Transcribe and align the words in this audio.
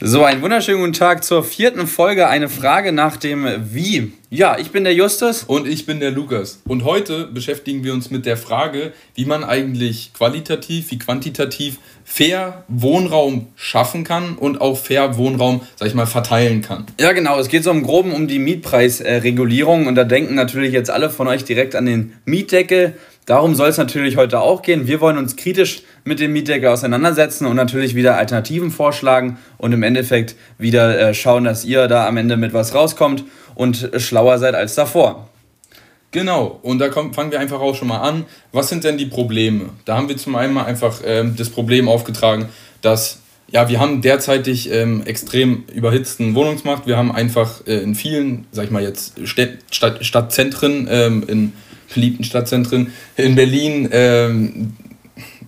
So, 0.00 0.22
einen 0.22 0.42
wunderschönen 0.42 0.78
guten 0.78 0.92
Tag 0.92 1.24
zur 1.24 1.42
vierten 1.42 1.88
Folge. 1.88 2.28
Eine 2.28 2.48
Frage 2.48 2.92
nach 2.92 3.16
dem 3.16 3.48
Wie. 3.72 4.12
Ja, 4.30 4.56
ich 4.56 4.70
bin 4.70 4.84
der 4.84 4.94
Justus. 4.94 5.42
Und 5.42 5.66
ich 5.66 5.86
bin 5.86 5.98
der 5.98 6.12
Lukas. 6.12 6.62
Und 6.68 6.84
heute 6.84 7.26
beschäftigen 7.26 7.82
wir 7.82 7.92
uns 7.92 8.08
mit 8.08 8.24
der 8.24 8.36
Frage, 8.36 8.92
wie 9.16 9.24
man 9.24 9.42
eigentlich 9.42 10.12
qualitativ 10.14 10.92
wie 10.92 11.00
quantitativ 11.00 11.78
fair 12.04 12.62
Wohnraum 12.68 13.48
schaffen 13.56 14.04
kann 14.04 14.36
und 14.36 14.60
auch 14.60 14.78
fair 14.78 15.16
Wohnraum, 15.18 15.62
sag 15.74 15.88
ich 15.88 15.94
mal, 15.94 16.06
verteilen 16.06 16.62
kann. 16.62 16.86
Ja, 17.00 17.10
genau. 17.10 17.36
Es 17.40 17.48
geht 17.48 17.64
so 17.64 17.72
im 17.72 17.82
Groben 17.82 18.12
um 18.12 18.28
die 18.28 18.38
Mietpreisregulierung. 18.38 19.88
Und 19.88 19.96
da 19.96 20.04
denken 20.04 20.36
natürlich 20.36 20.72
jetzt 20.72 20.90
alle 20.90 21.10
von 21.10 21.26
euch 21.26 21.42
direkt 21.42 21.74
an 21.74 21.86
den 21.86 22.12
Mietdeckel. 22.24 22.94
Darum 23.28 23.54
soll 23.54 23.68
es 23.68 23.76
natürlich 23.76 24.16
heute 24.16 24.40
auch 24.40 24.62
gehen. 24.62 24.86
Wir 24.86 25.02
wollen 25.02 25.18
uns 25.18 25.36
kritisch 25.36 25.82
mit 26.02 26.18
dem 26.18 26.32
Mietdeckel 26.32 26.70
auseinandersetzen 26.70 27.44
und 27.44 27.56
natürlich 27.56 27.94
wieder 27.94 28.16
Alternativen 28.16 28.70
vorschlagen 28.70 29.36
und 29.58 29.72
im 29.72 29.82
Endeffekt 29.82 30.34
wieder 30.56 30.98
äh, 30.98 31.12
schauen, 31.12 31.44
dass 31.44 31.66
ihr 31.66 31.88
da 31.88 32.08
am 32.08 32.16
Ende 32.16 32.38
mit 32.38 32.54
was 32.54 32.74
rauskommt 32.74 33.24
und 33.54 33.90
schlauer 33.98 34.38
seid 34.38 34.54
als 34.54 34.76
davor. 34.76 35.28
Genau, 36.10 36.58
und 36.62 36.78
da 36.78 36.88
kommt, 36.88 37.14
fangen 37.14 37.30
wir 37.30 37.38
einfach 37.38 37.60
auch 37.60 37.74
schon 37.74 37.88
mal 37.88 38.00
an. 38.00 38.24
Was 38.52 38.70
sind 38.70 38.84
denn 38.84 38.96
die 38.96 39.04
Probleme? 39.04 39.66
Da 39.84 39.98
haben 39.98 40.08
wir 40.08 40.16
zum 40.16 40.34
einen 40.34 40.54
mal 40.54 40.64
einfach 40.64 41.02
ähm, 41.04 41.36
das 41.36 41.50
Problem 41.50 41.86
aufgetragen, 41.86 42.48
dass 42.80 43.20
ja, 43.50 43.68
wir 43.68 43.78
haben 43.78 44.00
derzeitig 44.00 44.72
ähm, 44.72 45.02
extrem 45.04 45.64
überhitzten 45.74 46.34
Wohnungsmarkt. 46.34 46.86
Wir 46.86 46.96
haben 46.96 47.12
einfach 47.12 47.66
äh, 47.66 47.76
in 47.82 47.94
vielen, 47.94 48.46
sag 48.52 48.64
ich 48.64 48.70
mal 48.70 48.82
jetzt, 48.82 49.20
Städt, 49.28 49.58
Stadt, 49.70 50.02
Stadtzentren 50.02 50.88
ähm, 50.90 51.24
in 51.26 51.52
beliebten 51.92 52.24
Stadtzentren 52.24 52.92
in 53.16 53.34
Berlin, 53.34 53.88
ähm, 53.92 54.72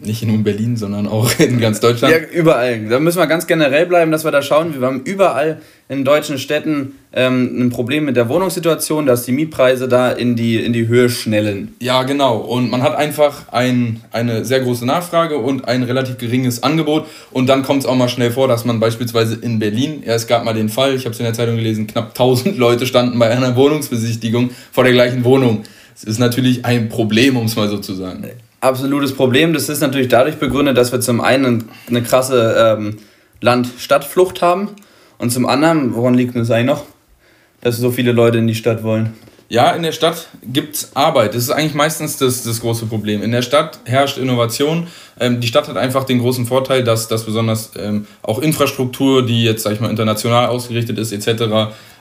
nicht 0.02 0.24
nur 0.24 0.34
in 0.34 0.44
Berlin, 0.44 0.76
sondern 0.76 1.06
auch 1.06 1.30
in 1.38 1.60
ganz 1.60 1.80
Deutschland. 1.80 2.14
Ja, 2.14 2.20
überall. 2.32 2.88
Da 2.88 2.98
müssen 2.98 3.18
wir 3.18 3.26
ganz 3.26 3.46
generell 3.46 3.86
bleiben, 3.86 4.10
dass 4.10 4.24
wir 4.24 4.30
da 4.30 4.42
schauen. 4.42 4.80
Wir 4.80 4.86
haben 4.86 5.02
überall 5.04 5.60
in 5.88 6.04
deutschen 6.04 6.38
Städten 6.38 6.94
ähm, 7.12 7.66
ein 7.66 7.70
Problem 7.70 8.04
mit 8.04 8.16
der 8.16 8.28
Wohnungssituation, 8.28 9.06
dass 9.06 9.24
die 9.24 9.32
Mietpreise 9.32 9.88
da 9.88 10.10
in 10.12 10.36
die, 10.36 10.56
in 10.56 10.72
die 10.72 10.86
Höhe 10.86 11.10
schnellen. 11.10 11.74
Ja, 11.80 12.04
genau. 12.04 12.38
Und 12.38 12.70
man 12.70 12.82
hat 12.82 12.96
einfach 12.96 13.48
ein, 13.52 14.00
eine 14.12 14.44
sehr 14.44 14.60
große 14.60 14.86
Nachfrage 14.86 15.36
und 15.36 15.66
ein 15.66 15.82
relativ 15.82 16.18
geringes 16.18 16.62
Angebot. 16.62 17.06
Und 17.32 17.48
dann 17.48 17.62
kommt 17.62 17.80
es 17.80 17.86
auch 17.86 17.96
mal 17.96 18.08
schnell 18.08 18.30
vor, 18.30 18.46
dass 18.46 18.64
man 18.64 18.78
beispielsweise 18.78 19.34
in 19.34 19.58
Berlin, 19.58 20.02
ja, 20.06 20.14
es 20.14 20.26
gab 20.26 20.44
mal 20.44 20.54
den 20.54 20.68
Fall, 20.68 20.94
ich 20.94 21.04
habe 21.04 21.12
es 21.12 21.18
in 21.18 21.24
der 21.24 21.34
Zeitung 21.34 21.56
gelesen, 21.56 21.88
knapp 21.88 22.10
1000 22.10 22.56
Leute 22.56 22.86
standen 22.86 23.18
bei 23.18 23.28
einer 23.28 23.56
Wohnungsbesichtigung 23.56 24.50
vor 24.70 24.84
der 24.84 24.92
gleichen 24.92 25.24
Wohnung. 25.24 25.64
Es 26.02 26.04
ist 26.04 26.18
natürlich 26.18 26.64
ein 26.64 26.88
Problem, 26.88 27.36
um 27.36 27.44
es 27.44 27.56
mal 27.56 27.68
so 27.68 27.76
zu 27.76 27.92
sagen. 27.92 28.24
Absolutes 28.62 29.14
Problem. 29.14 29.52
Das 29.52 29.68
ist 29.68 29.80
natürlich 29.80 30.08
dadurch 30.08 30.36
begründet, 30.36 30.78
dass 30.78 30.92
wir 30.92 31.00
zum 31.00 31.20
einen 31.20 31.68
eine 31.88 32.02
krasse 32.02 32.76
ähm, 32.78 32.96
Land-Stadt-Flucht 33.42 34.40
haben 34.40 34.70
und 35.18 35.30
zum 35.30 35.44
anderen, 35.44 35.94
woran 35.94 36.14
liegt 36.14 36.34
das 36.36 36.50
eigentlich 36.50 36.66
noch, 36.66 36.84
dass 37.60 37.76
so 37.76 37.90
viele 37.90 38.12
Leute 38.12 38.38
in 38.38 38.46
die 38.46 38.54
Stadt 38.54 38.82
wollen? 38.82 39.12
Ja, 39.50 39.72
in 39.72 39.82
der 39.82 39.92
Stadt 39.92 40.28
gibt 40.44 40.76
es 40.76 40.96
Arbeit. 40.96 41.34
Das 41.34 41.42
ist 41.42 41.50
eigentlich 41.50 41.74
meistens 41.74 42.16
das, 42.16 42.44
das 42.44 42.60
große 42.60 42.86
Problem. 42.86 43.20
In 43.20 43.32
der 43.32 43.42
Stadt 43.42 43.80
herrscht 43.84 44.16
Innovation. 44.16 44.86
Ähm, 45.18 45.40
die 45.40 45.48
Stadt 45.48 45.68
hat 45.68 45.76
einfach 45.76 46.04
den 46.04 46.20
großen 46.20 46.46
Vorteil, 46.46 46.82
dass, 46.82 47.08
dass 47.08 47.24
besonders 47.24 47.72
ähm, 47.76 48.06
auch 48.22 48.38
Infrastruktur, 48.38 49.26
die 49.26 49.42
jetzt, 49.42 49.64
sag 49.64 49.72
ich 49.72 49.80
mal, 49.80 49.90
international 49.90 50.46
ausgerichtet 50.46 50.98
ist, 50.98 51.12
etc. 51.12 51.42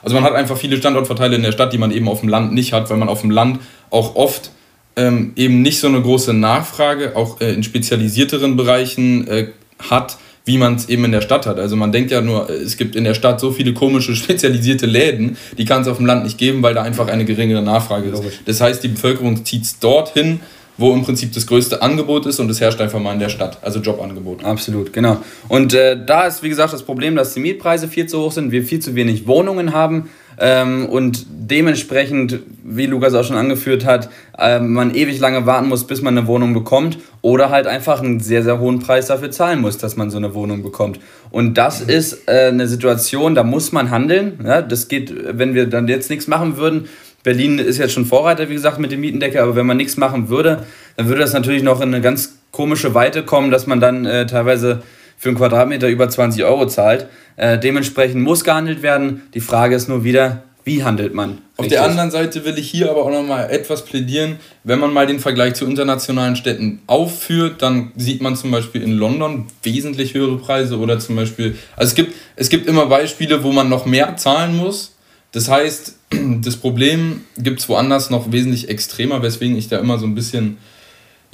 Also 0.02 0.14
man 0.14 0.22
hat 0.22 0.34
einfach 0.34 0.56
viele 0.56 0.76
Standortvorteile 0.76 1.36
in 1.36 1.42
der 1.42 1.52
Stadt, 1.52 1.72
die 1.72 1.78
man 1.78 1.90
eben 1.90 2.08
auf 2.08 2.20
dem 2.20 2.28
Land 2.28 2.54
nicht 2.54 2.72
hat, 2.72 2.88
weil 2.88 2.96
man 2.96 3.08
auf 3.08 3.20
dem 3.20 3.32
Land 3.32 3.58
auch 3.90 4.16
oft 4.16 4.50
ähm, 4.96 5.32
eben 5.36 5.62
nicht 5.62 5.80
so 5.80 5.88
eine 5.88 6.00
große 6.00 6.32
Nachfrage, 6.32 7.16
auch 7.16 7.40
äh, 7.40 7.52
in 7.52 7.62
spezialisierteren 7.62 8.56
Bereichen 8.56 9.26
äh, 9.28 9.48
hat 9.78 10.18
wie 10.44 10.58
man 10.58 10.74
es 10.74 10.88
eben 10.88 11.04
in 11.04 11.12
der 11.12 11.20
Stadt 11.20 11.46
hat. 11.46 11.58
Also 11.58 11.76
man 11.76 11.92
denkt 11.92 12.10
ja 12.10 12.20
nur, 12.20 12.48
es 12.50 12.76
gibt 12.76 12.96
in 12.96 13.04
der 13.04 13.14
Stadt 13.14 13.40
so 13.40 13.52
viele 13.52 13.72
komische 13.72 14.16
spezialisierte 14.16 14.86
Läden, 14.86 15.36
die 15.56 15.64
kann 15.64 15.82
es 15.82 15.88
auf 15.88 15.98
dem 15.98 16.06
Land 16.06 16.24
nicht 16.24 16.38
geben, 16.38 16.62
weil 16.62 16.74
da 16.74 16.82
einfach 16.82 17.08
eine 17.08 17.24
geringere 17.24 17.62
Nachfrage 17.62 18.08
ist. 18.08 18.22
Das 18.46 18.60
heißt, 18.60 18.82
die 18.82 18.88
Bevölkerung 18.88 19.44
zieht 19.44 19.62
es 19.62 19.78
dorthin, 19.78 20.40
wo 20.76 20.94
im 20.94 21.02
Prinzip 21.02 21.32
das 21.34 21.46
größte 21.46 21.82
Angebot 21.82 22.24
ist 22.26 22.40
und 22.40 22.50
es 22.50 22.60
herrscht 22.60 22.80
einfach 22.80 22.98
mal 22.98 23.12
in 23.12 23.20
der 23.20 23.28
Stadt, 23.28 23.58
also 23.62 23.80
Jobangebot. 23.80 24.44
Absolut, 24.44 24.92
genau. 24.92 25.18
Und 25.48 25.74
äh, 25.74 25.98
da 26.04 26.22
ist, 26.22 26.42
wie 26.42 26.48
gesagt, 26.48 26.72
das 26.72 26.82
Problem, 26.82 27.16
dass 27.16 27.34
die 27.34 27.40
Mietpreise 27.40 27.86
viel 27.86 28.06
zu 28.06 28.20
hoch 28.20 28.32
sind, 28.32 28.50
wir 28.50 28.64
viel 28.64 28.80
zu 28.80 28.94
wenig 28.94 29.26
Wohnungen 29.26 29.74
haben 29.74 30.08
ähm, 30.40 30.86
und 30.86 31.26
dementsprechend, 31.28 32.40
wie 32.64 32.86
Lukas 32.86 33.14
auch 33.14 33.24
schon 33.24 33.36
angeführt 33.36 33.84
hat, 33.84 34.08
äh, 34.38 34.58
man 34.58 34.94
ewig 34.94 35.20
lange 35.20 35.44
warten 35.44 35.68
muss, 35.68 35.86
bis 35.86 36.00
man 36.00 36.16
eine 36.16 36.26
Wohnung 36.26 36.54
bekommt 36.54 36.98
oder 37.20 37.50
halt 37.50 37.66
einfach 37.66 38.00
einen 38.00 38.20
sehr, 38.20 38.42
sehr 38.42 38.58
hohen 38.58 38.78
Preis 38.78 39.06
dafür 39.06 39.30
zahlen 39.30 39.60
muss, 39.60 39.76
dass 39.76 39.96
man 39.96 40.10
so 40.10 40.16
eine 40.16 40.34
Wohnung 40.34 40.62
bekommt. 40.62 40.98
Und 41.30 41.58
das 41.58 41.84
mhm. 41.84 41.90
ist 41.90 42.28
äh, 42.28 42.48
eine 42.48 42.66
Situation, 42.66 43.34
da 43.34 43.44
muss 43.44 43.72
man 43.72 43.90
handeln. 43.90 44.40
Ja? 44.42 44.62
Das 44.62 44.88
geht, 44.88 45.12
wenn 45.36 45.54
wir 45.54 45.66
dann 45.66 45.88
jetzt 45.88 46.08
nichts 46.08 46.26
machen 46.26 46.56
würden, 46.56 46.88
Berlin 47.22 47.58
ist 47.58 47.76
jetzt 47.76 47.92
schon 47.92 48.06
Vorreiter, 48.06 48.48
wie 48.48 48.54
gesagt, 48.54 48.78
mit 48.78 48.92
dem 48.92 49.00
Mietendeckel, 49.00 49.42
aber 49.42 49.54
wenn 49.54 49.66
man 49.66 49.76
nichts 49.76 49.98
machen 49.98 50.30
würde, 50.30 50.64
dann 50.96 51.08
würde 51.08 51.20
das 51.20 51.34
natürlich 51.34 51.62
noch 51.62 51.82
in 51.82 51.92
eine 51.92 52.00
ganz 52.00 52.38
komische 52.50 52.94
Weite 52.94 53.24
kommen, 53.24 53.50
dass 53.50 53.66
man 53.66 53.78
dann 53.78 54.06
äh, 54.06 54.24
teilweise 54.24 54.82
für 55.20 55.28
einen 55.28 55.36
Quadratmeter 55.36 55.86
über 55.88 56.08
20 56.08 56.44
Euro 56.44 56.66
zahlt. 56.66 57.06
Äh, 57.36 57.58
dementsprechend 57.58 58.22
muss 58.22 58.42
gehandelt 58.42 58.82
werden. 58.82 59.28
Die 59.34 59.40
Frage 59.40 59.76
ist 59.76 59.86
nur 59.86 60.02
wieder, 60.02 60.44
wie 60.64 60.82
handelt 60.82 61.12
man? 61.12 61.38
Auf 61.58 61.68
der 61.68 61.84
anderen 61.84 62.10
Seite 62.10 62.46
will 62.46 62.58
ich 62.58 62.70
hier 62.70 62.90
aber 62.90 63.04
auch 63.04 63.10
nochmal 63.10 63.50
etwas 63.50 63.84
plädieren. 63.84 64.36
Wenn 64.64 64.78
man 64.78 64.94
mal 64.94 65.06
den 65.06 65.18
Vergleich 65.18 65.54
zu 65.54 65.66
internationalen 65.66 66.36
Städten 66.36 66.80
aufführt, 66.86 67.60
dann 67.60 67.92
sieht 67.96 68.22
man 68.22 68.34
zum 68.34 68.50
Beispiel 68.50 68.82
in 68.82 68.92
London 68.92 69.46
wesentlich 69.62 70.14
höhere 70.14 70.38
Preise 70.38 70.78
oder 70.78 70.98
zum 70.98 71.16
Beispiel, 71.16 71.54
also 71.76 71.90
es 71.90 71.94
gibt, 71.94 72.14
es 72.36 72.48
gibt 72.48 72.66
immer 72.66 72.86
Beispiele, 72.86 73.44
wo 73.44 73.52
man 73.52 73.68
noch 73.68 73.84
mehr 73.84 74.16
zahlen 74.16 74.56
muss. 74.56 74.96
Das 75.32 75.50
heißt, 75.50 75.96
das 76.40 76.56
Problem 76.56 77.26
gibt 77.36 77.60
es 77.60 77.68
woanders 77.68 78.08
noch 78.08 78.32
wesentlich 78.32 78.70
extremer, 78.70 79.22
weswegen 79.22 79.54
ich 79.58 79.68
da 79.68 79.78
immer 79.78 79.98
so 79.98 80.06
ein 80.06 80.14
bisschen 80.14 80.56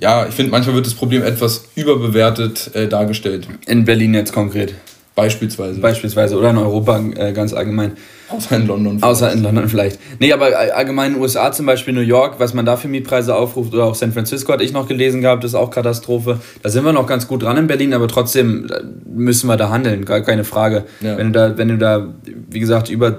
ja, 0.01 0.27
ich 0.27 0.35
finde, 0.35 0.53
manchmal 0.53 0.75
wird 0.75 0.87
das 0.87 0.95
Problem 0.95 1.23
etwas 1.23 1.69
überbewertet 1.75 2.71
äh, 2.75 2.87
dargestellt. 2.87 3.49
In 3.67 3.85
Berlin 3.85 4.15
jetzt 4.15 4.33
konkret. 4.33 4.75
Beispielsweise. 5.17 5.81
Beispielsweise 5.81 6.37
oder 6.37 6.51
in 6.51 6.59
Europa 6.59 7.01
äh, 7.17 7.33
ganz 7.33 7.55
allgemein. 7.55 7.93
Außer 8.29 8.57
in 8.57 8.67
London. 8.67 8.99
Vielleicht. 8.99 9.05
Außer 9.05 9.33
in 9.33 9.43
London 9.43 9.69
vielleicht. 9.69 9.99
Nee, 10.19 10.31
aber 10.31 10.49
allgemein 10.75 11.07
in 11.09 11.13
den 11.15 11.23
USA 11.23 11.51
zum 11.53 11.65
Beispiel 11.65 11.95
New 11.95 12.01
York, 12.01 12.35
was 12.39 12.53
man 12.53 12.67
da 12.67 12.77
für 12.77 12.89
Mietpreise 12.89 13.35
aufruft 13.35 13.73
oder 13.73 13.85
auch 13.85 13.95
San 13.95 14.13
Francisco 14.13 14.53
hatte 14.53 14.63
ich 14.63 14.75
noch 14.75 14.87
gelesen 14.87 15.23
gehabt, 15.23 15.43
das 15.43 15.53
ist 15.53 15.55
auch 15.55 15.71
Katastrophe. 15.71 16.41
Da 16.63 16.69
sind 16.69 16.85
wir 16.85 16.93
noch 16.93 17.07
ganz 17.07 17.27
gut 17.27 17.43
dran 17.43 17.57
in 17.57 17.67
Berlin, 17.67 17.95
aber 17.95 18.09
trotzdem 18.09 18.67
äh, 18.67 18.83
müssen 19.09 19.47
wir 19.47 19.57
da 19.57 19.71
handeln, 19.71 20.05
gar 20.05 20.21
keine 20.21 20.45
Frage. 20.45 20.85
Ja. 21.01 21.17
Wenn 21.17 21.33
du 21.33 21.39
da, 21.39 21.57
wenn 21.57 21.69
du 21.69 21.79
da, 21.79 22.09
wie 22.51 22.61
gesagt, 22.61 22.91
über 22.91 23.17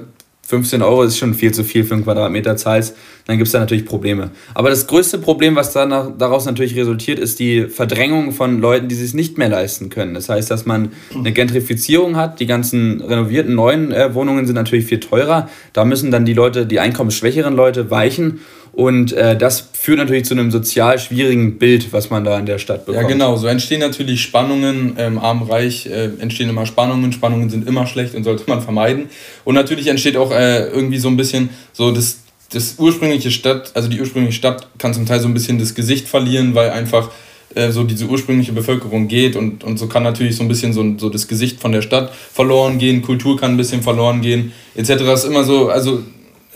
15 0.48 0.82
Euro 0.82 1.04
ist 1.04 1.18
schon 1.18 1.34
viel 1.34 1.54
zu 1.54 1.66
viel 1.66 1.84
für 1.84 1.94
einen 1.94 2.06
Quadratmeter 2.06 2.56
zahlst, 2.56 2.96
dann 3.26 3.38
gibt 3.38 3.48
es 3.48 3.52
da 3.52 3.60
natürlich 3.60 3.84
Probleme. 3.84 4.32
Aber 4.54 4.70
das 4.70 4.88
größte 4.88 5.18
Problem, 5.18 5.58
was 5.58 5.74
danach, 5.74 6.10
daraus 6.18 6.46
natürlich 6.46 6.78
resultiert, 6.78 7.20
ist 7.20 7.40
die 7.40 7.68
Verdrängung 7.68 8.32
von 8.32 8.62
Leuten, 8.62 8.88
die 8.88 8.96
sich 8.96 9.14
nicht 9.14 9.38
mehr 9.38 9.50
leisten 9.50 9.90
können. 9.90 10.14
Das 10.14 10.30
heißt, 10.30 10.50
dass 10.50 10.66
man 10.66 10.94
eine 11.14 11.34
Gentrifizierung 11.34 12.16
hat. 12.16 12.40
Die 12.40 12.46
ganzen 12.46 13.02
renovierten 13.02 13.56
neuen 13.56 13.92
äh, 13.92 14.14
Wohnungen 14.14 14.46
sind 14.46 14.56
natürlich 14.56 14.86
viel 14.86 15.02
teurer. 15.02 15.50
Da 15.74 15.84
müssen 15.84 16.12
dann 16.12 16.24
die 16.24 16.34
Leute, 16.34 16.66
die 16.66 16.80
einkommensschwächeren 16.80 17.54
Leute 17.54 17.92
weichen. 17.92 18.40
Und 18.78 19.12
äh, 19.14 19.36
das 19.36 19.70
führt 19.74 19.98
natürlich 19.98 20.26
zu 20.26 20.36
einem 20.36 20.52
sozial 20.52 21.00
schwierigen 21.00 21.58
Bild, 21.58 21.92
was 21.94 22.12
man 22.12 22.24
da 22.24 22.38
in 22.38 22.46
der 22.46 22.60
Stadt 22.60 22.86
bekommt. 22.86 23.02
Ja, 23.02 23.08
genau. 23.08 23.36
So 23.36 23.48
entstehen 23.48 23.80
natürlich 23.80 24.22
Spannungen. 24.22 24.94
Ähm, 25.00 25.18
Arm-Reich 25.18 25.88
äh, 25.88 26.12
entstehen 26.20 26.48
immer 26.48 26.68
Spannungen. 26.68 27.12
Spannungen 27.12 27.50
sind 27.50 27.68
immer 27.68 27.88
schlecht 27.88 28.14
und 28.14 28.24
sollte 28.24 28.44
man 28.46 28.62
vermeiden. 28.62 29.10
Und 29.46 29.56
natürlich 29.56 29.88
entsteht 29.88 30.16
auch 30.16 30.32
äh, 30.32 30.68
irgendwie 30.68 31.00
so 31.00 31.08
ein 31.08 31.18
bisschen 31.18 31.50
so 31.74 31.90
das, 31.92 32.20
das 32.52 32.76
ursprüngliche 32.78 33.32
Stadt, 33.32 33.72
also 33.74 33.90
die 33.90 34.00
ursprüngliche 34.00 34.38
Stadt 34.38 34.68
kann 34.78 34.94
zum 34.94 35.08
Teil 35.08 35.22
so 35.22 35.28
ein 35.28 35.34
bisschen 35.34 35.58
das 35.58 35.74
Gesicht 35.74 36.08
verlieren, 36.08 36.54
weil 36.54 36.70
einfach 36.70 37.10
äh, 37.56 37.72
so 37.72 37.84
diese 37.84 38.06
ursprüngliche 38.06 38.54
Bevölkerung 38.54 39.08
geht 39.08 39.36
und, 39.36 39.64
und 39.64 39.80
so 39.80 39.88
kann 39.88 40.04
natürlich 40.04 40.36
so 40.36 40.44
ein 40.44 40.50
bisschen 40.50 40.74
so, 40.74 40.86
so 41.00 41.10
das 41.10 41.28
Gesicht 41.28 41.60
von 41.60 41.72
der 41.72 41.82
Stadt 41.82 42.14
verloren 42.14 42.78
gehen, 42.78 43.02
Kultur 43.02 43.40
kann 43.40 43.54
ein 43.54 43.58
bisschen 43.58 43.82
verloren 43.82 44.22
gehen, 44.22 44.52
etc. 44.76 44.98
Das 45.00 45.24
ist 45.24 45.32
immer 45.32 45.46
so, 45.46 45.70
also 45.70 46.04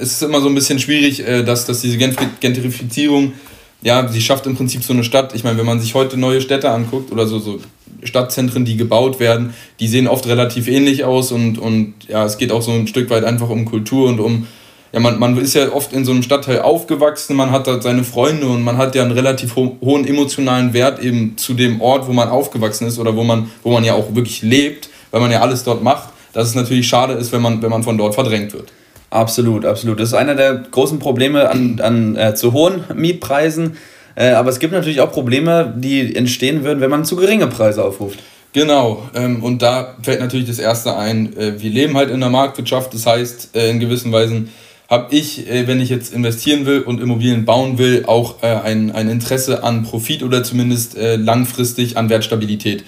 es 0.01 0.13
ist 0.13 0.23
immer 0.23 0.41
so 0.41 0.47
ein 0.47 0.55
bisschen 0.55 0.79
schwierig, 0.79 1.25
äh, 1.25 1.43
dass, 1.43 1.65
dass 1.65 1.81
diese 1.81 1.97
Gentrifizierung, 1.97 3.33
ja, 3.81 4.07
sie 4.07 4.21
schafft 4.21 4.45
im 4.47 4.55
Prinzip 4.55 4.83
so 4.83 4.93
eine 4.93 5.03
Stadt. 5.03 5.33
Ich 5.35 5.43
meine, 5.43 5.57
wenn 5.57 5.65
man 5.65 5.79
sich 5.79 5.93
heute 5.93 6.17
neue 6.17 6.41
Städte 6.41 6.71
anguckt 6.71 7.11
oder 7.11 7.27
so, 7.27 7.39
so 7.39 7.59
Stadtzentren, 8.03 8.65
die 8.65 8.77
gebaut 8.77 9.19
werden, 9.19 9.53
die 9.79 9.87
sehen 9.87 10.07
oft 10.07 10.27
relativ 10.27 10.67
ähnlich 10.67 11.03
aus 11.03 11.31
und, 11.31 11.59
und 11.59 11.93
ja, 12.07 12.25
es 12.25 12.37
geht 12.37 12.51
auch 12.51 12.61
so 12.61 12.71
ein 12.71 12.87
Stück 12.87 13.09
weit 13.09 13.23
einfach 13.23 13.49
um 13.49 13.65
Kultur 13.65 14.09
und 14.09 14.19
um, 14.19 14.47
ja, 14.91 14.99
man, 14.99 15.19
man 15.19 15.37
ist 15.37 15.53
ja 15.53 15.71
oft 15.71 15.93
in 15.93 16.03
so 16.03 16.11
einem 16.11 16.23
Stadtteil 16.23 16.61
aufgewachsen, 16.61 17.35
man 17.35 17.51
hat 17.51 17.67
da 17.67 17.81
seine 17.81 18.03
Freunde 18.03 18.47
und 18.47 18.63
man 18.63 18.77
hat 18.77 18.95
ja 18.95 19.03
einen 19.03 19.11
relativ 19.11 19.55
ho 19.55 19.77
hohen 19.81 20.05
emotionalen 20.05 20.73
Wert 20.73 20.99
eben 21.01 21.37
zu 21.37 21.53
dem 21.53 21.79
Ort, 21.79 22.07
wo 22.07 22.13
man 22.13 22.29
aufgewachsen 22.29 22.87
ist 22.87 22.97
oder 22.97 23.15
wo 23.15 23.23
man, 23.23 23.51
wo 23.61 23.71
man 23.71 23.83
ja 23.83 23.93
auch 23.93 24.15
wirklich 24.15 24.41
lebt, 24.41 24.89
weil 25.11 25.21
man 25.21 25.31
ja 25.31 25.41
alles 25.41 25.63
dort 25.63 25.83
macht, 25.83 26.09
dass 26.33 26.47
es 26.47 26.55
natürlich 26.55 26.87
schade 26.87 27.13
ist, 27.13 27.31
wenn 27.31 27.41
man, 27.41 27.61
wenn 27.61 27.69
man 27.69 27.83
von 27.83 27.97
dort 27.97 28.15
verdrängt 28.15 28.53
wird. 28.53 28.71
Absolut, 29.11 29.65
absolut. 29.65 29.99
Das 29.99 30.09
ist 30.09 30.15
einer 30.15 30.35
der 30.35 30.55
großen 30.55 30.97
Probleme 30.97 31.49
an, 31.49 31.79
an 31.81 32.15
äh, 32.15 32.33
zu 32.33 32.53
hohen 32.53 32.85
Mietpreisen. 32.95 33.77
Äh, 34.15 34.31
aber 34.31 34.49
es 34.49 34.59
gibt 34.59 34.73
natürlich 34.73 35.01
auch 35.01 35.11
Probleme, 35.11 35.73
die 35.77 36.15
entstehen 36.15 36.63
würden, 36.63 36.79
wenn 36.79 36.89
man 36.89 37.05
zu 37.05 37.17
geringe 37.17 37.47
Preise 37.47 37.83
aufruft. 37.83 38.19
Genau, 38.53 39.09
ähm, 39.13 39.43
und 39.43 39.61
da 39.61 39.95
fällt 40.01 40.19
natürlich 40.19 40.47
das 40.47 40.59
Erste 40.59 40.97
ein, 40.97 41.37
äh, 41.37 41.61
wir 41.61 41.69
leben 41.69 41.95
halt 41.95 42.09
in 42.09 42.19
der 42.19 42.29
Marktwirtschaft, 42.29 42.93
das 42.93 43.05
heißt, 43.05 43.55
äh, 43.55 43.69
in 43.69 43.79
gewissen 43.79 44.11
Weisen 44.11 44.49
habe 44.89 45.15
ich, 45.15 45.49
äh, 45.49 45.67
wenn 45.67 45.79
ich 45.79 45.89
jetzt 45.89 46.13
investieren 46.13 46.65
will 46.65 46.81
und 46.81 46.99
Immobilien 46.99 47.45
bauen 47.45 47.77
will, 47.77 48.03
auch 48.07 48.43
äh, 48.43 48.47
ein, 48.47 48.91
ein 48.91 49.09
Interesse 49.09 49.63
an 49.63 49.83
Profit 49.83 50.23
oder 50.23 50.43
zumindest 50.43 50.97
langfristig 50.97 51.97
an 51.97 52.09
Wertstabilität. 52.09 52.83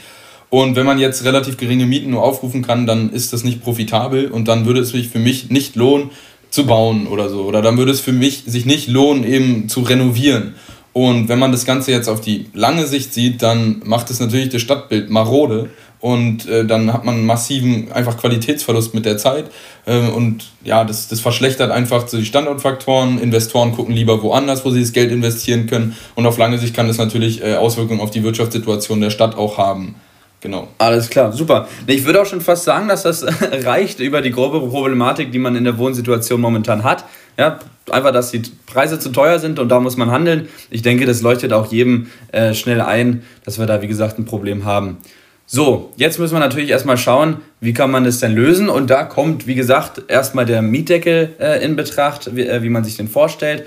Und 0.53 0.75
wenn 0.75 0.85
man 0.85 0.99
jetzt 0.99 1.25
relativ 1.25 1.57
geringe 1.57 1.87
Mieten 1.87 2.11
nur 2.11 2.21
aufrufen 2.21 2.61
kann, 2.61 2.85
dann 2.85 3.09
ist 3.09 3.33
das 3.33 3.43
nicht 3.43 3.63
profitabel 3.63 4.29
und 4.29 4.47
dann 4.47 4.67
würde 4.67 4.81
es 4.81 4.89
sich 4.89 5.09
für 5.09 5.17
mich 5.17 5.49
nicht 5.49 5.75
lohnen, 5.75 6.11
zu 6.51 6.67
bauen 6.67 7.07
oder 7.07 7.27
so. 7.27 7.45
Oder 7.45 7.63
dann 7.63 7.75
würde 7.79 7.91
es 7.91 8.01
für 8.01 8.11
mich 8.11 8.43
sich 8.45 8.67
nicht 8.67 8.87
lohnen, 8.87 9.23
eben 9.23 9.67
zu 9.67 9.81
renovieren. 9.81 10.53
Und 10.93 11.27
wenn 11.27 11.39
man 11.39 11.51
das 11.51 11.65
Ganze 11.65 11.91
jetzt 11.91 12.07
auf 12.07 12.21
die 12.21 12.45
lange 12.53 12.85
Sicht 12.85 13.15
sieht, 13.15 13.41
dann 13.41 13.81
macht 13.83 14.11
es 14.11 14.19
natürlich 14.19 14.49
das 14.49 14.61
Stadtbild 14.61 15.09
marode 15.09 15.71
und 15.99 16.47
äh, 16.47 16.63
dann 16.65 16.93
hat 16.93 17.03
man 17.03 17.15
einen 17.15 17.25
massiven 17.25 17.91
einfach 17.91 18.19
Qualitätsverlust 18.19 18.93
mit 18.93 19.05
der 19.05 19.17
Zeit 19.17 19.45
äh, 19.87 20.07
und 20.07 20.51
ja, 20.63 20.83
das, 20.83 21.07
das 21.07 21.19
verschlechtert 21.19 21.71
einfach 21.71 22.07
so 22.07 22.17
die 22.17 22.25
Standortfaktoren. 22.25 23.17
Investoren 23.17 23.71
gucken 23.71 23.95
lieber 23.95 24.21
woanders, 24.21 24.63
wo 24.65 24.69
sie 24.69 24.81
das 24.81 24.93
Geld 24.93 25.11
investieren 25.11 25.65
können 25.65 25.95
und 26.13 26.27
auf 26.27 26.37
lange 26.37 26.59
Sicht 26.59 26.75
kann 26.75 26.87
das 26.87 26.99
natürlich 26.99 27.41
äh, 27.41 27.55
Auswirkungen 27.55 28.01
auf 28.01 28.11
die 28.11 28.21
Wirtschaftssituation 28.21 29.01
der 29.01 29.09
Stadt 29.09 29.35
auch 29.35 29.57
haben. 29.57 29.95
Genau. 30.43 30.67
Alles 30.77 31.09
klar, 31.09 31.31
super. 31.31 31.69
Ich 31.87 32.03
würde 32.03 32.21
auch 32.21 32.25
schon 32.25 32.41
fast 32.41 32.65
sagen, 32.65 32.89
dass 32.89 33.03
das 33.03 33.25
reicht 33.63 34.01
über 34.01 34.21
die 34.21 34.31
grobe 34.31 34.59
Problematik, 34.59 35.31
die 35.31 35.39
man 35.39 35.55
in 35.55 35.63
der 35.63 35.77
Wohnsituation 35.77 36.41
momentan 36.41 36.83
hat. 36.83 37.05
Ja, 37.39 37.59
einfach, 37.89 38.11
dass 38.11 38.31
die 38.31 38.41
Preise 38.65 38.99
zu 38.99 39.13
teuer 39.13 39.39
sind 39.39 39.57
und 39.57 39.69
da 39.69 39.79
muss 39.79 39.95
man 39.95 40.11
handeln. 40.11 40.49
Ich 40.69 40.81
denke, 40.81 41.05
das 41.05 41.21
leuchtet 41.21 41.53
auch 41.53 41.71
jedem 41.71 42.07
äh, 42.33 42.53
schnell 42.53 42.81
ein, 42.81 43.23
dass 43.45 43.57
wir 43.57 43.67
da, 43.67 43.81
wie 43.81 43.87
gesagt, 43.87 44.19
ein 44.19 44.25
Problem 44.25 44.65
haben. 44.65 44.97
So, 45.45 45.93
jetzt 45.95 46.19
müssen 46.19 46.35
wir 46.35 46.41
natürlich 46.41 46.71
erstmal 46.71 46.97
schauen, 46.97 47.37
wie 47.61 47.73
kann 47.73 47.89
man 47.89 48.03
das 48.03 48.19
denn 48.19 48.33
lösen. 48.33 48.67
Und 48.67 48.89
da 48.89 49.05
kommt, 49.05 49.47
wie 49.47 49.55
gesagt, 49.55 50.03
erstmal 50.09 50.45
der 50.45 50.61
Mietdeckel 50.61 51.35
äh, 51.39 51.63
in 51.63 51.77
Betracht, 51.77 52.35
wie, 52.35 52.45
äh, 52.45 52.61
wie 52.63 52.69
man 52.69 52.83
sich 52.83 52.97
den 52.97 53.07
vorstellt. 53.07 53.63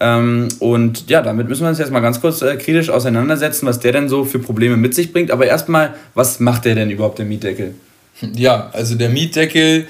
Ähm, 0.00 0.48
und 0.60 1.08
ja, 1.10 1.22
damit 1.22 1.48
müssen 1.48 1.62
wir 1.62 1.68
uns 1.68 1.78
jetzt 1.78 1.90
mal 1.90 2.00
ganz 2.00 2.20
kurz 2.20 2.42
äh, 2.42 2.56
kritisch 2.56 2.90
auseinandersetzen, 2.90 3.66
was 3.66 3.80
der 3.80 3.92
denn 3.92 4.08
so 4.08 4.24
für 4.24 4.38
Probleme 4.38 4.76
mit 4.76 4.94
sich 4.94 5.12
bringt. 5.12 5.30
Aber 5.30 5.46
erstmal, 5.46 5.94
was 6.14 6.40
macht 6.40 6.64
der 6.64 6.74
denn 6.74 6.90
überhaupt, 6.90 7.18
der 7.18 7.26
Mietdeckel? 7.26 7.74
Ja, 8.34 8.70
also 8.72 8.94
der 8.94 9.10
Mietdeckel 9.10 9.86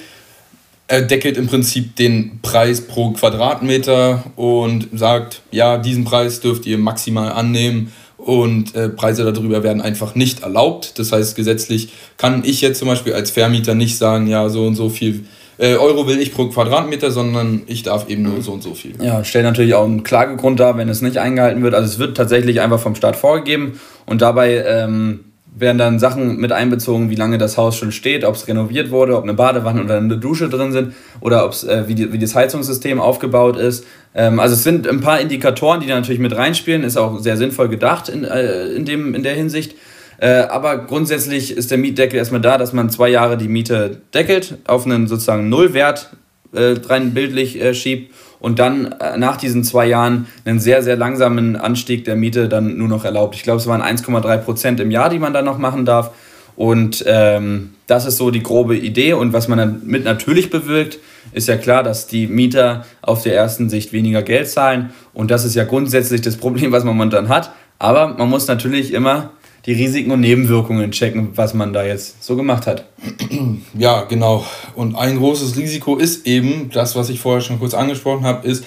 er 0.89 1.03
deckelt 1.03 1.37
im 1.37 1.47
Prinzip 1.47 1.97
den 1.97 2.41
Preis 2.41 2.81
pro 2.81 3.11
Quadratmeter 3.11 4.25
und 4.37 4.89
sagt, 4.93 5.43
ja, 5.50 5.77
diesen 5.77 6.05
Preis 6.05 6.41
dürft 6.41 6.65
ihr 6.65 6.79
maximal 6.79 7.31
annehmen 7.31 7.93
und 8.17 8.75
äh, 8.75 8.89
Preise 8.89 9.31
darüber 9.31 9.62
werden 9.62 9.83
einfach 9.83 10.15
nicht 10.15 10.41
erlaubt. 10.41 10.99
Das 10.99 11.12
heißt, 11.12 11.37
gesetzlich 11.37 11.91
kann 12.17 12.43
ich 12.44 12.62
jetzt 12.62 12.79
zum 12.79 12.89
Beispiel 12.89 13.12
als 13.12 13.31
Vermieter 13.31 13.75
nicht 13.75 13.99
sagen, 13.99 14.27
ja, 14.27 14.49
so 14.49 14.67
und 14.67 14.77
so 14.77 14.89
viel 14.89 15.27
äh, 15.58 15.75
Euro 15.75 16.06
will 16.06 16.20
ich 16.20 16.32
pro 16.32 16.46
Quadratmeter, 16.46 17.10
sondern 17.10 17.62
ich 17.66 17.82
darf 17.82 18.08
eben 18.08 18.22
nur 18.22 18.40
so 18.43 18.52
und 18.52 18.62
so 18.62 18.75
viel. 18.75 18.94
Ja, 19.02 19.25
stellt 19.25 19.44
natürlich 19.44 19.75
auch 19.75 19.84
einen 19.84 20.05
Klagegrund 20.05 20.60
dar, 20.60 20.76
wenn 20.76 20.88
es 20.88 21.02
nicht 21.02 21.19
eingehalten 21.19 21.62
wird. 21.62 21.75
Also 21.75 21.87
es 21.87 21.99
wird 21.99 22.16
tatsächlich 22.16 22.60
einfach 22.60 22.78
vom 22.78 22.94
Staat 22.94 23.16
vorgegeben 23.16 23.81
und 24.06 24.22
dabei 24.22 24.64
ähm, 24.64 25.20
werden 25.60 25.78
dann 25.78 25.99
Sachen 25.99 26.37
mit 26.37 26.52
einbezogen, 26.52 27.10
wie 27.10 27.14
lange 27.14 27.38
das 27.38 27.56
Haus 27.56 27.76
schon 27.76 27.93
steht, 27.93 28.25
ob 28.25 28.34
es 28.37 28.46
renoviert 28.46 28.90
wurde, 28.90 29.16
ob 29.16 29.25
eine 29.25 29.34
Badewanne 29.34 29.82
oder 29.82 29.96
eine 29.96 30.16
Dusche 30.16 30.49
drin 30.49 30.72
sind 30.72 30.94
oder 31.20 31.44
ob's, 31.44 31.64
äh, 31.64 31.88
wie, 31.88 31.94
die, 31.94 32.12
wie 32.12 32.19
das 32.19 32.34
Heizungssystem 32.34 33.00
aufgebaut 33.00 33.56
ist. 33.56 33.84
Ähm, 34.14 34.38
also 34.38 34.55
es 34.55 34.62
sind 34.62 34.87
ein 34.87 35.00
paar 35.00 35.20
Indikatoren, 35.20 35.81
die 35.81 35.87
da 35.87 35.96
natürlich 35.96 36.20
mit 36.20 36.37
reinspielen, 36.37 36.84
ist 36.84 36.96
auch 36.96 37.19
sehr 37.19 37.37
sinnvoll 37.37 37.69
gedacht 37.69 38.08
in, 38.08 38.25
äh, 38.25 38.69
in, 38.69 38.84
dem, 38.84 39.14
in 39.14 39.22
der 39.22 39.34
Hinsicht. 39.34 39.75
Äh, 40.19 40.41
aber 40.43 40.79
grundsätzlich 40.79 41.56
ist 41.56 41.70
der 41.70 41.79
Mietdeckel 41.79 42.19
erstmal 42.19 42.41
da, 42.41 42.59
dass 42.59 42.73
man 42.73 42.91
zwei 42.91 43.09
Jahre 43.09 43.37
die 43.37 43.49
Miete 43.49 44.00
deckelt, 44.12 44.59
auf 44.67 44.85
einen 44.85 45.06
sozusagen 45.06 45.49
Nullwert 45.49 46.11
äh, 46.53 46.75
rein 46.87 47.15
bildlich 47.15 47.61
äh, 47.61 47.75
schiebt 47.75 48.12
und 48.41 48.59
dann 48.59 48.93
äh, 48.93 49.17
nach 49.17 49.37
diesen 49.37 49.65
zwei 49.65 49.87
Jahren 49.87 50.26
einen 50.44 50.59
sehr, 50.61 50.82
sehr 50.82 50.97
langsamen 50.97 51.56
Anstieg 51.56 52.05
der 52.05 52.17
Miete 52.17 52.49
dann 52.49 52.76
nur 52.79 52.88
noch 52.88 53.05
erlaubt. 53.05 53.37
Ich 53.37 53.43
glaube, 53.43 53.61
es 53.61 53.67
waren 53.67 53.82
1,3 53.82 54.38
Prozent 54.38 54.81
im 54.81 54.91
Jahr, 54.91 55.09
die 55.09 55.19
man 55.19 55.32
dann 55.32 55.44
noch 55.44 55.59
machen 55.59 55.85
darf. 55.85 56.11
Und 56.56 57.05
ähm, 57.06 57.75
das 57.87 58.05
ist 58.05 58.17
so 58.17 58.32
die 58.32 58.43
grobe 58.43 58.76
Idee. 58.76 59.12
Und 59.12 59.32
was 59.32 59.47
man 59.47 59.59
damit 59.59 60.05
natürlich 60.05 60.50
bewirkt, 60.50 60.99
ist 61.32 61.47
ja 61.47 61.56
klar, 61.56 61.85
dass 61.85 62.09
die 62.09 62.26
Mieter 62.26 62.85
auf 63.03 63.23
der 63.23 63.37
ersten 63.37 63.70
Sicht 63.70 63.93
weniger 63.93 64.23
Geld 64.23 64.49
zahlen. 64.49 64.91
Und 65.15 65.31
das 65.31 65.44
ist 65.44 65.55
ja 65.55 65.62
grundsätzlich 65.62 66.20
das 66.20 66.37
Problem, 66.37 66.73
was 66.73 66.82
man 66.82 66.97
momentan 66.97 67.29
hat. 67.29 67.53
Aber 67.79 68.09
man 68.09 68.29
muss 68.29 68.49
natürlich 68.49 68.93
immer 68.93 69.31
die 69.66 69.72
Risiken 69.72 70.10
und 70.10 70.20
Nebenwirkungen 70.20 70.90
checken, 70.93 71.31
was 71.34 71.55
man 71.55 71.72
da 71.72 71.84
jetzt 71.84 72.22
so 72.22 72.37
gemacht 72.37 72.66
hat. 72.66 72.87
Ja, 73.78 74.02
genau. 74.02 74.44
Und 74.75 74.96
ein 74.96 75.19
großes 75.19 75.56
Risiko 75.56 75.96
ist 75.96 76.26
eben, 76.26 76.70
das, 76.72 76.96
was 76.96 77.10
ich 77.10 77.20
vorher 77.20 77.40
schon 77.40 77.58
kurz 77.58 77.75
angesprochen 77.75 78.25
habe, 78.25 78.46
ist, 78.46 78.64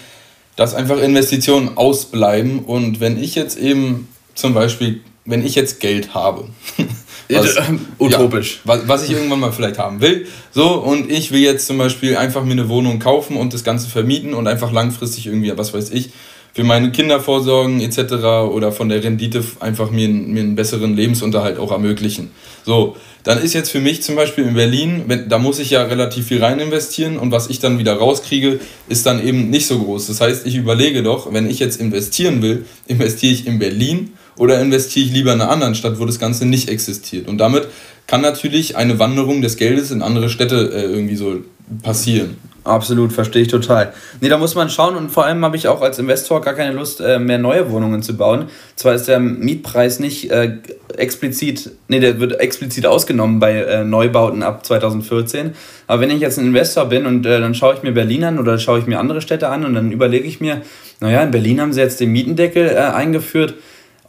dass 0.55 0.73
einfach 0.73 1.01
Investitionen 1.01 1.77
ausbleiben. 1.77 2.59
Und 2.59 2.99
wenn 2.99 3.21
ich 3.21 3.35
jetzt 3.35 3.57
eben 3.57 4.07
zum 4.35 4.53
Beispiel, 4.53 5.01
wenn 5.25 5.45
ich 5.45 5.55
jetzt 5.55 5.79
Geld 5.79 6.13
habe, 6.13 6.47
was, 7.29 7.57
utopisch. 7.99 8.61
Ja, 8.63 8.73
was, 8.73 8.88
was 8.88 9.03
ich 9.03 9.11
irgendwann 9.11 9.39
mal 9.39 9.51
vielleicht 9.51 9.79
haben 9.79 10.01
will, 10.01 10.27
so, 10.51 10.73
und 10.75 11.11
ich 11.11 11.31
will 11.31 11.41
jetzt 11.41 11.67
zum 11.67 11.77
Beispiel 11.77 12.17
einfach 12.17 12.43
mir 12.43 12.51
eine 12.51 12.69
Wohnung 12.69 12.99
kaufen 12.99 13.38
und 13.38 13.53
das 13.53 13.63
Ganze 13.63 13.89
vermieten 13.89 14.33
und 14.33 14.47
einfach 14.47 14.71
langfristig 14.71 15.27
irgendwie, 15.27 15.51
was 15.57 15.73
weiß 15.73 15.91
ich, 15.91 16.11
für 16.53 16.63
meine 16.63 16.92
Kinder 16.92 17.19
vorsorgen 17.19 17.81
etc. 17.81 18.13
oder 18.51 18.71
von 18.71 18.89
der 18.89 19.03
Rendite 19.03 19.44
einfach 19.59 19.92
mir, 19.92 20.09
mir 20.09 20.42
einen 20.42 20.56
besseren 20.56 20.95
Lebensunterhalt 20.95 21.57
auch 21.57 21.71
ermöglichen. 21.71 22.31
So, 22.65 22.95
dann 23.24 23.42
ist 23.42 23.53
jetzt 23.53 23.69
für 23.69 23.80
mich 23.80 24.01
zum 24.01 24.15
Beispiel 24.15 24.45
in 24.45 24.56
Berlin, 24.56 25.03
wenn, 25.07 25.30
da 25.30 25.38
muss 25.38 25.59
ich 25.59 25.69
ja 25.69 25.83
relativ 25.83 26.27
viel 26.27 26.44
rein 26.44 26.59
investieren 26.59 27.18
und 27.18 27.31
was 27.31 27.50
ich 27.50 27.59
dann 27.59 27.77
wieder 27.77 27.94
rauskriege, 27.94 28.59
ist 28.89 29.06
dann 29.06 29.25
eben 29.25 29.50
nicht 29.50 29.68
so 29.68 29.80
groß. 29.80 30.07
Das 30.07 30.21
heißt, 30.21 30.45
ich 30.45 30.56
überlege 30.56 31.03
doch, 31.03 31.31
wenn 31.31 31.50
ich 31.50 31.59
jetzt 31.59 31.80
investieren 31.80 32.42
will, 32.42 32.65
investiere 32.88 33.33
ich 33.33 33.48
in 33.48 33.59
Berlin 33.59 34.13
oder 34.38 34.59
investiere 34.59 35.06
ich 35.06 35.13
lieber 35.13 35.33
in 35.33 35.42
einer 35.42 35.51
anderen 35.51 35.75
Stadt, 35.75 36.00
wo 36.00 36.06
das 36.06 36.19
Ganze 36.19 36.45
nicht 36.45 36.69
existiert. 36.69 37.27
Und 37.27 37.38
damit 37.38 37.68
kann 38.07 38.21
natürlich 38.21 38.75
eine 38.75 38.98
Wanderung 39.00 39.42
des 39.42 39.56
Geldes 39.56 39.92
in 39.92 40.01
andere 40.01 40.30
Städte 40.30 40.71
äh, 40.74 40.81
irgendwie 40.83 41.15
so 41.15 41.38
passieren. 41.83 42.38
Absolut, 42.63 43.12
verstehe 43.12 43.42
ich 43.42 43.48
total. 43.48 43.92
Nee, 44.19 44.30
da 44.30 44.38
muss 44.38 44.54
man 44.54 44.69
schauen 44.69 44.96
und 44.96 45.10
vor 45.10 45.25
allem 45.25 45.44
habe 45.44 45.58
ich 45.58 45.68
auch 45.68 45.81
als 45.81 45.98
Investor 45.98 46.42
gar 46.42 46.54
keine 46.54 46.75
Lust, 46.75 47.02
äh, 47.02 47.18
mehr 47.18 47.40
neue 47.40 47.72
Wohnungen 47.72 48.04
zu 48.04 48.16
bauen. 48.16 48.46
Zwar 48.75 48.94
ist 48.94 49.08
der 49.08 49.19
Mietpreis 49.19 50.00
nicht 50.00 50.30
äh, 50.30 50.58
explizit, 50.96 51.72
nee, 51.88 52.00
der 52.00 52.20
wird 52.20 52.39
explizit 52.39 52.86
ausgenommen 52.86 53.39
bei 53.39 53.63
äh, 53.63 53.84
Neubauten 53.84 54.44
ab 54.44 54.63
2014. 54.63 55.53
Aber 55.88 56.01
wenn 56.01 56.12
ich 56.12 56.20
jetzt 56.20 56.38
ein 56.38 56.46
Investor 56.46 56.86
bin 56.86 57.08
und 57.08 57.25
äh, 57.25 57.39
dann 57.39 57.56
schaue 57.56 57.74
ich 57.74 57.82
mir 57.82 57.94
Berlin 57.94 58.24
an 58.25 58.38
oder 58.38 58.60
schaue 58.60 58.77
ich 58.77 58.86
mir 58.86 59.00
andere 59.00 59.22
Städte 59.22 59.50
an 59.50 59.65
und 59.65 59.74
dann 59.74 59.91
überlege 59.91 60.27
ich 60.27 60.39
mir, 60.39 60.62
naja, 61.00 61.24
in 61.24 61.32
Berlin 61.32 61.62
haben 61.62 61.74
sie 61.74 61.82
jetzt 61.82 62.00
den 62.00 62.12
Mietendeckel 62.12 62.68
äh, 62.68 62.75
eingeführt 62.75 63.56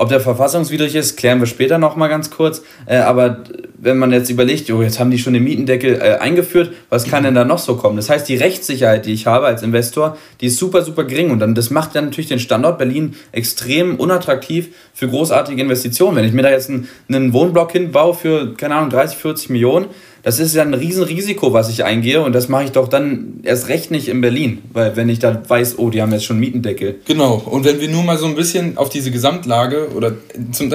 ob 0.02 0.08
der 0.08 0.20
verfassungswidrig 0.20 0.96
ist, 0.96 1.16
klären 1.16 1.38
wir 1.38 1.46
später 1.46 1.78
nochmal 1.78 2.08
ganz 2.08 2.30
kurz. 2.30 2.62
Äh, 2.86 2.96
aber 2.96 3.44
wenn 3.82 3.98
man 3.98 4.12
jetzt 4.12 4.30
überlegt, 4.30 4.70
oh, 4.70 4.80
jetzt 4.80 5.00
haben 5.00 5.10
die 5.10 5.18
schon 5.18 5.32
den 5.32 5.42
Mietendeckel 5.42 5.96
äh, 5.96 6.18
eingeführt, 6.18 6.72
was 6.88 7.04
kann 7.04 7.24
denn 7.24 7.34
da 7.34 7.44
noch 7.44 7.58
so 7.58 7.74
kommen? 7.74 7.96
Das 7.96 8.08
heißt, 8.08 8.28
die 8.28 8.36
Rechtssicherheit, 8.36 9.06
die 9.06 9.12
ich 9.12 9.26
habe 9.26 9.46
als 9.46 9.64
Investor, 9.64 10.16
die 10.40 10.46
ist 10.46 10.56
super, 10.56 10.82
super 10.82 11.02
gering. 11.02 11.32
Und 11.32 11.40
dann, 11.40 11.56
das 11.56 11.70
macht 11.70 11.96
dann 11.96 12.04
natürlich 12.04 12.28
den 12.28 12.38
Standort 12.38 12.78
Berlin 12.78 13.16
extrem 13.32 13.96
unattraktiv 13.96 14.68
für 14.94 15.08
großartige 15.08 15.60
Investitionen. 15.60 16.16
Wenn 16.16 16.24
ich 16.24 16.32
mir 16.32 16.42
da 16.42 16.50
jetzt 16.50 16.70
einen, 16.70 16.88
einen 17.08 17.32
Wohnblock 17.32 17.72
hinbaue 17.72 18.14
für, 18.14 18.54
keine 18.54 18.76
Ahnung, 18.76 18.90
30, 18.90 19.18
40 19.18 19.50
Millionen, 19.50 19.86
das 20.22 20.38
ist 20.38 20.54
ja 20.54 20.62
ein 20.62 20.74
Riesenrisiko, 20.74 21.52
was 21.52 21.68
ich 21.68 21.82
eingehe 21.82 22.22
und 22.22 22.32
das 22.32 22.48
mache 22.48 22.62
ich 22.62 22.70
doch 22.70 22.86
dann 22.86 23.40
erst 23.42 23.68
recht 23.68 23.90
nicht 23.90 24.06
in 24.06 24.20
Berlin, 24.20 24.62
weil 24.72 24.94
wenn 24.94 25.08
ich 25.08 25.18
da 25.18 25.42
weiß, 25.48 25.80
oh, 25.80 25.90
die 25.90 26.00
haben 26.00 26.12
jetzt 26.12 26.24
schon 26.24 26.38
Mietendeckel. 26.38 27.00
Genau, 27.04 27.34
und 27.34 27.64
wenn 27.64 27.80
wir 27.80 27.88
nur 27.88 28.04
mal 28.04 28.16
so 28.16 28.26
ein 28.26 28.36
bisschen 28.36 28.78
auf 28.78 28.88
diese 28.88 29.10
Gesamtlage 29.10 29.88
oder 29.96 30.12
zum 30.52 30.70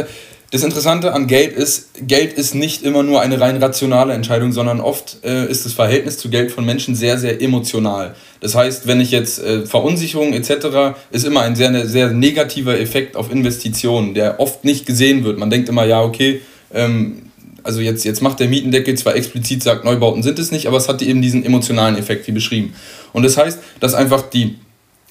das 0.51 0.63
Interessante 0.63 1.13
an 1.13 1.27
Geld 1.27 1.53
ist, 1.53 1.89
Geld 2.07 2.33
ist 2.33 2.55
nicht 2.55 2.83
immer 2.83 3.03
nur 3.03 3.19
eine 3.19 3.39
rein 3.39 3.57
rationale 3.57 4.13
Entscheidung, 4.13 4.53
sondern 4.53 4.79
oft 4.79 5.17
äh, 5.25 5.49
ist 5.49 5.65
das 5.65 5.73
Verhältnis 5.73 6.17
zu 6.17 6.29
Geld 6.29 6.51
von 6.51 6.65
Menschen 6.65 6.95
sehr, 6.95 7.17
sehr 7.17 7.41
emotional. 7.41 8.15
Das 8.39 8.55
heißt, 8.55 8.87
wenn 8.87 9.01
ich 9.01 9.11
jetzt 9.11 9.39
äh, 9.39 9.65
Verunsicherung 9.65 10.31
etc., 10.31 10.95
ist 11.11 11.25
immer 11.25 11.41
ein 11.41 11.57
sehr, 11.57 11.85
sehr 11.85 12.11
negativer 12.11 12.79
Effekt 12.79 13.17
auf 13.17 13.29
Investitionen, 13.29 14.13
der 14.13 14.39
oft 14.39 14.63
nicht 14.63 14.85
gesehen 14.85 15.25
wird. 15.25 15.37
Man 15.37 15.49
denkt 15.49 15.67
immer, 15.67 15.83
ja, 15.83 16.01
okay, 16.01 16.39
ähm, 16.73 17.23
also 17.63 17.81
jetzt, 17.81 18.05
jetzt 18.05 18.21
macht 18.21 18.39
der 18.39 18.47
Mietendeckel 18.47 18.95
zwar 18.95 19.15
explizit 19.15 19.61
sagt, 19.61 19.83
Neubauten 19.83 20.23
sind 20.23 20.39
es 20.39 20.51
nicht, 20.51 20.67
aber 20.67 20.77
es 20.77 20.87
hat 20.87 21.01
eben 21.01 21.21
diesen 21.21 21.43
emotionalen 21.43 21.97
Effekt, 21.97 22.25
wie 22.27 22.31
beschrieben. 22.31 22.73
Und 23.11 23.23
das 23.23 23.35
heißt, 23.35 23.59
dass 23.81 23.93
einfach 23.93 24.21
die, 24.21 24.55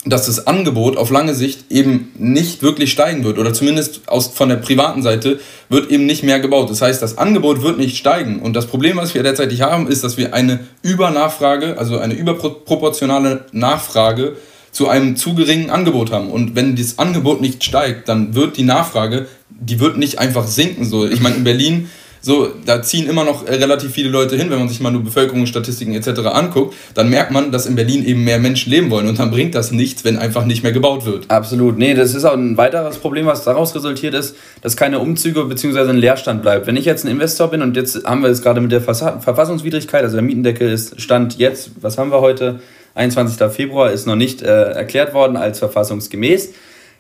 dass 0.07 0.27
das 0.27 0.47
Angebot 0.47 0.97
auf 0.97 1.11
lange 1.11 1.35
Sicht 1.35 1.71
eben 1.71 2.13
nicht 2.17 2.63
wirklich 2.63 2.93
steigen 2.93 3.25
wird 3.25 3.39
oder 3.39 3.53
zumindest 3.53 4.03
aus, 4.07 4.29
von 4.29 4.49
der 4.49 4.57
privaten 4.57 5.03
Seite 5.03 5.41
wird 5.69 5.91
eben 5.91 6.07
nicht 6.07 6.23
mehr 6.23 6.39
gebaut. 6.39 6.71
Das 6.71 6.81
heißt, 6.81 7.03
das 7.03 7.19
Angebot 7.19 7.63
wird 7.63 7.77
nicht 7.77 7.97
steigen 7.97 8.39
und 8.39 8.55
das 8.55 8.67
Problem, 8.67 8.97
was 8.97 9.15
wir 9.15 9.23
derzeitig 9.23 9.63
haben, 9.63 9.89
ist, 9.89 10.05
dass 10.05 10.17
wir 10.17 10.33
eine 10.33 10.61
Übernachfrage, 10.83 11.77
also 11.77 11.99
eine 11.99 12.15
überproportionale 12.15 13.47
Nachfrage 13.53 14.37
zu 14.71 14.89
einem 14.89 15.17
zu 15.17 15.35
geringen 15.35 15.71
Angebot 15.71 16.13
haben. 16.13 16.31
Und 16.31 16.55
wenn 16.55 16.77
das 16.77 16.99
Angebot 16.99 17.41
nicht 17.41 17.65
steigt, 17.65 18.09
dann 18.09 18.35
wird 18.35 18.59
die 18.59 18.63
Nachfrage, 18.63 19.27
die 19.49 19.81
wird 19.81 19.97
nicht 19.97 20.19
einfach 20.19 20.47
sinken. 20.47 20.85
So, 20.85 21.07
ich 21.07 21.21
meine, 21.21 21.37
in 21.37 21.45
Berlin 21.45 21.91
so, 22.21 22.49
da 22.65 22.83
ziehen 22.83 23.09
immer 23.09 23.25
noch 23.25 23.47
relativ 23.47 23.93
viele 23.93 24.09
Leute 24.09 24.37
hin, 24.37 24.51
wenn 24.51 24.59
man 24.59 24.69
sich 24.69 24.81
mal 24.81 24.91
nur 24.91 25.05
Bevölkerungsstatistiken 25.05 25.95
etc. 25.95 26.21
anguckt, 26.27 26.75
dann 26.95 27.09
merkt 27.09 27.31
man, 27.31 27.53
dass 27.53 27.67
in 27.67 27.77
Berlin 27.77 28.05
eben 28.05 28.25
mehr 28.25 28.39
Menschen 28.39 28.71
leben 28.71 28.91
wollen 28.91 29.09
und 29.09 29.19
dann 29.19 29.31
bringt 29.31 29.55
das 29.55 29.71
nichts, 29.71 30.05
wenn 30.05 30.17
einfach 30.19 30.45
nicht 30.45 30.63
mehr 30.63 30.73
gebaut 30.73 31.07
wird. 31.07 31.31
Absolut. 31.31 31.79
Nee, 31.79 31.95
das 31.95 32.15
ist 32.15 32.25
auch 32.25 32.35
ein 32.35 32.57
weiteres 32.57 32.99
Problem, 32.99 33.27
was 33.27 33.45
daraus 33.45 33.75
resultiert 33.75 34.15
ist, 34.15 34.37
dass 34.63 34.77
keine 34.77 34.99
Umzüge 34.99 35.45
bzw. 35.45 35.91
ein 35.91 35.97
Leerstand 35.97 36.43
bleibt. 36.43 36.67
Wenn 36.67 36.77
ich 36.77 36.85
jetzt 36.85 37.05
ein 37.05 37.11
Investor 37.11 37.49
bin 37.49 37.63
und 37.63 37.77
jetzt 37.77 38.05
haben 38.05 38.23
wir 38.23 38.31
es 38.31 38.43
gerade 38.43 38.61
mit 38.61 38.73
der 38.73 38.81
Verfassungswidrigkeit, 38.81 40.03
also 40.03 40.17
der 40.17 40.23
Mietendeckel 40.23 40.71
ist 40.71 41.01
Stand 41.01 41.39
jetzt, 41.39 41.71
was 41.81 41.99
haben 41.99 42.11
wir 42.11 42.21
heute? 42.21 42.61
21. 42.95 43.51
Februar 43.53 43.93
ist 43.93 44.07
noch 44.07 44.17
nicht 44.17 44.43
äh, 44.43 44.73
erklärt 44.73 45.15
worden 45.15 45.37
als 45.37 45.59
verfassungsgemäß. 45.59 46.55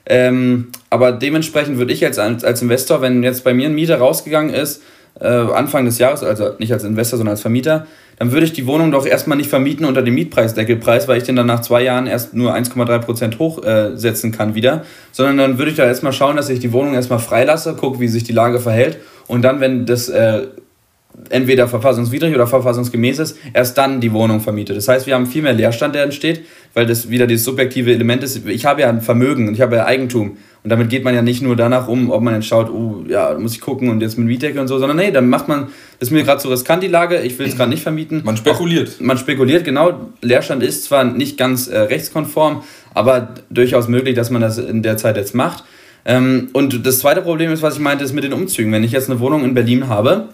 Ähm, 0.09 0.69
aber 0.89 1.13
dementsprechend 1.13 1.79
würde 1.79 1.93
ich 1.93 2.01
jetzt 2.01 2.19
als, 2.19 2.45
als 2.45 2.63
Investor, 2.63 3.01
wenn 3.03 3.23
jetzt 3.23 3.43
bei 3.43 3.55
mir 3.55 3.67
ein 3.67 3.75
Mieter 3.75 3.99
rausgegangen 3.99 4.55
ist, 4.55 4.83
äh, 5.21 5.27
Anfang 5.27 5.85
des 5.85 5.99
Jahres, 5.99 6.23
also 6.23 6.51
nicht 6.59 6.73
als 6.73 6.85
Investor, 6.85 7.19
sondern 7.19 7.33
als 7.33 7.41
Vermieter, 7.41 7.87
dann 8.19 8.33
würde 8.33 8.47
ich 8.47 8.53
die 8.53 8.67
Wohnung 8.67 8.91
doch 8.91 9.07
erstmal 9.07 9.37
nicht 9.37 9.51
vermieten 9.51 9.85
unter 9.85 10.03
dem 10.03 10.15
Mietpreisdeckelpreis, 10.15 11.07
weil 11.07 11.19
ich 11.19 11.25
den 11.25 11.37
dann 11.37 11.47
nach 11.47 11.61
zwei 11.61 11.83
Jahren 11.83 12.07
erst 12.07 12.35
nur 12.35 12.55
1,3% 12.55 13.39
hochsetzen 13.39 14.33
äh, 14.33 14.37
kann 14.37 14.55
wieder, 14.55 14.85
sondern 15.13 15.37
dann 15.37 15.59
würde 15.59 15.71
ich 15.71 15.77
da 15.77 15.85
erstmal 15.85 16.13
schauen, 16.13 16.37
dass 16.37 16.49
ich 16.49 16.61
die 16.61 16.73
Wohnung 16.73 16.95
erstmal 16.95 17.19
freilasse, 17.19 17.75
gucke, 17.75 18.01
wie 18.01 18.09
sich 18.09 18.25
die 18.25 18.33
Lage 18.33 18.59
verhält. 18.59 18.99
Und 19.27 19.43
dann, 19.43 19.61
wenn 19.61 19.87
das 19.87 20.09
äh, 20.09 20.47
entweder 21.31 21.69
verfassungswidrig 21.69 22.35
oder 22.35 22.47
verfassungsgemäß 22.47 23.19
ist, 23.19 23.39
erst 23.53 23.79
dann 23.79 24.01
die 24.01 24.13
Wohnung 24.13 24.41
vermietet. 24.41 24.77
Das 24.77 24.89
heißt, 24.89 25.07
wir 25.07 25.15
haben 25.15 25.27
viel 25.27 25.43
mehr 25.43 25.53
Leerstand, 25.53 25.95
der 25.95 26.05
entsteht, 26.05 26.43
weil 26.75 26.87
das 26.87 27.11
wieder 27.11 27.27
dieses 27.27 27.45
subjektive 27.45 27.93
Element 27.93 28.23
ist. 28.23 28.47
Ich 28.47 28.67
habe 28.67 28.83
ja 28.83 28.89
ein 28.89 29.01
Vermögen 29.01 29.49
und 29.49 29.55
ich 29.55 29.61
habe 29.61 29.77
ja 29.77 29.87
Eigentum. 29.87 30.37
Und 30.63 30.71
damit 30.71 30.91
geht 30.91 31.05
man 31.05 31.15
ja 31.15 31.23
nicht 31.23 31.43
nur 31.43 31.55
danach 31.55 31.87
um, 31.87 32.11
ob 32.11 32.23
man 32.23 32.35
jetzt 32.35 32.47
schaut, 32.47 32.71
oh, 32.71 33.05
ja, 33.09 33.37
muss 33.39 33.53
ich 33.53 33.61
gucken 33.61 33.89
und 33.89 34.01
jetzt 34.01 34.19
mit 34.19 34.27
Mietdecke 34.27 34.61
und 34.61 34.67
so, 34.67 34.79
sondern 34.79 34.97
nee, 34.97 35.13
dann 35.13 35.29
macht 35.29 35.47
man, 35.47 35.69
das 36.01 36.09
ist 36.09 36.11
mir 36.11 36.25
gerade 36.25 36.41
so 36.41 36.49
riskant 36.49 36.83
die 36.83 36.89
Lage, 36.89 37.21
ich 37.21 37.39
will 37.39 37.47
es 37.47 37.57
gerade 37.57 37.71
nicht 37.71 37.83
vermieten. 37.83 38.23
Man 38.25 38.37
spekuliert. 38.37 38.97
Auch, 38.97 39.01
man 39.01 39.17
spekuliert, 39.17 39.65
genau. 39.65 40.11
Leerstand 40.23 40.65
ist 40.65 40.85
zwar 40.85 41.05
nicht 41.05 41.39
ganz 41.39 41.69
äh, 41.69 41.79
rechtskonform, 41.79 42.65
aber 42.95 43.29
durchaus 43.49 43.87
möglich, 43.87 44.17
dass 44.17 44.31
man 44.31 44.43
das 44.43 44.59
in 44.59 44.83
der 44.83 44.97
Zeit 44.97 45.17
jetzt 45.17 45.37
macht. 45.37 45.63
Ähm, 46.05 46.49
und 46.53 46.85
das 46.87 47.01
zweite 47.01 47.23
Problem 47.23 47.53
ist, 47.53 47.63
was 47.63 47.75
ich 47.75 47.81
meinte, 47.81 48.05
ist 48.05 48.13
mit 48.13 48.25
den 48.25 48.33
Umzügen. 48.33 48.73
Wenn 48.73 48.85
ich 48.85 48.93
jetzt 48.93 49.11
eine 49.11 49.21
Wohnung 49.21 49.45
in 49.45 49.55
Berlin 49.55 49.89
habe, 49.89 50.29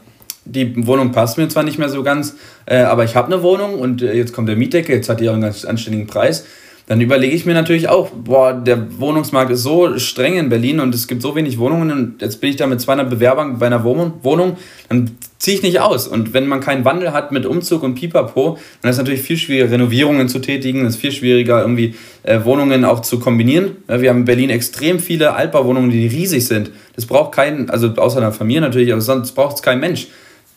die 0.44 0.86
Wohnung 0.86 1.12
passt 1.12 1.38
mir 1.38 1.48
zwar 1.48 1.62
nicht 1.62 1.78
mehr 1.78 1.88
so 1.88 2.02
ganz, 2.02 2.36
äh, 2.66 2.78
aber 2.78 3.04
ich 3.04 3.16
habe 3.16 3.32
eine 3.32 3.42
Wohnung 3.42 3.78
und 3.78 4.02
äh, 4.02 4.12
jetzt 4.14 4.32
kommt 4.32 4.48
der 4.48 4.56
Mietdeckel, 4.56 4.96
jetzt 4.96 5.08
hat 5.08 5.20
die 5.20 5.28
auch 5.28 5.34
einen 5.34 5.42
ganz 5.42 5.64
anständigen 5.64 6.06
Preis. 6.06 6.44
Dann 6.86 7.00
überlege 7.00 7.34
ich 7.34 7.46
mir 7.46 7.54
natürlich 7.54 7.88
auch, 7.88 8.10
boah, 8.10 8.52
der 8.52 8.98
Wohnungsmarkt 8.98 9.52
ist 9.52 9.62
so 9.62 9.98
streng 9.98 10.36
in 10.36 10.48
Berlin 10.48 10.80
und 10.80 10.94
es 10.94 11.06
gibt 11.06 11.22
so 11.22 11.36
wenig 11.36 11.58
Wohnungen 11.58 11.92
und 11.92 12.22
jetzt 12.22 12.40
bin 12.40 12.50
ich 12.50 12.56
da 12.56 12.66
mit 12.66 12.80
200 12.80 13.08
Bewerbern 13.08 13.58
bei 13.58 13.66
einer 13.66 13.84
Wohnung, 13.84 14.56
dann 14.88 15.12
ziehe 15.38 15.56
ich 15.56 15.62
nicht 15.62 15.80
aus. 15.80 16.08
Und 16.08 16.34
wenn 16.34 16.48
man 16.48 16.60
keinen 16.60 16.84
Wandel 16.84 17.12
hat 17.12 17.30
mit 17.30 17.46
Umzug 17.46 17.84
und 17.84 17.94
Pipapo, 17.94 18.58
dann 18.80 18.90
ist 18.90 18.96
es 18.96 18.98
natürlich 18.98 19.22
viel 19.22 19.36
schwieriger, 19.36 19.72
Renovierungen 19.72 20.28
zu 20.28 20.40
tätigen, 20.40 20.84
es 20.84 20.96
ist 20.96 21.00
viel 21.00 21.12
schwieriger, 21.12 21.60
irgendwie 21.60 21.94
äh, 22.24 22.44
Wohnungen 22.44 22.84
auch 22.84 23.00
zu 23.00 23.20
kombinieren. 23.20 23.76
Wir 23.86 24.10
haben 24.10 24.18
in 24.18 24.24
Berlin 24.24 24.50
extrem 24.50 24.98
viele 24.98 25.34
Altbauwohnungen, 25.34 25.90
die 25.90 26.08
riesig 26.08 26.46
sind. 26.46 26.72
Das 26.96 27.06
braucht 27.06 27.32
keinen, 27.32 27.70
also 27.70 27.88
außer 27.88 28.18
einer 28.18 28.32
Familie 28.32 28.60
natürlich, 28.60 28.92
aber 28.92 29.00
sonst 29.00 29.32
braucht 29.32 29.56
es 29.56 29.62
kein 29.62 29.78
Mensch. 29.78 30.08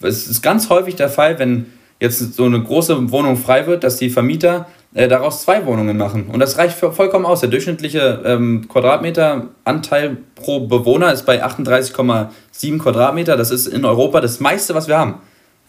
Es 0.02 0.28
ist 0.28 0.42
ganz 0.42 0.70
häufig 0.70 0.96
der 0.96 1.10
Fall, 1.10 1.40
wenn 1.40 1.68
jetzt 2.00 2.34
so 2.34 2.46
eine 2.46 2.62
große 2.62 3.12
Wohnung 3.12 3.38
frei 3.38 3.68
wird, 3.68 3.84
dass 3.84 3.98
die 3.98 4.10
Vermieter 4.10 4.68
äh, 4.94 5.08
daraus 5.08 5.42
zwei 5.42 5.66
Wohnungen 5.66 5.98
machen. 5.98 6.28
Und 6.32 6.40
das 6.40 6.58
reicht 6.58 6.78
vollkommen 6.78 7.26
aus. 7.26 7.42
Der 7.42 7.50
durchschnittliche 7.50 8.22
ähm, 8.26 8.68
Quadratmeteranteil 8.68 10.18
pro 10.36 10.68
Bewohner 10.68 11.12
ist 11.14 11.26
bei 11.26 11.44
38,7 11.44 12.80
Quadratmeter. 12.80 13.38
Das 13.38 13.52
ist 13.52 13.68
in 13.68 13.86
Europa 13.86 14.22
das 14.22 14.40
meiste, 14.40 14.76
was 14.76 14.88
wir 14.88 14.98
haben. 14.98 15.16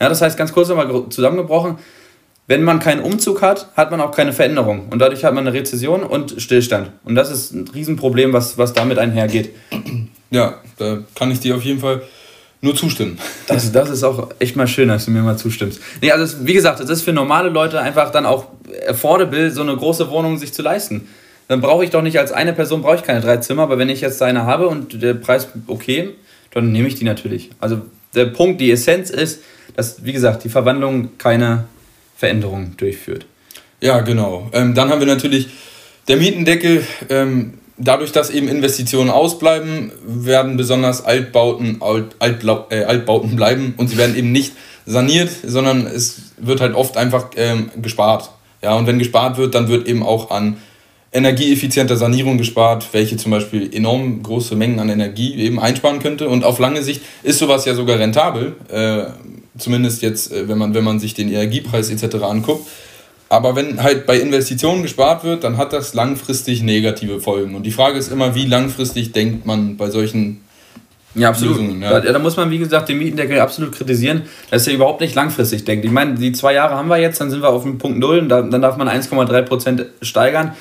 Ja, 0.00 0.08
das 0.08 0.20
heißt, 0.20 0.36
ganz 0.36 0.52
kurz 0.52 0.68
nochmal 0.68 1.08
zusammengebrochen, 1.08 1.78
wenn 2.48 2.62
man 2.62 2.78
keinen 2.78 3.00
Umzug 3.00 3.42
hat, 3.42 3.68
hat 3.76 3.90
man 3.90 4.00
auch 4.00 4.12
keine 4.12 4.32
Veränderung. 4.32 4.88
Und 4.90 5.00
dadurch 5.00 5.24
hat 5.24 5.34
man 5.34 5.46
eine 5.46 5.56
Rezession 5.56 6.04
und 6.04 6.40
Stillstand. 6.40 6.92
Und 7.04 7.16
das 7.16 7.30
ist 7.30 7.52
ein 7.52 7.66
Riesenproblem, 7.66 8.32
was, 8.32 8.56
was 8.58 8.72
damit 8.72 8.98
einhergeht. 8.98 9.54
Ja, 10.30 10.60
da 10.78 10.98
kann 11.14 11.30
ich 11.30 11.40
dir 11.40 11.56
auf 11.56 11.62
jeden 11.62 11.80
Fall 11.80 12.02
nur 12.60 12.74
zustimmen. 12.74 13.18
Das, 13.46 13.70
das 13.72 13.90
ist 13.90 14.02
auch 14.02 14.30
echt 14.38 14.56
mal 14.56 14.66
schön, 14.66 14.88
dass 14.88 15.04
du 15.04 15.10
mir 15.10 15.22
mal 15.22 15.36
zustimmst. 15.36 15.80
Nee, 16.00 16.10
also 16.10 16.46
wie 16.46 16.54
gesagt, 16.54 16.80
es 16.80 16.88
ist 16.90 17.02
für 17.02 17.12
normale 17.12 17.48
Leute 17.48 17.80
einfach 17.80 18.10
dann 18.10 18.26
auch 18.26 18.46
affordable, 18.88 19.50
so 19.50 19.62
eine 19.62 19.76
große 19.76 20.10
Wohnung 20.10 20.38
sich 20.38 20.52
zu 20.52 20.62
leisten. 20.62 21.08
Dann 21.48 21.60
brauche 21.60 21.84
ich 21.84 21.90
doch 21.90 22.02
nicht 22.02 22.18
als 22.18 22.32
eine 22.32 22.52
Person, 22.52 22.82
brauche 22.82 22.96
ich 22.96 23.02
keine 23.02 23.20
drei 23.20 23.36
Zimmer, 23.36 23.62
aber 23.62 23.78
wenn 23.78 23.88
ich 23.88 24.00
jetzt 24.00 24.20
eine 24.22 24.44
habe 24.44 24.68
und 24.68 25.00
der 25.00 25.14
Preis 25.14 25.48
okay, 25.66 26.10
dann 26.50 26.72
nehme 26.72 26.88
ich 26.88 26.96
die 26.96 27.04
natürlich. 27.04 27.50
Also 27.60 27.82
der 28.14 28.26
Punkt, 28.26 28.60
die 28.60 28.70
Essenz 28.70 29.10
ist, 29.10 29.42
dass, 29.76 30.04
wie 30.04 30.12
gesagt, 30.12 30.42
die 30.44 30.48
Verwandlung 30.48 31.18
keine 31.18 31.64
Veränderung 32.16 32.76
durchführt. 32.76 33.26
Ja, 33.80 34.00
genau. 34.00 34.48
Ähm, 34.52 34.74
dann 34.74 34.88
haben 34.88 35.00
wir 35.00 35.06
natürlich 35.06 35.48
der 36.08 36.16
Mietendeckel. 36.16 36.84
Ähm, 37.10 37.58
dadurch, 37.78 38.12
dass 38.12 38.30
eben 38.30 38.48
Investitionen 38.48 39.10
ausbleiben, 39.10 39.92
werden 40.04 40.56
besonders 40.56 41.04
Altbauten, 41.04 41.78
Alt, 41.80 42.16
Altblau, 42.18 42.66
äh, 42.70 42.84
Altbauten 42.84 43.36
bleiben 43.36 43.74
und 43.76 43.88
sie 43.88 43.96
werden 43.96 44.16
eben 44.16 44.32
nicht 44.32 44.52
saniert, 44.86 45.30
sondern 45.44 45.86
es 45.86 46.32
wird 46.38 46.60
halt 46.60 46.74
oft 46.74 46.96
einfach 46.96 47.30
ähm, 47.36 47.70
gespart. 47.82 48.30
Ja, 48.62 48.74
und 48.74 48.86
wenn 48.86 48.98
gespart 48.98 49.36
wird, 49.36 49.54
dann 49.54 49.68
wird 49.68 49.86
eben 49.86 50.02
auch 50.02 50.30
an 50.30 50.56
energieeffizienter 51.12 51.96
Sanierung 51.96 52.36
gespart, 52.36 52.88
welche 52.92 53.16
zum 53.16 53.30
Beispiel 53.30 53.74
enorm 53.74 54.22
große 54.22 54.54
Mengen 54.54 54.80
an 54.80 54.88
Energie 54.88 55.34
eben 55.36 55.58
einsparen 55.58 55.98
könnte. 55.98 56.28
Und 56.28 56.44
auf 56.44 56.58
lange 56.58 56.82
Sicht 56.82 57.02
ist 57.22 57.38
sowas 57.38 57.64
ja 57.64 57.74
sogar 57.74 57.98
rentabel, 57.98 58.54
äh, 58.70 59.04
zumindest 59.58 60.02
jetzt, 60.02 60.32
äh, 60.32 60.48
wenn, 60.48 60.58
man, 60.58 60.74
wenn 60.74 60.84
man 60.84 60.98
sich 60.98 61.14
den 61.14 61.28
Energiepreis 61.28 61.90
etc. 61.90 62.16
anguckt. 62.16 62.66
Aber 63.28 63.56
wenn 63.56 63.82
halt 63.82 64.06
bei 64.06 64.18
Investitionen 64.18 64.82
gespart 64.82 65.24
wird, 65.24 65.42
dann 65.42 65.56
hat 65.56 65.72
das 65.72 65.94
langfristig 65.94 66.62
negative 66.62 67.20
Folgen. 67.20 67.54
Und 67.54 67.64
die 67.64 67.72
Frage 67.72 67.98
ist 67.98 68.12
immer, 68.12 68.34
wie 68.34 68.46
langfristig 68.46 69.12
denkt 69.12 69.46
man 69.46 69.76
bei 69.76 69.90
solchen 69.90 70.42
ja, 71.16 71.30
absolut. 71.30 71.56
Lösungen? 71.56 71.82
Ja. 71.82 72.00
Da, 72.00 72.12
da, 72.12 72.18
muss 72.20 72.36
man, 72.36 72.50
wie 72.50 72.58
gesagt, 72.58 72.88
den 72.88 72.98
Mietendeckel 72.98 73.40
absolut 73.40 73.72
kritisieren, 73.72 74.22
dass 74.50 74.66
er 74.68 74.74
überhaupt 74.74 75.00
nicht 75.00 75.14
langfristig 75.14 75.64
denkt. 75.64 75.84
Ich 75.84 75.90
meine, 75.90 76.14
die 76.14 76.32
zwei 76.32 76.54
Jahre 76.54 76.76
haben 76.76 76.88
wir 76.88 76.98
jetzt, 76.98 77.20
dann 77.20 77.30
sind 77.30 77.42
wir 77.42 77.48
auf 77.48 77.62
dem 77.62 77.78
Punkt 77.78 77.98
Null 77.98 78.18
und 78.20 78.28
dann 78.28 78.62
darf 78.62 78.76
man 78.76 78.88
1,3% 78.88 79.86
steigern. 80.02 80.52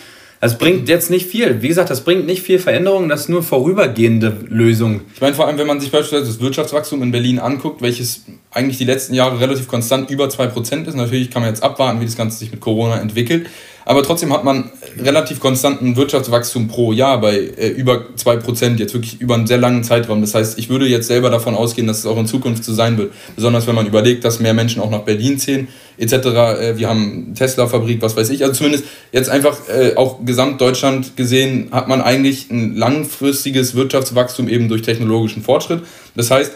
Das 0.42 0.58
bringt 0.58 0.90
jetzt 0.90 1.10
nicht 1.10 1.28
viel. 1.28 1.62
Wie 1.62 1.68
gesagt, 1.68 1.90
das 1.90 2.04
bringt 2.04 2.26
nicht 2.26 2.42
viel 2.42 2.60
Veränderung, 2.60 3.10
das 3.10 3.22
ist 3.22 3.30
nur 3.30 3.42
vorübergehende 3.42 4.46
Lösung. 4.48 5.02
Ich 5.14 5.22
meine, 5.22 5.34
vor 5.34 5.48
allem, 5.48 5.58
wenn 5.58 5.68
man 5.68 5.80
sich 5.80 5.92
beispielsweise 5.92 6.32
das 6.32 6.40
Wirtschaftswachstum 6.40 7.02
in 7.02 7.12
Berlin 7.12 7.40
anguckt, 7.40 7.82
welches 7.82 8.26
eigentlich 8.52 8.78
die 8.78 8.86
letzten 8.86 9.14
Jahre 9.14 9.40
relativ 9.40 9.68
konstant 9.68 10.10
über 10.10 10.26
2% 10.26 10.88
ist. 10.88 10.96
Natürlich 10.96 11.32
kann 11.32 11.42
man 11.42 11.50
jetzt 11.50 11.64
abwarten, 11.64 12.00
wie 12.00 12.06
das 12.06 12.16
Ganze 12.16 12.38
sich 12.38 12.52
mit 12.52 12.62
Corona 12.62 13.00
entwickelt. 13.00 13.48
Aber 13.86 14.04
trotzdem 14.04 14.34
hat 14.34 14.44
man 14.44 14.72
relativ 15.02 15.40
konstanten 15.40 15.96
Wirtschaftswachstum 15.96 16.68
pro 16.68 16.92
Jahr 16.92 17.20
bei 17.22 17.36
äh, 17.36 17.70
über 17.70 18.06
2%, 18.18 18.78
jetzt 18.78 18.94
wirklich 18.94 19.20
über 19.20 19.36
einen 19.36 19.48
sehr 19.48 19.58
langen 19.58 19.84
Zeitraum. 19.84 20.22
Das 20.22 20.36
heißt, 20.36 20.58
ich 20.58 20.70
würde 20.70 20.86
jetzt 20.88 21.08
selber 21.08 21.30
davon 21.30 21.56
ausgehen, 21.56 21.88
dass 21.88 22.00
es 22.00 22.06
auch 22.06 22.18
in 22.18 22.28
Zukunft 22.28 22.64
so 22.64 22.74
sein 22.74 22.98
wird. 22.98 23.14
Besonders 23.36 23.68
wenn 23.68 23.76
man 23.76 23.88
überlegt, 23.88 24.24
dass 24.24 24.40
mehr 24.40 24.54
Menschen 24.54 24.82
auch 24.82 24.90
nach 24.90 25.02
Berlin 25.02 25.38
ziehen, 25.40 25.68
etc. 25.98 26.14
Äh, 26.14 26.78
wir 26.78 26.90
haben 26.90 27.34
Tesla-Fabrik, 27.36 28.02
was 28.02 28.16
weiß 28.16 28.30
ich. 28.30 28.44
Also 28.44 28.56
zumindest 28.56 28.86
jetzt 29.12 29.30
einfach 29.30 29.58
äh, 29.70 29.96
auch 29.96 30.26
Gesamtdeutschland 30.26 31.18
gesehen, 31.18 31.70
hat 31.72 31.88
man 31.88 32.02
eigentlich 32.02 32.50
ein 32.50 32.76
langfristiges 32.76 33.76
Wirtschaftswachstum 33.76 34.50
eben 34.50 34.70
durch 34.70 34.82
technologischen 34.82 35.44
Fortschritt. 35.44 35.82
Das 36.16 36.32
heißt, 36.32 36.52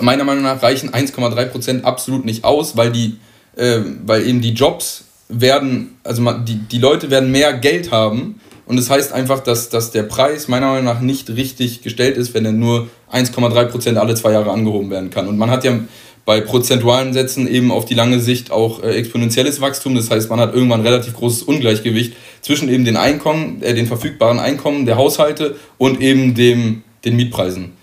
meiner 0.00 0.24
Meinung 0.24 0.44
nach 0.44 0.62
reichen 0.62 0.90
1,3% 0.90 1.82
absolut 1.82 2.24
nicht 2.24 2.44
aus, 2.44 2.76
weil 2.76 2.90
die, 2.90 3.16
äh, 3.56 3.80
weil 4.04 4.26
eben 4.26 4.40
die 4.40 4.52
Jobs 4.52 5.04
werden, 5.28 5.98
also 6.04 6.22
die, 6.32 6.56
die 6.56 6.78
Leute 6.78 7.10
werden 7.10 7.30
mehr 7.30 7.52
Geld 7.52 7.90
haben 7.90 8.40
und 8.68 8.76
das 8.76 8.90
heißt 8.90 9.14
einfach, 9.14 9.40
dass, 9.40 9.70
dass 9.70 9.92
der 9.92 10.02
Preis 10.02 10.46
meiner 10.46 10.68
Meinung 10.68 10.84
nach 10.84 11.00
nicht 11.00 11.30
richtig 11.30 11.80
gestellt 11.80 12.18
ist, 12.18 12.34
wenn 12.34 12.44
er 12.44 12.52
nur 12.52 12.88
1,3% 13.10 13.96
alle 13.96 14.14
zwei 14.14 14.32
Jahre 14.32 14.50
angehoben 14.50 14.90
werden 14.90 15.08
kann. 15.08 15.26
Und 15.26 15.38
man 15.38 15.50
hat 15.50 15.64
ja 15.64 15.78
bei 16.26 16.42
prozentualen 16.42 17.14
Sätzen 17.14 17.48
eben 17.48 17.70
auf 17.70 17.86
die 17.86 17.94
lange 17.94 18.20
Sicht 18.20 18.50
auch 18.50 18.82
äh, 18.82 18.90
exponentielles 18.90 19.62
Wachstum. 19.62 19.94
Das 19.94 20.10
heißt, 20.10 20.28
man 20.28 20.38
hat 20.38 20.52
irgendwann 20.52 20.82
relativ 20.82 21.14
großes 21.14 21.44
Ungleichgewicht 21.44 22.12
zwischen 22.42 22.68
eben 22.68 22.84
den 22.84 22.98
Einkommen, 22.98 23.62
äh, 23.62 23.72
den 23.72 23.86
verfügbaren 23.86 24.38
Einkommen 24.38 24.84
der 24.84 24.96
Haushalte 24.96 25.56
und 25.78 26.02
eben 26.02 26.34
dem, 26.34 26.82
den 27.06 27.16
Mietpreisen. 27.16 27.77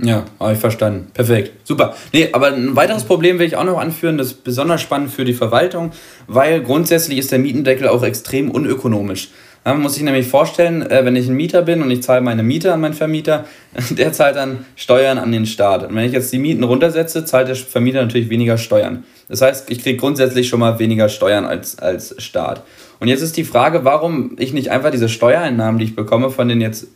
Ja, 0.00 0.24
habe 0.40 0.54
ich 0.54 0.58
verstanden. 0.58 1.08
Perfekt. 1.14 1.52
Super. 1.64 1.94
Nee, 2.12 2.28
aber 2.32 2.48
ein 2.48 2.74
weiteres 2.74 3.04
Problem 3.04 3.38
will 3.38 3.46
ich 3.46 3.56
auch 3.56 3.64
noch 3.64 3.78
anführen, 3.78 4.18
das 4.18 4.28
ist 4.28 4.44
besonders 4.44 4.82
spannend 4.82 5.12
für 5.12 5.24
die 5.24 5.34
Verwaltung, 5.34 5.92
weil 6.26 6.62
grundsätzlich 6.62 7.18
ist 7.18 7.30
der 7.30 7.38
Mietendeckel 7.38 7.88
auch 7.88 8.02
extrem 8.02 8.50
unökonomisch. 8.50 9.28
Ja, 9.64 9.72
man 9.72 9.82
muss 9.82 9.94
sich 9.94 10.02
nämlich 10.02 10.26
vorstellen, 10.26 10.82
äh, 10.82 11.04
wenn 11.06 11.16
ich 11.16 11.26
ein 11.26 11.34
Mieter 11.34 11.62
bin 11.62 11.80
und 11.80 11.90
ich 11.90 12.02
zahle 12.02 12.20
meine 12.20 12.42
Miete 12.42 12.72
an 12.74 12.80
meinen 12.80 12.92
Vermieter, 12.92 13.46
der 13.90 14.12
zahlt 14.12 14.36
dann 14.36 14.66
Steuern 14.76 15.16
an 15.16 15.32
den 15.32 15.46
Staat. 15.46 15.88
Und 15.88 15.94
wenn 15.94 16.04
ich 16.04 16.12
jetzt 16.12 16.32
die 16.32 16.38
Mieten 16.38 16.64
runtersetze, 16.64 17.24
zahlt 17.24 17.48
der 17.48 17.56
Vermieter 17.56 18.02
natürlich 18.02 18.28
weniger 18.28 18.58
Steuern. 18.58 19.04
Das 19.28 19.40
heißt, 19.40 19.70
ich 19.70 19.82
kriege 19.82 19.96
grundsätzlich 19.96 20.48
schon 20.48 20.60
mal 20.60 20.78
weniger 20.78 21.08
Steuern 21.08 21.46
als, 21.46 21.78
als 21.78 22.14
Staat. 22.22 22.62
Und 23.00 23.08
jetzt 23.08 23.22
ist 23.22 23.38
die 23.38 23.44
Frage, 23.44 23.84
warum 23.84 24.36
ich 24.38 24.52
nicht 24.52 24.70
einfach 24.70 24.90
diese 24.90 25.08
Steuereinnahmen, 25.08 25.78
die 25.78 25.86
ich 25.86 25.96
bekomme, 25.96 26.30
von 26.30 26.48
den 26.48 26.60
jetzt 26.60 26.88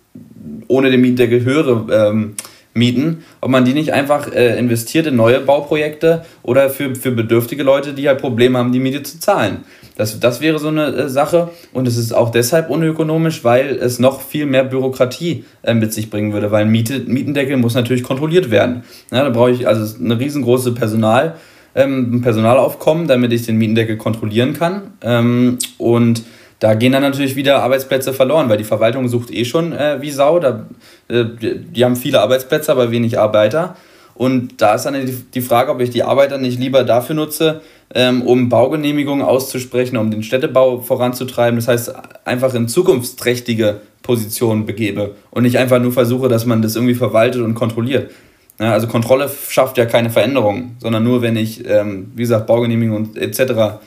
ohne 0.68 0.90
den 0.90 1.00
Mietendeckel 1.00 1.44
höhere 1.44 2.10
ähm, 2.10 2.34
Mieten, 2.74 3.24
ob 3.40 3.50
man 3.50 3.64
die 3.64 3.74
nicht 3.74 3.92
einfach 3.92 4.32
äh, 4.32 4.58
investiert 4.58 5.06
in 5.06 5.16
neue 5.16 5.40
Bauprojekte 5.40 6.24
oder 6.42 6.70
für, 6.70 6.94
für 6.94 7.10
bedürftige 7.10 7.62
Leute, 7.62 7.92
die 7.92 8.08
halt 8.08 8.20
Probleme 8.20 8.58
haben, 8.58 8.72
die 8.72 8.78
Miete 8.78 9.02
zu 9.02 9.18
zahlen. 9.18 9.64
Das, 9.96 10.20
das 10.20 10.40
wäre 10.40 10.58
so 10.58 10.68
eine 10.68 10.86
äh, 10.86 11.08
Sache 11.08 11.50
und 11.72 11.88
es 11.88 11.96
ist 11.96 12.12
auch 12.12 12.30
deshalb 12.30 12.70
unökonomisch, 12.70 13.42
weil 13.42 13.76
es 13.76 13.98
noch 13.98 14.22
viel 14.22 14.46
mehr 14.46 14.64
Bürokratie 14.64 15.44
äh, 15.62 15.74
mit 15.74 15.92
sich 15.92 16.08
bringen 16.08 16.32
würde, 16.32 16.50
weil 16.50 16.66
Miete, 16.66 17.00
Mietendeckel 17.00 17.56
muss 17.56 17.74
natürlich 17.74 18.04
kontrolliert 18.04 18.50
werden. 18.50 18.84
Ja, 19.10 19.24
da 19.24 19.30
brauche 19.30 19.50
ich 19.50 19.66
also 19.66 19.96
eine 20.02 20.18
riesengroße 20.18 20.72
Personal, 20.72 21.34
ähm, 21.74 22.20
Personalaufkommen, 22.22 23.08
damit 23.08 23.32
ich 23.32 23.44
den 23.44 23.56
Mietendeckel 23.56 23.96
kontrollieren 23.96 24.54
kann 24.54 24.92
ähm, 25.02 25.58
und 25.78 26.22
da 26.60 26.74
gehen 26.74 26.92
dann 26.92 27.02
natürlich 27.02 27.36
wieder 27.36 27.62
Arbeitsplätze 27.62 28.12
verloren, 28.12 28.48
weil 28.48 28.58
die 28.58 28.64
Verwaltung 28.64 29.08
sucht 29.08 29.30
eh 29.30 29.44
schon 29.44 29.72
äh, 29.72 29.98
wie 30.00 30.10
Sau. 30.10 30.40
Da, 30.40 30.66
äh, 31.08 31.24
die 31.40 31.84
haben 31.84 31.96
viele 31.96 32.20
Arbeitsplätze, 32.20 32.72
aber 32.72 32.90
wenig 32.90 33.18
Arbeiter. 33.18 33.76
Und 34.14 34.60
da 34.60 34.74
ist 34.74 34.82
dann 34.82 34.96
die 35.32 35.40
Frage, 35.40 35.70
ob 35.70 35.80
ich 35.80 35.90
die 35.90 36.02
Arbeiter 36.02 36.38
nicht 36.38 36.58
lieber 36.58 36.82
dafür 36.82 37.14
nutze, 37.14 37.60
ähm, 37.94 38.22
um 38.22 38.48
Baugenehmigungen 38.48 39.24
auszusprechen, 39.24 39.96
um 39.96 40.10
den 40.10 40.24
Städtebau 40.24 40.80
voranzutreiben. 40.80 41.56
Das 41.56 41.68
heißt, 41.68 41.94
einfach 42.24 42.52
in 42.54 42.66
zukunftsträchtige 42.66 43.80
Positionen 44.02 44.66
begebe 44.66 45.14
und 45.30 45.44
nicht 45.44 45.58
einfach 45.58 45.80
nur 45.80 45.92
versuche, 45.92 46.28
dass 46.28 46.46
man 46.46 46.62
das 46.62 46.74
irgendwie 46.74 46.94
verwaltet 46.94 47.42
und 47.42 47.54
kontrolliert. 47.54 48.10
Also 48.58 48.88
Kontrolle 48.88 49.30
schafft 49.48 49.78
ja 49.78 49.86
keine 49.86 50.10
Veränderung, 50.10 50.76
sondern 50.80 51.04
nur, 51.04 51.22
wenn 51.22 51.36
ich, 51.36 51.64
ähm, 51.68 52.10
wie 52.16 52.22
gesagt, 52.22 52.48
Baugenehmigungen 52.48 53.16
etc. 53.16 53.78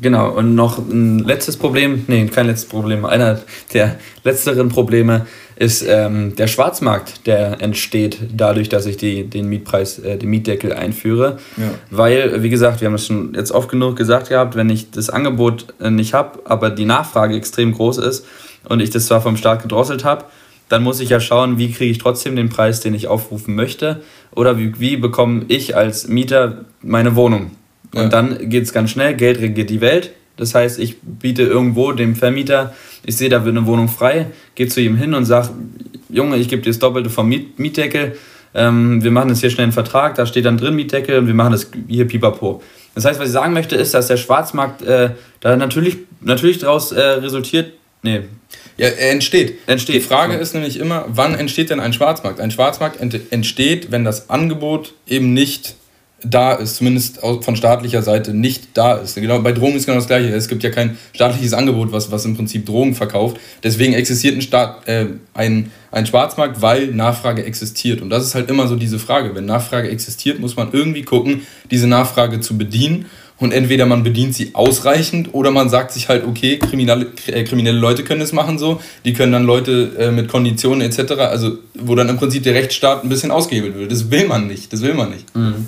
Genau, 0.00 0.30
und 0.30 0.54
noch 0.54 0.78
ein 0.78 1.18
letztes 1.20 1.56
Problem, 1.56 2.04
nee, 2.06 2.26
kein 2.26 2.46
letztes 2.46 2.68
Problem, 2.68 3.04
einer 3.04 3.40
der 3.72 3.96
letzteren 4.22 4.68
Probleme 4.68 5.26
ist 5.56 5.84
ähm, 5.86 6.34
der 6.36 6.46
Schwarzmarkt, 6.46 7.26
der 7.26 7.60
entsteht 7.60 8.18
dadurch, 8.34 8.70
dass 8.70 8.86
ich 8.86 8.96
die, 8.96 9.24
den 9.24 9.48
Mietpreis, 9.48 9.98
äh, 9.98 10.16
den 10.16 10.30
Mietdeckel 10.30 10.72
einführe. 10.72 11.38
Ja. 11.58 11.70
Weil, 11.90 12.42
wie 12.42 12.48
gesagt, 12.48 12.80
wir 12.80 12.86
haben 12.86 12.94
es 12.94 13.06
schon 13.06 13.34
jetzt 13.34 13.52
oft 13.52 13.68
genug 13.68 13.96
gesagt 13.96 14.30
gehabt, 14.30 14.56
wenn 14.56 14.70
ich 14.70 14.90
das 14.90 15.10
Angebot 15.10 15.66
äh, 15.80 15.90
nicht 15.90 16.14
habe, 16.14 16.38
aber 16.44 16.70
die 16.70 16.86
Nachfrage 16.86 17.36
extrem 17.36 17.74
groß 17.74 17.98
ist 17.98 18.24
und 18.68 18.80
ich 18.80 18.88
das 18.88 19.06
zwar 19.06 19.20
vom 19.20 19.36
Staat 19.36 19.62
gedrosselt 19.62 20.04
habe, 20.04 20.24
dann 20.70 20.82
muss 20.82 21.00
ich 21.00 21.10
ja 21.10 21.20
schauen, 21.20 21.58
wie 21.58 21.72
kriege 21.72 21.90
ich 21.90 21.98
trotzdem 21.98 22.36
den 22.36 22.48
Preis, 22.48 22.80
den 22.80 22.94
ich 22.94 23.08
aufrufen 23.08 23.54
möchte 23.54 24.00
oder 24.34 24.56
wie, 24.56 24.78
wie 24.80 24.96
bekomme 24.96 25.44
ich 25.48 25.76
als 25.76 26.08
Mieter 26.08 26.64
meine 26.80 27.16
Wohnung. 27.16 27.50
Und 27.92 28.02
ja. 28.02 28.08
dann 28.08 28.48
geht 28.48 28.64
es 28.64 28.72
ganz 28.72 28.90
schnell, 28.90 29.14
Geld 29.14 29.40
regiert 29.40 29.70
die 29.70 29.80
Welt. 29.80 30.10
Das 30.36 30.54
heißt, 30.54 30.78
ich 30.78 30.96
biete 31.02 31.42
irgendwo 31.42 31.92
dem 31.92 32.16
Vermieter 32.16 32.72
ich 33.04 33.16
sehe, 33.16 33.28
da 33.28 33.44
wird 33.44 33.56
eine 33.56 33.66
Wohnung 33.66 33.88
frei, 33.88 34.26
gehe 34.54 34.68
zu 34.68 34.80
ihm 34.80 34.96
hin 34.96 35.14
und 35.14 35.24
sage, 35.24 35.50
Junge, 36.08 36.36
ich 36.36 36.48
gebe 36.48 36.62
dir 36.62 36.70
das 36.70 36.78
Doppelte 36.78 37.10
vom 37.10 37.28
Miet 37.28 37.58
Mietdeckel, 37.58 38.16
ähm, 38.52 39.02
wir 39.02 39.10
machen 39.10 39.28
jetzt 39.28 39.40
hier 39.40 39.50
schnell 39.50 39.64
einen 39.64 39.72
Vertrag, 39.72 40.16
da 40.16 40.26
steht 40.26 40.44
dann 40.44 40.58
drin 40.58 40.74
Mietdeckel 40.74 41.18
und 41.18 41.26
wir 41.26 41.34
machen 41.34 41.52
das 41.52 41.70
hier 41.88 42.06
pipapo. 42.06 42.62
Das 42.94 43.04
heißt, 43.04 43.20
was 43.20 43.28
ich 43.28 43.32
sagen 43.32 43.52
möchte, 43.52 43.76
ist, 43.76 43.94
dass 43.94 44.08
der 44.08 44.16
Schwarzmarkt 44.16 44.82
äh, 44.82 45.10
da 45.40 45.56
natürlich, 45.56 45.98
natürlich 46.20 46.58
daraus 46.58 46.92
äh, 46.92 47.00
resultiert, 47.00 47.72
nee. 48.02 48.22
Ja, 48.76 48.88
er 48.88 49.12
entsteht. 49.12 49.58
entsteht. 49.66 49.96
Die 49.96 50.00
Frage 50.00 50.34
ist 50.34 50.54
nämlich 50.54 50.78
immer, 50.78 51.04
wann 51.08 51.34
entsteht 51.34 51.70
denn 51.70 51.80
ein 51.80 51.92
Schwarzmarkt? 51.92 52.40
Ein 52.40 52.50
Schwarzmarkt 52.50 52.98
entsteht, 53.30 53.92
wenn 53.92 54.04
das 54.04 54.30
Angebot 54.30 54.94
eben 55.06 55.34
nicht 55.34 55.76
da 56.22 56.52
ist, 56.52 56.76
zumindest 56.76 57.18
von 57.18 57.56
staatlicher 57.56 58.02
Seite 58.02 58.34
nicht 58.34 58.68
da 58.74 58.94
ist. 58.94 59.14
Genau, 59.14 59.40
bei 59.40 59.52
Drogen 59.52 59.76
ist 59.76 59.86
genau 59.86 59.98
das 59.98 60.06
Gleiche. 60.06 60.28
Es 60.28 60.48
gibt 60.48 60.62
ja 60.62 60.70
kein 60.70 60.98
staatliches 61.14 61.52
Angebot, 61.52 61.92
was, 61.92 62.10
was 62.10 62.24
im 62.24 62.36
Prinzip 62.36 62.66
Drogen 62.66 62.94
verkauft. 62.94 63.38
Deswegen 63.62 63.94
existiert 63.94 64.36
ein, 64.36 64.42
Staat, 64.42 64.86
äh, 64.86 65.06
ein, 65.34 65.70
ein 65.90 66.06
Schwarzmarkt, 66.06 66.60
weil 66.62 66.88
Nachfrage 66.88 67.44
existiert. 67.44 68.02
Und 68.02 68.10
das 68.10 68.24
ist 68.24 68.34
halt 68.34 68.50
immer 68.50 68.66
so 68.68 68.76
diese 68.76 68.98
Frage. 68.98 69.34
Wenn 69.34 69.46
Nachfrage 69.46 69.88
existiert, 69.88 70.40
muss 70.40 70.56
man 70.56 70.68
irgendwie 70.72 71.02
gucken, 71.02 71.42
diese 71.70 71.86
Nachfrage 71.86 72.40
zu 72.40 72.58
bedienen. 72.58 73.06
Und 73.38 73.52
entweder 73.52 73.86
man 73.86 74.02
bedient 74.02 74.34
sie 74.34 74.54
ausreichend 74.54 75.30
oder 75.32 75.50
man 75.50 75.70
sagt 75.70 75.92
sich 75.92 76.10
halt, 76.10 76.26
okay, 76.26 76.58
kriminelle, 76.58 77.06
äh, 77.26 77.42
kriminelle 77.44 77.78
Leute 77.78 78.04
können 78.04 78.20
es 78.20 78.32
machen 78.32 78.58
so, 78.58 78.82
die 79.06 79.14
können 79.14 79.32
dann 79.32 79.44
Leute 79.44 79.92
äh, 79.98 80.10
mit 80.10 80.28
Konditionen 80.28 80.82
etc., 80.82 81.12
also 81.12 81.56
wo 81.74 81.94
dann 81.94 82.10
im 82.10 82.18
Prinzip 82.18 82.42
der 82.42 82.52
Rechtsstaat 82.52 83.02
ein 83.02 83.08
bisschen 83.08 83.30
ausgehebelt 83.30 83.76
wird. 83.76 83.90
Das 83.90 84.10
will 84.10 84.28
man 84.28 84.46
nicht, 84.46 84.70
das 84.74 84.82
will 84.82 84.92
man 84.92 85.08
nicht. 85.08 85.34
Mhm. 85.34 85.66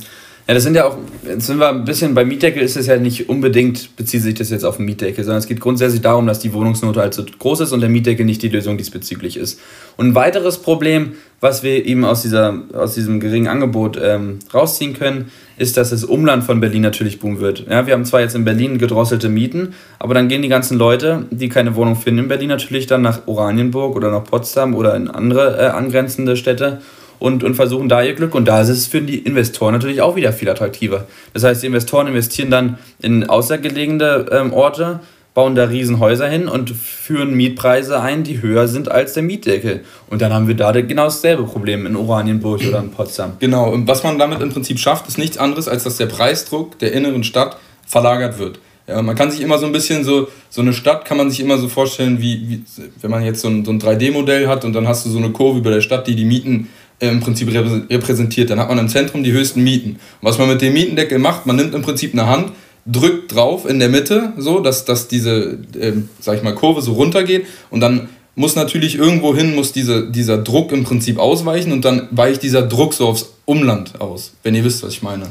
Ja, 0.53 0.55
das 0.55 0.65
sind 0.65 0.77
ja 0.77 0.85
auch, 0.85 0.99
jetzt 1.27 1.47
sind 1.47 1.61
wir 1.61 1.71
ein 1.71 1.87
bisschen, 1.87 2.13
beim 2.13 2.29
Mietdeckel 2.29 2.63
ist 2.63 2.77
es 2.77 2.87
ja 2.87 2.99
nicht 2.99 3.31
unbedingt, 3.31 3.97
bezieht 3.97 4.21
sich 4.21 4.35
das 4.35 4.51
jetzt 4.51 4.65
auf 4.65 4.77
den 4.77 4.85
Mietdeckel, 4.85 5.25
sondern 5.25 5.39
es 5.39 5.47
geht 5.47 5.61
grundsätzlich 5.61 6.03
darum, 6.03 6.27
dass 6.27 6.41
die 6.41 6.53
Wohnungsnote 6.53 7.01
halt 7.01 7.15
so 7.15 7.25
groß 7.25 7.61
ist 7.61 7.73
und 7.73 7.81
der 7.81 7.89
Mietdeckel 7.89 8.27
nicht 8.27 8.43
die 8.43 8.51
Lösung 8.51 8.77
diesbezüglich 8.77 9.39
ist. 9.39 9.59
Und 9.97 10.09
ein 10.09 10.15
weiteres 10.15 10.59
Problem, 10.59 11.13
was 11.41 11.63
wir 11.63 11.87
eben 11.87 12.05
aus, 12.05 12.21
dieser, 12.21 12.65
aus 12.75 12.93
diesem 12.93 13.19
geringen 13.19 13.49
Angebot 13.49 13.99
ähm, 13.99 14.41
rausziehen 14.53 14.93
können, 14.93 15.31
ist, 15.57 15.79
dass 15.79 15.89
das 15.89 16.05
Umland 16.05 16.45
von 16.45 16.61
Berlin 16.61 16.83
natürlich 16.83 17.19
boomen 17.19 17.41
wird. 17.41 17.65
Ja, 17.71 17.87
wir 17.87 17.95
haben 17.95 18.05
zwar 18.05 18.21
jetzt 18.21 18.35
in 18.35 18.45
Berlin 18.45 18.77
gedrosselte 18.77 19.31
Mieten, 19.31 19.73
aber 19.99 20.13
dann 20.13 20.29
gehen 20.29 20.43
die 20.43 20.49
ganzen 20.49 20.77
Leute, 20.77 21.25
die 21.31 21.49
keine 21.49 21.77
Wohnung 21.77 21.97
finden 21.97 22.25
in 22.25 22.29
Berlin, 22.29 22.51
natürlich 22.51 22.87
dann 22.87 23.01
nach 23.01 23.27
Oranienburg 23.27 23.97
oder 23.97 24.11
nach 24.11 24.25
Potsdam 24.25 24.75
oder 24.75 24.97
in 24.97 25.09
andere 25.09 25.57
äh, 25.57 25.69
angrenzende 25.69 26.37
Städte 26.37 26.83
und, 27.23 27.45
und 27.45 27.55
versuchen 27.55 27.89
da 27.89 28.03
ihr 28.03 28.15
Glück. 28.15 28.35
Und 28.35 28.47
da 28.47 28.61
ist 28.61 28.69
es 28.69 28.87
für 28.87 29.01
die 29.01 29.19
Investoren 29.19 29.73
natürlich 29.73 30.03
auch 30.03 30.17
wieder 30.17 30.33
viel 30.33 30.49
attraktiver. 30.49 31.07
Das 31.33 31.45
heißt, 31.45 31.63
die 31.63 31.67
Investoren 31.69 32.09
investieren 32.09 32.51
dann 32.51 32.79
in 33.01 33.29
außergelegene 33.29 34.27
ähm, 34.33 34.53
Orte, 34.53 35.01
bauen 35.35 35.55
da 35.55 35.65
Riesenhäuser 35.65 36.29
hin 36.29 36.49
und 36.49 36.71
führen 36.71 37.35
Mietpreise 37.35 38.01
ein, 38.01 38.23
die 38.23 38.43
höher 38.43 38.69
sind 38.69 38.91
als 38.91 39.15
der 39.15 39.23
Mietdeckel. 39.23 39.81
Und 40.11 40.21
dann 40.21 40.33
haben 40.33 40.47
wir 40.47 40.57
da 40.57 40.73
genau 40.73 41.05
dasselbe 41.05 41.45
Problem 41.45 41.87
in 41.87 41.97
Oranienburg 41.97 42.61
oder 42.69 42.81
in 42.81 42.91
Potsdam. 42.91 43.35
Genau, 43.39 43.71
und 43.71 43.87
was 43.87 44.03
man 44.03 44.19
damit 44.19 44.43
im 44.43 44.51
Prinzip 44.51 44.79
schafft, 44.79 45.09
ist 45.09 45.17
nichts 45.17 45.39
anderes, 45.39 45.69
als 45.69 45.85
dass 45.85 45.97
der 45.97 46.07
Preisdruck 46.07 46.79
der 46.81 46.93
inneren 46.93 47.25
Stadt 47.25 47.57
verlagert 47.87 48.39
wird. 48.39 48.59
Ja, 48.89 49.01
man 49.01 49.15
kann 49.15 49.31
sich 49.31 49.41
immer 49.41 49.59
so 49.59 49.67
ein 49.67 49.73
bisschen 49.73 50.03
so, 50.03 50.29
so 50.51 50.61
eine 50.61 50.73
Stadt 50.73 51.05
kann 51.05 51.17
man 51.17 51.31
sich 51.31 51.41
immer 51.41 51.57
so 51.57 51.69
vorstellen, 51.69 52.21
wie, 52.21 52.49
wie 52.49 52.63
wenn 53.01 53.11
man 53.11 53.23
jetzt 53.23 53.41
so 53.41 53.49
ein, 53.49 53.65
so 53.65 53.71
ein 53.71 53.81
3D-Modell 53.81 54.49
hat 54.49 54.65
und 54.65 54.73
dann 54.73 54.89
hast 54.89 55.07
du 55.07 55.11
so 55.11 55.19
eine 55.19 55.31
Kurve 55.31 55.61
über 55.61 55.71
der 55.71 55.81
Stadt, 55.81 56.07
die 56.09 56.17
die 56.17 56.25
Mieten 56.25 56.69
im 57.11 57.21
Prinzip 57.21 57.53
repräsentiert. 57.53 58.51
Dann 58.51 58.61
hat 58.61 58.69
man 58.69 58.79
im 58.79 58.89
Zentrum 58.89 59.25
die 59.25 59.33
höchsten 59.33 59.63
Mieten. 59.63 59.91
Und 59.91 59.99
was 60.21 60.39
man 60.39 60.49
mit 60.49 60.63
dem 60.63 60.73
Mietendeckel 60.73 61.19
macht, 61.19 61.47
man 61.47 61.57
nimmt 61.57 61.75
im 61.75 61.83
Prinzip 61.83 62.13
eine 62.13 62.27
Hand, 62.27 62.53
drückt 62.87 63.35
drauf 63.35 63.69
in 63.69 63.79
der 63.79 63.89
Mitte, 63.89 64.33
so 64.37 64.61
dass, 64.61 64.85
dass 64.85 65.09
diese, 65.09 65.59
äh, 65.79 65.93
sag 66.21 66.37
ich 66.37 66.43
mal, 66.43 66.55
Kurve 66.55 66.83
so 66.83 66.93
runtergeht 66.93 67.47
und 67.71 67.81
dann 67.81 68.09
muss 68.35 68.57
natürlich 68.57 68.97
irgendwo 68.97 69.37
hin, 69.37 69.55
muss 69.55 69.73
diese, 69.73 70.11
dieser 70.11 70.39
Druck 70.39 70.73
im 70.73 70.85
Prinzip 70.85 71.19
ausweichen 71.19 71.73
und 71.73 71.85
dann 71.85 72.09
weicht 72.11 72.43
dieser 72.43 72.63
Druck 72.63 72.95
so 72.95 73.07
aufs 73.07 73.35
Umland 73.45 74.01
aus, 74.01 74.33
wenn 74.43 74.55
ihr 74.55 74.65
wisst, 74.65 74.83
was 74.83 74.95
ich 74.95 75.03
meine. 75.03 75.27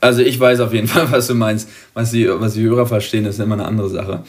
Also 0.00 0.22
ich 0.22 0.40
weiß 0.40 0.60
auf 0.60 0.72
jeden 0.72 0.88
Fall, 0.88 1.10
was 1.10 1.26
du 1.28 1.34
meinst. 1.34 1.68
Was 1.94 2.10
die, 2.10 2.28
was 2.28 2.54
die 2.54 2.62
Hörer 2.62 2.86
verstehen, 2.86 3.26
ist 3.26 3.38
immer 3.38 3.54
eine 3.54 3.66
andere 3.66 3.88
Sache. 3.88 4.24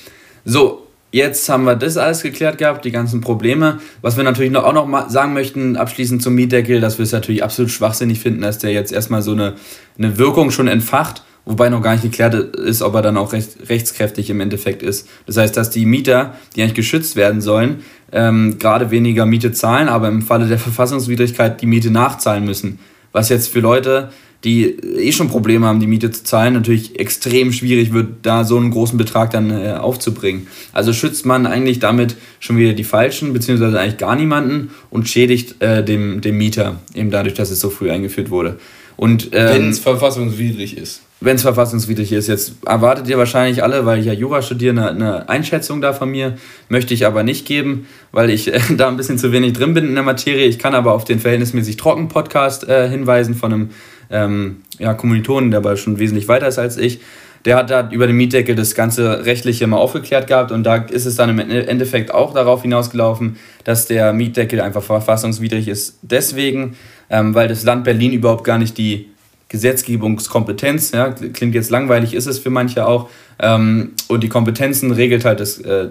So, 0.46 0.81
Jetzt 1.14 1.50
haben 1.50 1.66
wir 1.66 1.76
das 1.76 1.98
alles 1.98 2.24
geklärt 2.24 2.58
gehabt, 2.58 2.86
die 2.86 2.92
ganzen 2.92 3.20
Probleme. 3.20 3.80
Was 4.02 4.16
wir 4.16 4.24
natürlich 4.24 4.52
noch, 4.52 4.64
auch 4.64 4.74
noch 4.74 4.88
mal 4.88 5.10
sagen 5.10 5.34
möchten, 5.34 5.76
abschließend 5.76 6.24
zum 6.24 6.36
Mietdeckel, 6.36 6.80
dass 6.80 6.98
wir 7.00 7.04
es 7.04 7.12
natürlich 7.12 7.44
absolut 7.44 7.70
schwachsinnig 7.70 8.20
finden, 8.20 8.42
dass 8.42 8.60
der 8.60 8.72
jetzt 8.72 8.94
erstmal 8.94 9.22
so 9.22 9.34
eine, 9.34 9.56
eine 9.98 10.18
Wirkung 10.18 10.52
schon 10.52 10.70
entfacht, 10.70 11.24
wobei 11.44 11.68
noch 11.68 11.82
gar 11.82 11.92
nicht 11.92 12.04
geklärt 12.04 12.34
ist, 12.34 12.82
ob 12.82 12.96
er 12.96 13.02
dann 13.02 13.18
auch 13.18 13.34
recht, 13.34 13.68
rechtskräftig 13.68 14.30
im 14.30 14.40
Endeffekt 14.40 14.84
ist. 14.84 15.10
Das 15.26 15.36
heißt, 15.36 15.58
dass 15.58 15.70
die 15.70 15.86
Mieter, 15.86 16.36
die 16.56 16.62
eigentlich 16.62 16.76
geschützt 16.76 17.18
werden 17.18 17.42
sollen, 17.42 17.82
ähm, 18.14 18.58
gerade 18.58 18.90
weniger 18.90 19.26
Miete 19.26 19.52
zahlen, 19.52 19.90
aber 19.90 20.08
im 20.08 20.22
Falle 20.22 20.48
der 20.48 20.60
Verfassungswidrigkeit 20.60 21.62
die 21.62 21.66
Miete 21.66 21.92
nachzahlen 21.92 22.46
müssen. 22.46 22.80
Was 23.12 23.28
jetzt 23.28 23.50
für 23.50 23.60
Leute, 23.60 24.12
die 24.44 24.66
eh 24.66 25.12
schon 25.12 25.30
Probleme 25.30 25.68
haben, 25.68 25.80
die 25.80 25.88
Miete 25.88 26.10
zu 26.12 26.24
zahlen, 26.24 26.54
natürlich 26.54 27.00
extrem 27.00 27.54
schwierig 27.54 27.94
wird, 27.94 28.08
da 28.24 28.44
so 28.44 28.58
einen 28.58 28.72
großen 28.72 28.98
Betrag 28.98 29.32
dann 29.32 29.52
äh, 29.52 29.74
aufzubringen. 29.74 30.48
Also 30.74 30.94
schützt 30.94 31.26
man 31.26 31.46
eigentlich 31.46 31.80
damit 31.80 32.16
schon 32.40 32.58
wieder 32.58 32.74
die 32.74 32.84
Falschen, 32.84 33.34
beziehungsweise 33.34 33.80
eigentlich 33.80 33.98
gar 33.98 34.16
niemanden 34.16 34.72
und 34.90 35.08
schädigt 35.08 35.62
äh, 35.62 35.84
dem, 35.84 36.22
dem 36.22 36.38
Mieter, 36.38 36.80
eben 36.96 37.12
dadurch, 37.12 37.36
dass 37.36 37.52
es 37.52 37.60
so 37.60 37.70
früh 37.70 37.92
eingeführt 37.92 38.32
wurde. 38.32 38.58
Und, 38.98 39.30
ähm, 39.34 39.50
wenn 39.50 39.70
es 39.70 39.80
verfassungswidrig 39.80 40.78
ist. 40.78 41.02
Wenn 41.22 41.36
es 41.36 41.42
verfassungswidrig 41.42 42.12
ist. 42.12 42.28
Jetzt 42.28 42.54
erwartet 42.66 43.08
ihr 43.08 43.18
wahrscheinlich 43.18 43.64
alle, 43.64 43.86
weil 43.86 44.00
ich 44.00 44.06
ja 44.06 44.14
Jura 44.14 44.42
studiere, 44.44 44.72
eine, 44.72 44.90
eine 44.90 45.30
Einschätzung 45.30 45.82
da 45.82 45.94
von 45.94 46.10
mir. 46.10 46.38
Möchte 46.70 46.94
ich 46.94 47.06
aber 47.06 47.24
nicht 47.24 47.48
geben, 47.48 47.88
weil 48.12 48.30
ich 48.30 48.54
äh, 48.54 48.60
da 48.78 48.90
ein 48.90 48.98
bisschen 48.98 49.18
zu 49.18 49.32
wenig 49.32 49.54
drin 49.54 49.74
bin 49.74 49.88
in 49.88 49.96
der 49.96 50.04
Materie. 50.04 50.46
Ich 50.46 50.60
kann 50.60 50.76
aber 50.76 50.94
auf 50.94 51.04
den 51.04 51.20
verhältnismäßig 51.20 51.78
trocken 51.78 52.10
Podcast 52.10 52.68
äh, 52.68 52.90
hinweisen 52.90 53.34
von 53.34 53.54
einem 53.54 53.70
ähm, 54.12 54.58
ja, 54.80 54.94
Kommilitonen, 54.94 55.52
der 55.52 55.60
aber 55.60 55.78
schon 55.78 56.00
wesentlich 56.00 56.28
weiter 56.28 56.48
ist 56.48 56.60
als 56.60 56.78
ich, 56.78 57.00
der 57.46 57.56
hat 57.56 57.70
da 57.70 57.90
über 57.90 58.08
den 58.08 58.16
Mietdeckel 58.18 58.56
das 58.56 58.76
ganze 58.76 59.26
Rechtliche 59.26 59.66
mal 59.66 59.78
aufgeklärt 59.78 60.28
gehabt 60.28 60.52
und 60.52 60.64
da 60.64 60.76
ist 60.76 61.06
es 61.06 61.16
dann 61.16 61.30
im 61.30 61.40
Endeffekt 61.40 62.14
auch 62.14 62.34
darauf 62.34 62.62
hinausgelaufen, 62.62 63.38
dass 63.64 63.88
der 63.88 64.14
Mietdeckel 64.14 64.62
einfach 64.62 64.84
verfassungswidrig 64.84 65.68
ist. 65.68 65.98
Deswegen, 66.04 66.76
ähm, 67.10 67.34
weil 67.34 67.48
das 67.48 67.64
Land 67.64 67.84
Berlin 67.84 68.14
überhaupt 68.14 68.44
gar 68.44 68.58
nicht 68.58 68.78
die 68.78 69.08
Gesetzgebungskompetenz, 69.50 70.92
ja, 70.92 71.10
klingt 71.10 71.56
jetzt 71.56 71.72
langweilig, 71.72 72.14
ist 72.14 72.28
es 72.28 72.40
für 72.40 72.50
manche 72.50 72.88
auch, 72.88 73.10
ähm, 73.40 73.92
und 74.08 74.24
die 74.24 74.30
Kompetenzen 74.30 74.92
regelt 74.92 75.26
halt 75.26 75.40
das, 75.40 75.60
äh, 75.60 75.90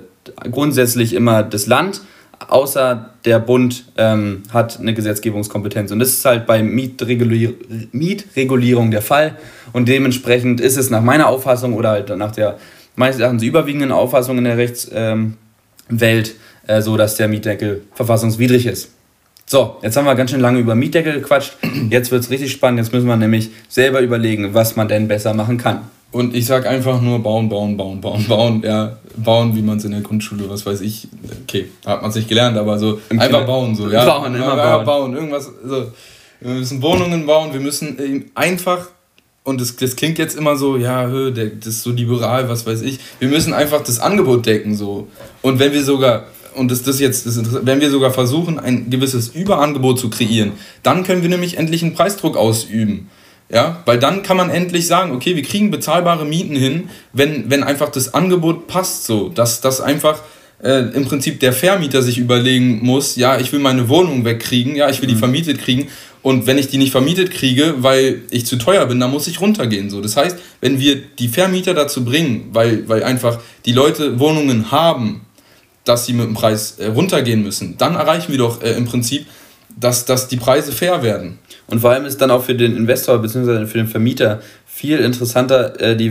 grundsätzlich 0.50 1.14
immer 1.14 1.42
das 1.42 1.66
Land, 1.66 2.00
außer 2.48 3.10
der 3.24 3.38
Bund 3.38 3.84
ähm, 3.96 4.42
hat 4.52 4.80
eine 4.80 4.94
Gesetzgebungskompetenz. 4.94 5.92
Und 5.92 5.98
das 5.98 6.10
ist 6.10 6.24
halt 6.24 6.46
bei 6.46 6.62
Mietregulier 6.62 7.54
Mietregulierung 7.92 8.90
der 8.90 9.02
Fall. 9.02 9.36
Und 9.72 9.88
dementsprechend 9.88 10.60
ist 10.60 10.76
es 10.76 10.90
nach 10.90 11.02
meiner 11.02 11.28
Auffassung 11.28 11.74
oder 11.74 11.90
halt 11.90 12.16
nach 12.16 12.32
der 12.32 12.58
meines 12.96 13.18
Erachtens 13.18 13.42
überwiegenden 13.42 13.92
Auffassung 13.92 14.38
in 14.38 14.44
der 14.44 14.56
Rechtswelt 14.56 14.94
ähm, 14.94 15.36
äh, 16.66 16.82
so, 16.82 16.96
dass 16.96 17.16
der 17.16 17.28
Mietdeckel 17.28 17.82
verfassungswidrig 17.94 18.66
ist. 18.66 18.90
So, 19.46 19.76
jetzt 19.82 19.96
haben 19.96 20.04
wir 20.04 20.14
ganz 20.14 20.30
schön 20.30 20.40
lange 20.40 20.60
über 20.60 20.74
Mietdeckel 20.74 21.14
gequatscht. 21.14 21.56
Jetzt 21.90 22.10
wird 22.10 22.22
es 22.22 22.30
richtig 22.30 22.52
spannend. 22.52 22.78
Jetzt 22.78 22.92
müssen 22.92 23.08
wir 23.08 23.16
nämlich 23.16 23.50
selber 23.68 24.00
überlegen, 24.00 24.54
was 24.54 24.76
man 24.76 24.86
denn 24.86 25.08
besser 25.08 25.34
machen 25.34 25.56
kann. 25.56 25.80
Und 26.12 26.34
ich 26.34 26.46
sag 26.46 26.66
einfach 26.66 27.00
nur 27.00 27.20
bauen, 27.20 27.48
bauen, 27.48 27.76
bauen, 27.76 28.00
bauen, 28.00 28.26
bauen. 28.26 28.62
Ja, 28.64 28.96
bauen, 29.16 29.54
wie 29.54 29.62
man 29.62 29.78
es 29.78 29.84
in 29.84 29.92
der 29.92 30.00
Grundschule, 30.00 30.48
was 30.48 30.66
weiß 30.66 30.80
ich. 30.80 31.08
Okay, 31.44 31.68
hat 31.86 32.02
man 32.02 32.10
es 32.10 32.16
nicht 32.16 32.28
gelernt, 32.28 32.56
aber 32.56 32.78
so 32.78 33.00
Im 33.10 33.20
einfach 33.20 33.46
bauen 33.46 33.74
so. 33.74 33.88
Ja, 33.88 34.04
bauen, 34.04 34.34
immer 34.34 34.56
ja, 34.56 34.76
bauen. 34.78 34.86
bauen. 34.86 35.14
Irgendwas. 35.14 35.50
So. 35.64 35.92
Wir 36.40 36.54
müssen 36.54 36.82
Wohnungen 36.82 37.26
bauen. 37.26 37.52
Wir 37.52 37.60
müssen 37.60 38.30
einfach 38.34 38.88
und 39.42 39.60
das, 39.60 39.76
das 39.76 39.96
klingt 39.96 40.18
jetzt 40.18 40.36
immer 40.36 40.56
so, 40.56 40.76
ja, 40.76 41.06
das 41.08 41.66
ist 41.66 41.82
so 41.82 41.90
liberal, 41.90 42.48
was 42.48 42.66
weiß 42.66 42.82
ich. 42.82 42.98
Wir 43.18 43.28
müssen 43.28 43.54
einfach 43.54 43.82
das 43.82 43.98
Angebot 43.98 44.46
decken 44.46 44.74
so. 44.76 45.08
Und 45.42 45.58
wenn 45.58 45.72
wir 45.72 45.82
sogar 45.82 46.26
und 46.54 46.70
das, 46.70 46.82
das 46.82 47.00
jetzt, 47.00 47.26
das 47.26 47.64
wenn 47.64 47.80
wir 47.80 47.90
sogar 47.90 48.10
versuchen, 48.10 48.58
ein 48.58 48.90
gewisses 48.90 49.28
Überangebot 49.28 49.98
zu 49.98 50.10
kreieren, 50.10 50.52
dann 50.82 51.04
können 51.04 51.22
wir 51.22 51.28
nämlich 51.28 51.56
endlich 51.56 51.82
einen 51.82 51.94
Preisdruck 51.94 52.36
ausüben. 52.36 53.08
Ja, 53.52 53.82
weil 53.84 53.98
dann 53.98 54.22
kann 54.22 54.36
man 54.36 54.48
endlich 54.48 54.86
sagen, 54.86 55.10
okay, 55.10 55.34
wir 55.34 55.42
kriegen 55.42 55.72
bezahlbare 55.72 56.24
Mieten 56.24 56.54
hin, 56.54 56.88
wenn, 57.12 57.50
wenn 57.50 57.64
einfach 57.64 57.88
das 57.88 58.14
Angebot 58.14 58.68
passt 58.68 59.06
so, 59.06 59.28
dass 59.28 59.60
das 59.60 59.80
einfach 59.80 60.20
äh, 60.62 60.82
im 60.94 61.04
Prinzip 61.04 61.40
der 61.40 61.52
Vermieter 61.52 62.00
sich 62.00 62.18
überlegen 62.18 62.78
muss, 62.82 63.16
ja, 63.16 63.40
ich 63.40 63.52
will 63.52 63.58
meine 63.58 63.88
Wohnung 63.88 64.24
wegkriegen, 64.24 64.76
ja, 64.76 64.88
ich 64.88 65.00
will 65.00 65.08
die 65.08 65.16
mhm. 65.16 65.20
vermietet 65.20 65.58
kriegen 65.58 65.88
und 66.22 66.46
wenn 66.46 66.58
ich 66.58 66.68
die 66.68 66.78
nicht 66.78 66.92
vermietet 66.92 67.30
kriege, 67.30 67.76
weil 67.78 68.22
ich 68.30 68.46
zu 68.46 68.56
teuer 68.56 68.86
bin, 68.86 69.00
dann 69.00 69.10
muss 69.10 69.26
ich 69.26 69.40
runtergehen. 69.40 69.88
So. 69.88 70.00
Das 70.00 70.16
heißt, 70.16 70.36
wenn 70.60 70.78
wir 70.78 70.96
die 70.96 71.28
Vermieter 71.28 71.74
dazu 71.74 72.04
bringen, 72.04 72.50
weil, 72.52 72.88
weil 72.88 73.02
einfach 73.02 73.40
die 73.64 73.72
Leute 73.72 74.18
Wohnungen 74.18 74.70
haben, 74.70 75.22
dass 75.84 76.06
sie 76.06 76.12
mit 76.12 76.26
dem 76.26 76.34
Preis 76.34 76.76
äh, 76.78 76.86
runtergehen 76.86 77.42
müssen, 77.42 77.78
dann 77.78 77.94
erreichen 77.94 78.30
wir 78.30 78.38
doch 78.38 78.62
äh, 78.62 78.72
im 78.72 78.84
Prinzip, 78.84 79.26
dass, 79.78 80.04
dass 80.04 80.28
die 80.28 80.36
Preise 80.36 80.72
fair 80.72 81.02
werden. 81.02 81.38
Und 81.66 81.80
vor 81.80 81.90
allem 81.90 82.04
ist 82.04 82.20
dann 82.20 82.30
auch 82.30 82.42
für 82.42 82.54
den 82.54 82.76
Investor 82.76 83.18
bzw. 83.18 83.66
für 83.66 83.78
den 83.78 83.86
Vermieter 83.86 84.40
viel 84.66 84.98
interessanter, 84.98 85.80
äh, 85.80 85.96
die, 85.96 86.08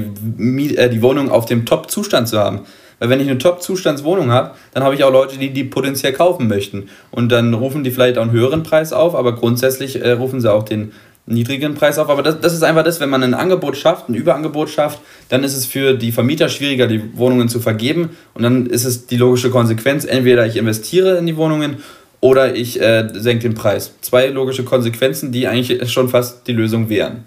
äh, 0.76 0.90
die 0.90 1.02
Wohnung 1.02 1.32
auf 1.32 1.46
dem 1.46 1.66
Top-Zustand 1.66 2.28
zu 2.28 2.40
haben. 2.40 2.62
Weil 3.00 3.10
wenn 3.10 3.20
ich 3.22 3.30
eine 3.30 3.38
Top-Zustandswohnung 3.38 4.32
habe, 4.32 4.52
dann 4.74 4.84
habe 4.84 4.94
ich 4.94 5.04
auch 5.04 5.12
Leute, 5.12 5.38
die 5.38 5.52
die 5.52 5.64
potenziell 5.64 6.14
kaufen 6.14 6.48
möchten. 6.48 6.90
Und 7.12 7.32
dann 7.32 7.54
rufen 7.54 7.84
die 7.84 7.92
vielleicht 7.92 8.18
auch 8.18 8.24
einen 8.24 8.32
höheren 8.32 8.64
Preis 8.64 8.94
auf, 8.94 9.16
aber 9.16 9.36
grundsätzlich 9.36 10.02
äh, 10.02 10.12
rufen 10.12 10.42
sie 10.42 10.52
auch 10.52 10.64
den 10.64 10.92
niedrigen 11.26 11.76
Preis 11.76 11.98
auf. 11.98 12.10
Aber 12.10 12.24
das, 12.24 12.42
das 12.42 12.54
ist 12.54 12.64
einfach 12.64 12.84
das, 12.84 13.00
wenn 13.00 13.10
man 13.10 13.24
ein 13.24 13.34
Angebot 13.34 13.78
schafft, 13.78 14.10
ein 14.10 14.16
Überangebot 14.16 14.70
schafft, 14.70 15.00
dann 15.30 15.44
ist 15.44 15.56
es 15.56 15.66
für 15.66 15.94
die 15.94 16.12
Vermieter 16.12 16.50
schwieriger, 16.50 16.88
die 16.88 17.18
Wohnungen 17.18 17.50
zu 17.50 17.60
vergeben. 17.60 18.10
Und 18.34 18.44
dann 18.44 18.66
ist 18.66 18.86
es 18.86 19.08
die 19.08 19.18
logische 19.18 19.50
Konsequenz, 19.50 20.06
entweder 20.06 20.46
ich 20.46 20.58
investiere 20.58 21.18
in 21.18 21.26
die 21.26 21.38
Wohnungen 21.38 21.78
oder 22.22 22.56
ich 22.56 22.82
äh, 22.82 23.08
senke 23.14 23.44
den 23.44 23.54
Preis. 23.54 23.94
Zwei 24.02 24.28
logische 24.28 24.64
Konsequenzen, 24.64 25.32
die 25.32 25.48
eigentlich 25.48 25.92
schon 25.92 26.10
fast 26.10 26.48
die 26.48 26.54
Lösung 26.54 26.90
wären. 26.90 27.26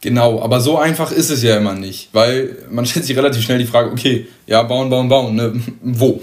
Genau, 0.00 0.40
aber 0.40 0.60
so 0.60 0.78
einfach 0.78 1.10
ist 1.10 1.30
es 1.30 1.42
ja 1.42 1.56
immer 1.56 1.74
nicht, 1.74 2.10
weil 2.12 2.56
man 2.70 2.86
stellt 2.86 3.06
sich 3.06 3.16
relativ 3.16 3.42
schnell 3.42 3.58
die 3.58 3.66
Frage, 3.66 3.90
okay, 3.90 4.28
ja, 4.46 4.62
bauen, 4.62 4.90
bauen, 4.90 5.08
bauen, 5.08 5.34
ne? 5.34 5.52
wo? 5.82 6.20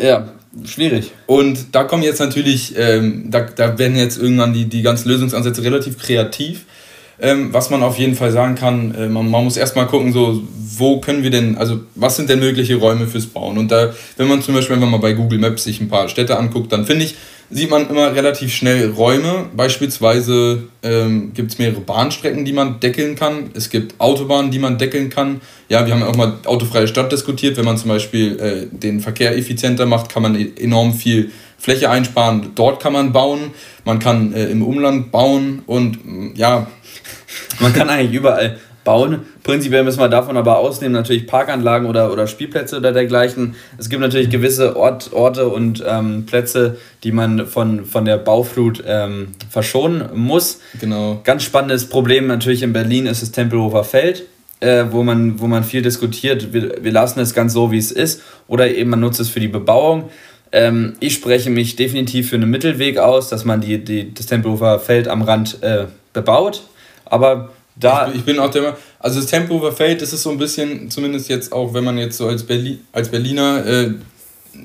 Ja, 0.00 0.32
schwierig. 0.64 1.10
Und 1.26 1.74
da 1.74 1.84
kommen 1.84 2.02
jetzt 2.02 2.20
natürlich, 2.20 2.74
ähm, 2.76 3.30
da, 3.30 3.40
da 3.40 3.78
werden 3.78 3.96
jetzt 3.96 4.18
irgendwann 4.18 4.52
die, 4.52 4.66
die 4.66 4.82
ganzen 4.82 5.08
Lösungsansätze 5.08 5.62
relativ 5.62 5.98
kreativ. 5.98 6.66
Ähm, 7.22 7.52
was 7.52 7.70
man 7.70 7.82
auf 7.82 7.98
jeden 7.98 8.14
Fall 8.14 8.32
sagen 8.32 8.54
kann, 8.54 8.94
äh, 8.94 9.08
man, 9.08 9.30
man 9.30 9.44
muss 9.44 9.56
erstmal 9.56 9.86
gucken, 9.86 10.12
so, 10.12 10.42
wo 10.76 11.00
können 11.00 11.22
wir 11.22 11.30
denn, 11.30 11.58
also 11.58 11.80
was 11.94 12.16
sind 12.16 12.30
denn 12.30 12.38
mögliche 12.38 12.76
Räume 12.76 13.06
fürs 13.06 13.26
Bauen? 13.26 13.58
Und 13.58 13.70
da, 13.70 13.92
wenn 14.16 14.28
man 14.28 14.42
zum 14.42 14.54
Beispiel, 14.54 14.76
wenn 14.76 14.80
man 14.80 14.90
mal 14.90 14.98
bei 14.98 15.12
Google 15.12 15.38
Maps 15.38 15.64
sich 15.64 15.80
ein 15.80 15.88
paar 15.88 16.08
Städte 16.08 16.38
anguckt, 16.38 16.72
dann 16.72 16.86
finde 16.86 17.04
ich, 17.04 17.16
sieht 17.50 17.68
man 17.68 17.88
immer 17.88 18.14
relativ 18.14 18.54
schnell 18.54 18.90
Räume. 18.90 19.46
Beispielsweise 19.56 20.62
ähm, 20.82 21.32
gibt 21.34 21.52
es 21.52 21.58
mehrere 21.58 21.80
Bahnstrecken, 21.80 22.44
die 22.44 22.52
man 22.52 22.80
deckeln 22.80 23.16
kann. 23.16 23.50
Es 23.54 23.70
gibt 23.70 24.00
Autobahnen, 24.00 24.50
die 24.50 24.60
man 24.60 24.78
deckeln 24.78 25.10
kann. 25.10 25.40
Ja, 25.68 25.84
wir 25.84 25.92
haben 25.92 26.02
auch 26.04 26.16
mal 26.16 26.38
autofreie 26.44 26.86
Stadt 26.86 27.10
diskutiert. 27.10 27.56
Wenn 27.56 27.64
man 27.64 27.76
zum 27.76 27.88
Beispiel 27.88 28.38
äh, 28.38 28.66
den 28.70 29.00
Verkehr 29.00 29.36
effizienter 29.36 29.84
macht, 29.84 30.10
kann 30.10 30.22
man 30.22 30.36
e-, 30.36 30.52
enorm 30.56 30.94
viel 30.94 31.32
Fläche 31.58 31.90
einsparen. 31.90 32.52
Dort 32.54 32.80
kann 32.80 32.92
man 32.92 33.12
bauen. 33.12 33.50
Man 33.84 33.98
kann 33.98 34.32
äh, 34.32 34.46
im 34.46 34.62
Umland 34.62 35.10
bauen 35.10 35.62
und 35.66 35.98
ja. 36.36 36.68
Man 37.60 37.72
kann 37.72 37.88
eigentlich 37.88 38.14
überall 38.14 38.58
bauen. 38.84 39.20
Prinzipiell 39.42 39.84
müssen 39.84 40.00
wir 40.00 40.08
davon 40.08 40.36
aber 40.36 40.58
ausnehmen, 40.58 40.92
natürlich 40.92 41.26
Parkanlagen 41.26 41.86
oder, 41.86 42.12
oder 42.12 42.26
Spielplätze 42.26 42.78
oder 42.78 42.92
dergleichen. 42.92 43.54
Es 43.78 43.88
gibt 43.88 44.00
natürlich 44.00 44.30
gewisse 44.30 44.76
Ort, 44.76 45.12
Orte 45.12 45.48
und 45.48 45.84
ähm, 45.86 46.24
Plätze, 46.26 46.78
die 47.04 47.12
man 47.12 47.46
von, 47.46 47.84
von 47.84 48.04
der 48.04 48.16
Bauflut 48.16 48.82
ähm, 48.86 49.28
verschonen 49.48 50.08
muss. 50.14 50.60
Genau. 50.80 51.20
Ganz 51.24 51.42
spannendes 51.42 51.88
Problem 51.88 52.26
natürlich 52.26 52.62
in 52.62 52.72
Berlin 52.72 53.06
ist 53.06 53.22
das 53.22 53.32
Tempelhofer 53.32 53.84
Feld. 53.84 54.24
Äh, 54.62 54.86
wo, 54.90 55.02
man, 55.02 55.40
wo 55.40 55.46
man 55.46 55.64
viel 55.64 55.80
diskutiert, 55.80 56.52
wir, 56.52 56.84
wir 56.84 56.92
lassen 56.92 57.18
es 57.20 57.32
ganz 57.32 57.54
so, 57.54 57.72
wie 57.72 57.78
es 57.78 57.90
ist, 57.90 58.20
oder 58.46 58.70
eben 58.70 58.90
man 58.90 59.00
nutzt 59.00 59.18
es 59.18 59.30
für 59.30 59.40
die 59.40 59.48
Bebauung. 59.48 60.10
Ähm, 60.52 60.96
ich 61.00 61.14
spreche 61.14 61.48
mich 61.48 61.76
definitiv 61.76 62.28
für 62.28 62.36
einen 62.36 62.50
Mittelweg 62.50 62.98
aus, 62.98 63.30
dass 63.30 63.46
man 63.46 63.62
die, 63.62 63.82
die, 63.82 64.12
das 64.12 64.26
Tempelhofer 64.26 64.78
Feld 64.78 65.08
am 65.08 65.22
Rand 65.22 65.62
äh, 65.62 65.86
bebaut. 66.12 66.62
Aber 67.10 67.50
da 67.76 68.08
ich, 68.08 68.16
ich, 68.16 68.24
bin 68.24 68.38
auch 68.38 68.50
der 68.50 68.62
Meinung, 68.62 68.78
also 68.98 69.20
das 69.20 69.28
Tempelhofer 69.28 69.72
Feld, 69.72 70.00
das 70.00 70.12
ist 70.12 70.22
so 70.22 70.30
ein 70.30 70.38
bisschen, 70.38 70.90
zumindest 70.90 71.28
jetzt 71.28 71.52
auch, 71.52 71.74
wenn 71.74 71.84
man 71.84 71.98
jetzt 71.98 72.16
so 72.16 72.26
als, 72.26 72.44
Berli 72.44 72.78
als 72.92 73.10
Berliner, 73.10 73.66
äh, 73.66 73.90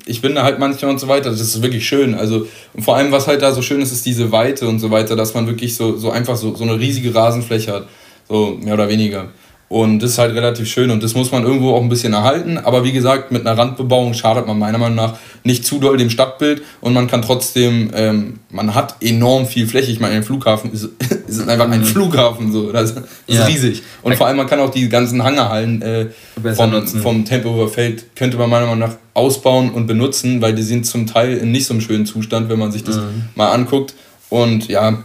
ich 0.06 0.22
bin 0.22 0.36
da 0.36 0.44
halt 0.44 0.60
manchmal 0.60 0.92
und 0.92 1.00
so 1.00 1.08
weiter, 1.08 1.30
das 1.30 1.42
ist 1.42 1.62
wirklich 1.62 1.88
schön. 1.88 2.16
Also, 2.16 2.48
und 2.74 2.84
vor 2.84 2.96
allem, 2.96 3.12
was 3.12 3.28
halt 3.28 3.42
da 3.42 3.52
so 3.52 3.62
schön 3.62 3.82
ist, 3.82 3.92
ist 3.92 4.06
diese 4.06 4.32
Weite 4.32 4.68
und 4.68 4.80
so 4.80 4.90
weiter, 4.92 5.16
dass 5.16 5.34
man 5.34 5.48
wirklich 5.48 5.76
so, 5.76 5.96
so 5.98 6.10
einfach 6.10 6.36
so, 6.36 6.56
so 6.56 6.64
eine 6.64 6.80
riesige 6.80 7.14
Rasenfläche 7.14 7.72
hat. 7.72 7.88
So 8.28 8.58
mehr 8.62 8.74
oder 8.74 8.90
weniger. 8.90 9.30
Und 9.68 10.00
das 10.00 10.12
ist 10.12 10.18
halt 10.20 10.36
relativ 10.36 10.68
schön 10.68 10.92
und 10.92 11.02
das 11.02 11.16
muss 11.16 11.32
man 11.32 11.44
irgendwo 11.44 11.74
auch 11.74 11.82
ein 11.82 11.90
bisschen 11.90 12.14
erhalten. 12.14 12.60
Aber 12.60 12.84
wie 12.84 12.92
gesagt, 12.92 13.32
mit 13.32 13.48
einer 13.48 13.58
Randbebauung 13.58 14.14
schadet 14.14 14.46
man 14.46 14.60
meiner 14.60 14.78
Meinung 14.78 14.96
nach 14.96 15.18
nicht 15.44 15.66
zu 15.66 15.80
doll 15.80 15.98
dem 15.98 16.12
Stadtbild 16.12 16.62
und 16.82 16.94
man 16.94 17.08
kann 17.08 17.24
trotzdem, 17.24 17.90
ähm, 17.96 18.40
man 18.52 18.76
hat 18.76 18.98
enorm 19.02 19.48
viel 19.48 19.66
Fläche. 19.66 19.92
Ich 19.92 20.00
meine, 20.00 20.16
ein 20.16 20.24
Flughafen 20.24 20.72
ist, 20.72 20.90
ist 21.28 21.50
einfach 21.50 21.70
ein 21.70 21.80
mhm. 21.80 21.86
Flughafen, 21.86 22.52
so. 22.52 22.72
Das 22.72 22.92
ist 22.92 23.00
ja. 23.26 23.46
riesig. 23.46 23.82
Und 24.04 24.16
vor 24.16 24.28
allem, 24.28 24.38
man 24.38 24.46
kann 24.46 24.60
auch 24.60 24.70
die 24.70 24.88
ganzen 24.88 25.24
Hangerhallen 25.24 25.82
äh, 25.82 26.06
vom, 26.54 26.86
vom 26.88 27.26
Tempelhofer 27.26 27.68
Feld, 27.68 28.16
könnte 28.16 28.38
man 28.38 28.52
meiner 28.52 28.68
Meinung 28.68 28.88
nach 28.88 28.98
ausbauen 29.16 29.72
und 29.72 29.88
benutzen, 29.88 30.42
weil 30.44 30.54
die 30.54 30.64
sind 30.64 30.86
zum 30.86 31.08
Teil 31.08 31.38
in 31.38 31.52
nicht 31.52 31.66
so 31.66 31.74
einem 31.74 31.82
schönen 31.82 32.06
Zustand, 32.06 32.50
wenn 32.50 32.60
man 32.60 32.72
sich 32.72 32.84
das 32.84 32.98
mhm. 32.98 33.30
mal 33.34 33.52
anguckt. 33.52 33.96
Und 34.30 34.68
ja, 34.68 35.04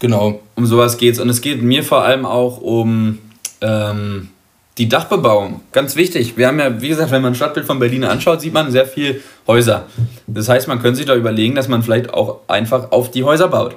genau. 0.00 0.40
Um 0.56 0.66
sowas 0.66 0.96
geht's. 0.96 1.20
Und 1.20 1.28
es 1.28 1.40
geht 1.40 1.62
mir 1.62 1.84
vor 1.84 2.02
allem 2.02 2.26
auch 2.26 2.60
um 2.60 3.18
ähm, 3.64 4.28
die 4.76 4.88
Dachbebauung, 4.88 5.60
ganz 5.72 5.94
wichtig. 5.94 6.36
Wir 6.36 6.48
haben 6.48 6.58
ja, 6.58 6.80
wie 6.80 6.88
gesagt, 6.88 7.12
wenn 7.12 7.22
man 7.22 7.32
ein 7.32 7.36
Stadtbild 7.36 7.66
von 7.66 7.78
Berlin 7.78 8.04
anschaut, 8.04 8.40
sieht 8.40 8.52
man 8.52 8.72
sehr 8.72 8.86
viel 8.86 9.22
Häuser. 9.46 9.86
Das 10.26 10.48
heißt, 10.48 10.66
man 10.66 10.82
könnte 10.82 10.96
sich 10.96 11.06
da 11.06 11.14
überlegen, 11.14 11.54
dass 11.54 11.68
man 11.68 11.82
vielleicht 11.82 12.12
auch 12.12 12.40
einfach 12.48 12.90
auf 12.90 13.10
die 13.10 13.22
Häuser 13.22 13.48
baut. 13.48 13.76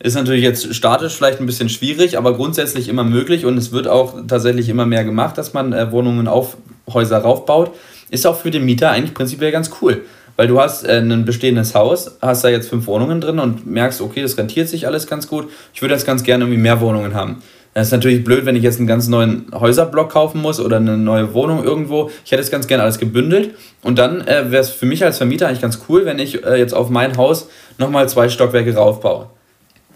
Ist 0.00 0.14
natürlich 0.14 0.42
jetzt 0.42 0.74
statisch 0.74 1.16
vielleicht 1.16 1.40
ein 1.40 1.46
bisschen 1.46 1.68
schwierig, 1.68 2.16
aber 2.16 2.34
grundsätzlich 2.34 2.88
immer 2.88 3.04
möglich 3.04 3.44
und 3.44 3.58
es 3.58 3.72
wird 3.72 3.88
auch 3.88 4.14
tatsächlich 4.26 4.68
immer 4.68 4.86
mehr 4.86 5.04
gemacht, 5.04 5.36
dass 5.36 5.54
man 5.54 5.72
äh, 5.72 5.90
Wohnungen 5.90 6.28
auf 6.28 6.56
Häuser 6.92 7.18
raufbaut. 7.18 7.72
Ist 8.08 8.26
auch 8.26 8.36
für 8.36 8.50
den 8.50 8.64
Mieter 8.64 8.90
eigentlich 8.90 9.12
prinzipiell 9.12 9.50
ganz 9.50 9.70
cool, 9.82 10.02
weil 10.36 10.46
du 10.46 10.60
hast 10.60 10.84
äh, 10.84 10.98
ein 10.98 11.24
bestehendes 11.24 11.74
Haus, 11.74 12.16
hast 12.22 12.44
da 12.44 12.48
jetzt 12.48 12.70
fünf 12.70 12.86
Wohnungen 12.86 13.20
drin 13.20 13.38
und 13.38 13.66
merkst, 13.66 14.00
okay, 14.00 14.22
das 14.22 14.38
rentiert 14.38 14.68
sich 14.68 14.86
alles 14.86 15.08
ganz 15.08 15.26
gut. 15.26 15.50
Ich 15.74 15.82
würde 15.82 15.94
jetzt 15.94 16.06
ganz 16.06 16.22
gerne 16.22 16.44
irgendwie 16.44 16.62
mehr 16.62 16.80
Wohnungen 16.80 17.14
haben. 17.14 17.42
Das 17.74 17.88
ist 17.88 17.92
natürlich 17.92 18.24
blöd, 18.24 18.44
wenn 18.44 18.56
ich 18.56 18.62
jetzt 18.62 18.78
einen 18.78 18.88
ganz 18.88 19.08
neuen 19.08 19.46
Häuserblock 19.52 20.10
kaufen 20.10 20.40
muss 20.40 20.58
oder 20.58 20.78
eine 20.78 20.96
neue 20.96 21.32
Wohnung 21.34 21.62
irgendwo. 21.62 22.10
Ich 22.24 22.32
hätte 22.32 22.42
es 22.42 22.50
ganz 22.50 22.66
gerne 22.66 22.82
alles 22.82 22.98
gebündelt. 22.98 23.54
Und 23.82 23.98
dann 23.98 24.26
äh, 24.26 24.50
wäre 24.50 24.62
es 24.62 24.70
für 24.70 24.86
mich 24.86 25.04
als 25.04 25.18
Vermieter 25.18 25.46
eigentlich 25.46 25.60
ganz 25.60 25.80
cool, 25.88 26.04
wenn 26.04 26.18
ich 26.18 26.44
äh, 26.44 26.56
jetzt 26.56 26.74
auf 26.74 26.90
mein 26.90 27.16
Haus 27.16 27.48
nochmal 27.78 28.08
zwei 28.08 28.28
Stockwerke 28.28 28.74
raufbaue. 28.74 29.26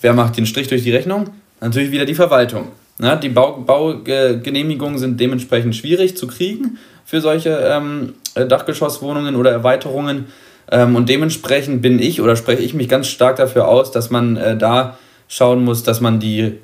Wer 0.00 0.12
macht 0.12 0.36
den 0.36 0.46
Strich 0.46 0.68
durch 0.68 0.82
die 0.82 0.92
Rechnung? 0.92 1.30
Natürlich 1.60 1.90
wieder 1.90 2.04
die 2.04 2.14
Verwaltung. 2.14 2.68
Na, 2.98 3.16
die 3.16 3.30
Baugenehmigungen 3.30 4.98
sind 4.98 5.18
dementsprechend 5.18 5.74
schwierig 5.74 6.16
zu 6.16 6.26
kriegen 6.26 6.78
für 7.04 7.20
solche 7.20 7.50
ähm, 7.50 8.14
äh, 8.34 8.46
Dachgeschosswohnungen 8.46 9.34
oder 9.34 9.50
Erweiterungen. 9.50 10.26
Ähm, 10.70 10.94
und 10.94 11.08
dementsprechend 11.08 11.82
bin 11.82 11.98
ich 11.98 12.20
oder 12.20 12.36
spreche 12.36 12.62
ich 12.62 12.74
mich 12.74 12.88
ganz 12.88 13.08
stark 13.08 13.36
dafür 13.36 13.66
aus, 13.66 13.90
dass 13.90 14.10
man 14.10 14.36
äh, 14.36 14.56
da 14.56 14.98
schauen 15.26 15.64
muss, 15.64 15.82
dass 15.82 16.00
man 16.00 16.20
die 16.20 16.58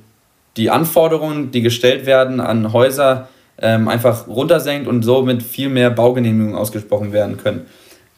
die 0.58 0.70
Anforderungen, 0.70 1.50
die 1.52 1.62
gestellt 1.62 2.04
werden 2.04 2.40
an 2.40 2.72
Häuser, 2.72 3.28
ähm, 3.60 3.88
einfach 3.88 4.26
runtersenkt 4.26 4.88
und 4.88 5.02
somit 5.02 5.42
viel 5.42 5.68
mehr 5.68 5.90
Baugenehmigungen 5.90 6.56
ausgesprochen 6.56 7.12
werden 7.12 7.38
können. 7.38 7.66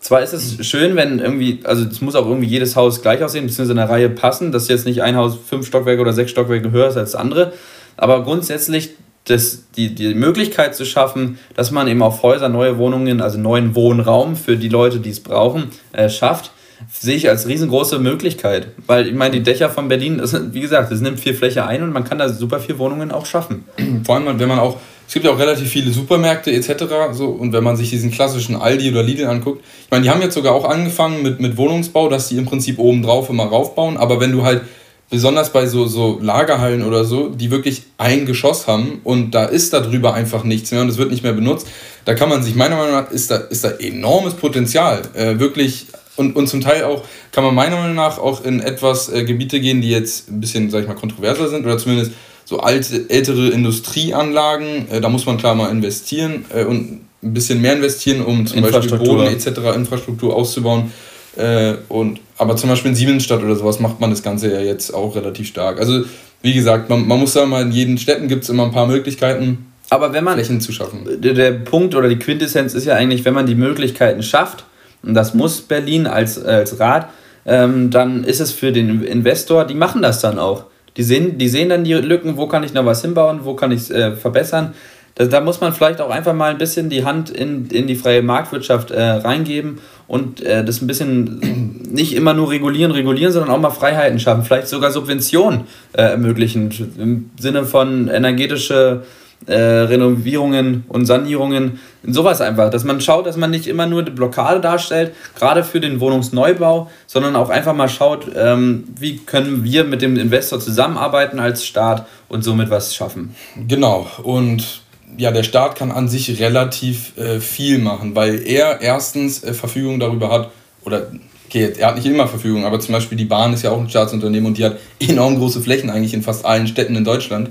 zwar 0.00 0.22
ist 0.22 0.32
es 0.32 0.66
schön, 0.66 0.96
wenn 0.96 1.18
irgendwie, 1.18 1.60
also 1.64 1.84
es 1.84 2.00
muss 2.00 2.14
auch 2.14 2.26
irgendwie 2.26 2.48
jedes 2.48 2.74
Haus 2.74 3.02
gleich 3.02 3.22
aussehen, 3.22 3.44
beziehungsweise 3.44 3.72
in 3.72 3.76
der 3.76 3.90
Reihe 3.90 4.08
passen, 4.08 4.50
dass 4.50 4.68
jetzt 4.68 4.86
nicht 4.86 5.02
ein 5.02 5.16
Haus 5.16 5.36
fünf 5.46 5.66
Stockwerke 5.66 6.00
oder 6.00 6.14
sechs 6.14 6.30
Stockwerke 6.30 6.70
höher 6.70 6.88
ist 6.88 6.96
als 6.96 7.12
das 7.12 7.20
andere. 7.20 7.52
Aber 7.98 8.22
grundsätzlich 8.24 8.90
das, 9.24 9.64
die, 9.76 9.94
die 9.94 10.14
Möglichkeit 10.14 10.74
zu 10.74 10.86
schaffen, 10.86 11.38
dass 11.54 11.70
man 11.70 11.86
eben 11.88 12.02
auf 12.02 12.22
Häuser 12.22 12.48
neue 12.48 12.78
Wohnungen, 12.78 13.20
also 13.20 13.38
neuen 13.38 13.74
Wohnraum 13.74 14.36
für 14.36 14.56
die 14.56 14.70
Leute, 14.70 15.00
die 15.00 15.10
es 15.10 15.20
brauchen, 15.20 15.64
äh, 15.92 16.08
schafft, 16.08 16.50
sehe 16.88 17.16
ich 17.16 17.28
als 17.28 17.46
riesengroße 17.46 17.98
Möglichkeit. 17.98 18.68
Weil 18.86 19.08
ich 19.08 19.14
meine, 19.14 19.32
die 19.32 19.42
Dächer 19.42 19.70
von 19.70 19.88
Berlin, 19.88 20.18
das, 20.18 20.36
wie 20.52 20.60
gesagt, 20.60 20.92
das 20.92 21.00
nimmt 21.00 21.20
viel 21.20 21.34
Fläche 21.34 21.66
ein 21.66 21.82
und 21.82 21.92
man 21.92 22.04
kann 22.04 22.18
da 22.18 22.28
super 22.28 22.60
viel 22.60 22.78
Wohnungen 22.78 23.10
auch 23.10 23.26
schaffen. 23.26 23.64
Vor 24.04 24.16
allem, 24.16 24.38
wenn 24.38 24.48
man 24.48 24.58
auch 24.58 24.78
es 25.10 25.14
gibt 25.14 25.26
ja 25.26 25.32
auch 25.32 25.38
relativ 25.40 25.68
viele 25.68 25.90
Supermärkte 25.90 26.52
etc. 26.52 26.84
So, 27.10 27.30
und 27.30 27.52
wenn 27.52 27.64
man 27.64 27.76
sich 27.76 27.90
diesen 27.90 28.12
klassischen 28.12 28.54
Aldi 28.54 28.92
oder 28.92 29.02
Lidl 29.02 29.26
anguckt, 29.26 29.64
ich 29.86 29.90
meine, 29.90 30.04
die 30.04 30.10
haben 30.10 30.22
jetzt 30.22 30.34
sogar 30.34 30.54
auch 30.54 30.64
angefangen 30.64 31.24
mit, 31.24 31.40
mit 31.40 31.56
Wohnungsbau, 31.56 32.08
dass 32.08 32.28
die 32.28 32.36
im 32.36 32.46
Prinzip 32.46 32.78
oben 32.78 33.02
drauf 33.02 33.28
immer 33.28 33.46
raufbauen. 33.46 33.96
Aber 33.96 34.20
wenn 34.20 34.30
du 34.30 34.44
halt 34.44 34.62
besonders 35.10 35.52
bei 35.52 35.66
so, 35.66 35.86
so 35.86 36.20
Lagerhallen 36.22 36.84
oder 36.84 37.04
so, 37.04 37.28
die 37.28 37.50
wirklich 37.50 37.82
ein 37.98 38.24
Geschoss 38.24 38.68
haben 38.68 39.00
und 39.02 39.32
da 39.32 39.46
ist 39.46 39.72
da 39.72 39.80
drüber 39.80 40.14
einfach 40.14 40.44
nichts 40.44 40.70
mehr 40.70 40.80
und 40.82 40.88
es 40.88 40.96
wird 40.96 41.10
nicht 41.10 41.24
mehr 41.24 41.32
benutzt, 41.32 41.66
da 42.04 42.14
kann 42.14 42.28
man 42.28 42.44
sich, 42.44 42.54
meiner 42.54 42.76
Meinung 42.76 42.92
nach, 42.92 43.10
ist 43.10 43.32
da, 43.32 43.36
ist 43.36 43.64
da 43.64 43.70
enormes 43.70 44.34
Potenzial. 44.34 45.02
Äh, 45.14 45.40
wirklich 45.40 45.88
und, 46.20 46.36
und 46.36 46.46
zum 46.46 46.60
Teil 46.60 46.84
auch, 46.84 47.02
kann 47.32 47.42
man 47.42 47.54
meiner 47.54 47.76
Meinung 47.76 47.96
nach 47.96 48.18
auch 48.18 48.44
in 48.44 48.60
etwas 48.60 49.12
äh, 49.12 49.24
Gebiete 49.24 49.58
gehen, 49.58 49.80
die 49.80 49.90
jetzt 49.90 50.30
ein 50.30 50.40
bisschen, 50.40 50.70
sag 50.70 50.82
ich 50.82 50.88
mal, 50.88 50.94
kontroverser 50.94 51.48
sind 51.48 51.64
oder 51.64 51.78
zumindest 51.78 52.12
so 52.44 52.60
alte, 52.60 53.08
ältere 53.08 53.48
Industrieanlagen, 53.48 54.88
äh, 54.90 55.00
da 55.00 55.08
muss 55.08 55.26
man 55.26 55.38
klar 55.38 55.54
mal 55.54 55.70
investieren 55.70 56.44
äh, 56.54 56.64
und 56.64 57.00
ein 57.22 57.34
bisschen 57.34 57.60
mehr 57.60 57.74
investieren, 57.74 58.22
um 58.22 58.46
zum 58.46 58.62
Beispiel 58.62 58.98
Boden 58.98 59.26
etc., 59.26 59.46
Infrastruktur 59.74 60.34
auszubauen. 60.36 60.92
Äh, 61.36 61.74
und, 61.88 62.20
aber 62.38 62.56
zum 62.56 62.70
Beispiel 62.70 62.90
in 62.90 62.96
Siemensstadt 62.96 63.42
oder 63.42 63.56
sowas 63.56 63.80
macht 63.80 64.00
man 64.00 64.10
das 64.10 64.22
Ganze 64.22 64.52
ja 64.52 64.60
jetzt 64.60 64.92
auch 64.92 65.14
relativ 65.16 65.48
stark. 65.48 65.78
Also 65.78 66.04
wie 66.42 66.54
gesagt, 66.54 66.88
man, 66.88 67.06
man 67.06 67.18
muss 67.18 67.32
sagen, 67.32 67.50
mal, 67.50 67.62
in 67.62 67.72
jeden 67.72 67.98
Städten 67.98 68.28
gibt 68.28 68.44
es 68.44 68.50
immer 68.50 68.64
ein 68.64 68.72
paar 68.72 68.86
Möglichkeiten, 68.86 69.66
aber 69.90 70.12
wenn 70.12 70.24
man 70.24 70.34
Flächen 70.34 70.60
zu 70.60 70.72
schaffen. 70.72 71.06
Der 71.20 71.50
Punkt 71.52 71.94
oder 71.94 72.08
die 72.08 72.18
Quintessenz 72.18 72.74
ist 72.74 72.86
ja 72.86 72.94
eigentlich, 72.94 73.24
wenn 73.24 73.34
man 73.34 73.46
die 73.46 73.56
Möglichkeiten 73.56 74.22
schafft, 74.22 74.64
und 75.02 75.14
das 75.14 75.34
muss 75.34 75.60
Berlin 75.60 76.06
als, 76.06 76.42
als 76.42 76.78
Rat, 76.78 77.08
ähm, 77.46 77.90
dann 77.90 78.24
ist 78.24 78.40
es 78.40 78.52
für 78.52 78.72
den 78.72 79.02
Investor, 79.02 79.64
die 79.64 79.74
machen 79.74 80.02
das 80.02 80.20
dann 80.20 80.38
auch. 80.38 80.64
Die 80.96 81.02
sehen, 81.02 81.38
die 81.38 81.48
sehen 81.48 81.68
dann 81.68 81.84
die 81.84 81.94
Lücken, 81.94 82.36
wo 82.36 82.46
kann 82.46 82.64
ich 82.64 82.74
noch 82.74 82.84
was 82.84 83.02
hinbauen, 83.02 83.40
wo 83.44 83.54
kann 83.54 83.72
ich 83.72 83.82
es 83.82 83.90
äh, 83.90 84.12
verbessern. 84.12 84.74
Da, 85.14 85.24
da, 85.26 85.40
muss 85.40 85.60
man 85.60 85.72
vielleicht 85.72 86.00
auch 86.00 86.10
einfach 86.10 86.34
mal 86.34 86.50
ein 86.50 86.58
bisschen 86.58 86.88
die 86.88 87.04
Hand 87.04 87.30
in, 87.30 87.66
in 87.66 87.86
die 87.86 87.96
freie 87.96 88.22
Marktwirtschaft 88.22 88.90
äh, 88.90 89.02
reingeben 89.02 89.78
und 90.06 90.42
äh, 90.42 90.64
das 90.64 90.80
ein 90.82 90.86
bisschen 90.86 91.86
nicht 91.90 92.14
immer 92.14 92.34
nur 92.34 92.50
regulieren, 92.50 92.92
regulieren, 92.92 93.32
sondern 93.32 93.50
auch 93.50 93.60
mal 93.60 93.70
Freiheiten 93.70 94.18
schaffen, 94.18 94.44
vielleicht 94.44 94.68
sogar 94.68 94.90
Subventionen 94.90 95.62
äh, 95.92 96.02
ermöglichen 96.02 96.70
im 96.98 97.30
Sinne 97.38 97.64
von 97.64 98.08
energetische 98.08 99.02
äh, 99.46 99.54
Renovierungen 99.54 100.84
und 100.88 101.06
Sanierungen, 101.06 101.80
sowas 102.04 102.40
einfach, 102.40 102.70
dass 102.70 102.84
man 102.84 103.00
schaut, 103.00 103.26
dass 103.26 103.36
man 103.36 103.50
nicht 103.50 103.66
immer 103.66 103.86
nur 103.86 104.02
die 104.02 104.10
Blockade 104.10 104.60
darstellt, 104.60 105.12
gerade 105.34 105.64
für 105.64 105.80
den 105.80 106.00
Wohnungsneubau, 106.00 106.90
sondern 107.06 107.36
auch 107.36 107.50
einfach 107.50 107.74
mal 107.74 107.88
schaut, 107.88 108.26
ähm, 108.36 108.84
wie 108.98 109.18
können 109.18 109.64
wir 109.64 109.84
mit 109.84 110.02
dem 110.02 110.16
Investor 110.16 110.60
zusammenarbeiten 110.60 111.38
als 111.38 111.64
Staat 111.64 112.06
und 112.28 112.44
somit 112.44 112.70
was 112.70 112.94
schaffen. 112.94 113.34
Genau, 113.66 114.06
und 114.22 114.82
ja, 115.16 115.30
der 115.30 115.42
Staat 115.42 115.74
kann 115.74 115.90
an 115.90 116.08
sich 116.08 116.40
relativ 116.40 117.16
äh, 117.18 117.40
viel 117.40 117.78
machen, 117.78 118.14
weil 118.14 118.46
er 118.46 118.80
erstens 118.80 119.42
äh, 119.42 119.54
Verfügung 119.54 120.00
darüber 120.00 120.30
hat, 120.30 120.50
oder 120.84 121.08
okay, 121.46 121.72
er 121.76 121.88
hat 121.88 121.96
nicht 121.96 122.06
immer 122.06 122.28
Verfügung, 122.28 122.64
aber 122.64 122.78
zum 122.78 122.92
Beispiel 122.92 123.18
die 123.18 123.24
Bahn 123.24 123.52
ist 123.52 123.62
ja 123.62 123.70
auch 123.70 123.80
ein 123.80 123.90
Staatsunternehmen 123.90 124.46
und 124.46 124.58
die 124.58 124.64
hat 124.64 124.78
enorm 125.00 125.36
große 125.36 125.60
Flächen 125.60 125.90
eigentlich 125.90 126.14
in 126.14 126.22
fast 126.22 126.44
allen 126.44 126.68
Städten 126.68 126.94
in 126.94 127.04
Deutschland. 127.04 127.50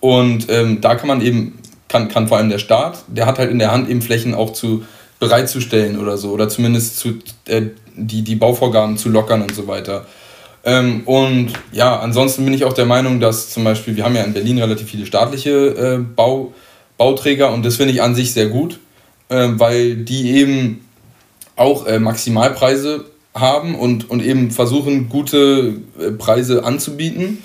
Und 0.00 0.50
ähm, 0.50 0.80
da 0.80 0.94
kann 0.94 1.08
man 1.08 1.20
eben, 1.20 1.58
kann, 1.88 2.08
kann 2.08 2.28
vor 2.28 2.38
allem 2.38 2.48
der 2.48 2.58
Staat, 2.58 3.04
der 3.08 3.26
hat 3.26 3.38
halt 3.38 3.50
in 3.50 3.58
der 3.58 3.70
Hand 3.70 3.88
eben 3.88 4.02
Flächen 4.02 4.34
auch 4.34 4.52
zu 4.52 4.84
bereitzustellen 5.18 5.98
oder 5.98 6.16
so, 6.16 6.30
oder 6.30 6.48
zumindest 6.48 6.98
zu, 6.98 7.18
äh, 7.46 7.62
die, 7.94 8.22
die 8.22 8.36
Bauvorgaben 8.36 8.96
zu 8.96 9.10
lockern 9.10 9.42
und 9.42 9.54
so 9.54 9.66
weiter. 9.66 10.06
Ähm, 10.64 11.02
und 11.04 11.52
ja, 11.72 12.00
ansonsten 12.00 12.44
bin 12.44 12.54
ich 12.54 12.64
auch 12.64 12.72
der 12.72 12.86
Meinung, 12.86 13.20
dass 13.20 13.50
zum 13.50 13.64
Beispiel, 13.64 13.96
wir 13.96 14.04
haben 14.04 14.16
ja 14.16 14.22
in 14.24 14.32
Berlin 14.32 14.58
relativ 14.58 14.88
viele 14.88 15.06
staatliche 15.06 15.50
äh, 15.50 15.98
Bau, 15.98 16.52
Bauträger 16.98 17.52
und 17.52 17.64
das 17.64 17.76
finde 17.76 17.92
ich 17.92 18.02
an 18.02 18.14
sich 18.14 18.32
sehr 18.32 18.48
gut, 18.48 18.78
äh, 19.28 19.48
weil 19.52 19.96
die 19.96 20.32
eben 20.32 20.86
auch 21.56 21.86
äh, 21.86 21.98
Maximalpreise 21.98 23.04
haben 23.34 23.74
und, 23.74 24.10
und 24.10 24.22
eben 24.22 24.50
versuchen, 24.50 25.08
gute 25.08 25.74
äh, 25.98 26.10
Preise 26.12 26.64
anzubieten. 26.64 27.38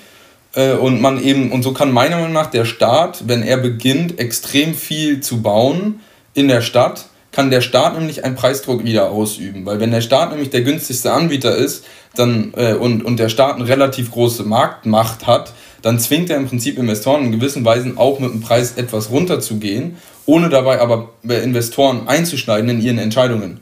Äh, 0.56 0.72
und 0.72 1.00
man 1.00 1.22
eben, 1.22 1.52
und 1.52 1.62
so 1.62 1.72
kann 1.72 1.92
meiner 1.92 2.16
Meinung 2.16 2.32
nach 2.32 2.50
der 2.50 2.64
Staat, 2.64 3.28
wenn 3.28 3.42
er 3.42 3.58
beginnt, 3.58 4.18
extrem 4.18 4.74
viel 4.74 5.20
zu 5.20 5.42
bauen 5.42 6.00
in 6.34 6.48
der 6.48 6.62
Stadt, 6.62 7.06
kann 7.30 7.50
der 7.50 7.60
Staat 7.60 7.98
nämlich 7.98 8.24
einen 8.24 8.34
Preisdruck 8.34 8.82
wieder 8.82 9.10
ausüben. 9.10 9.66
Weil 9.66 9.78
wenn 9.78 9.90
der 9.90 10.00
Staat 10.00 10.30
nämlich 10.30 10.48
der 10.50 10.62
günstigste 10.62 11.12
Anbieter 11.12 11.54
ist 11.54 11.84
dann, 12.14 12.54
äh, 12.56 12.72
und, 12.72 13.04
und 13.04 13.18
der 13.18 13.28
Staat 13.28 13.56
eine 13.56 13.68
relativ 13.68 14.10
große 14.10 14.42
Marktmacht 14.42 15.26
hat, 15.26 15.52
dann 15.82 15.98
zwingt 15.98 16.30
er 16.30 16.38
im 16.38 16.48
Prinzip 16.48 16.78
Investoren 16.78 17.26
in 17.26 17.32
gewissen 17.32 17.64
Weisen 17.64 17.98
auch 17.98 18.18
mit 18.18 18.32
dem 18.32 18.40
Preis 18.40 18.72
etwas 18.76 19.10
runterzugehen, 19.10 19.98
ohne 20.24 20.48
dabei 20.48 20.80
aber 20.80 21.10
bei 21.22 21.36
Investoren 21.36 22.08
einzuschneiden 22.08 22.70
in 22.70 22.80
ihren 22.80 22.98
Entscheidungen. 22.98 23.60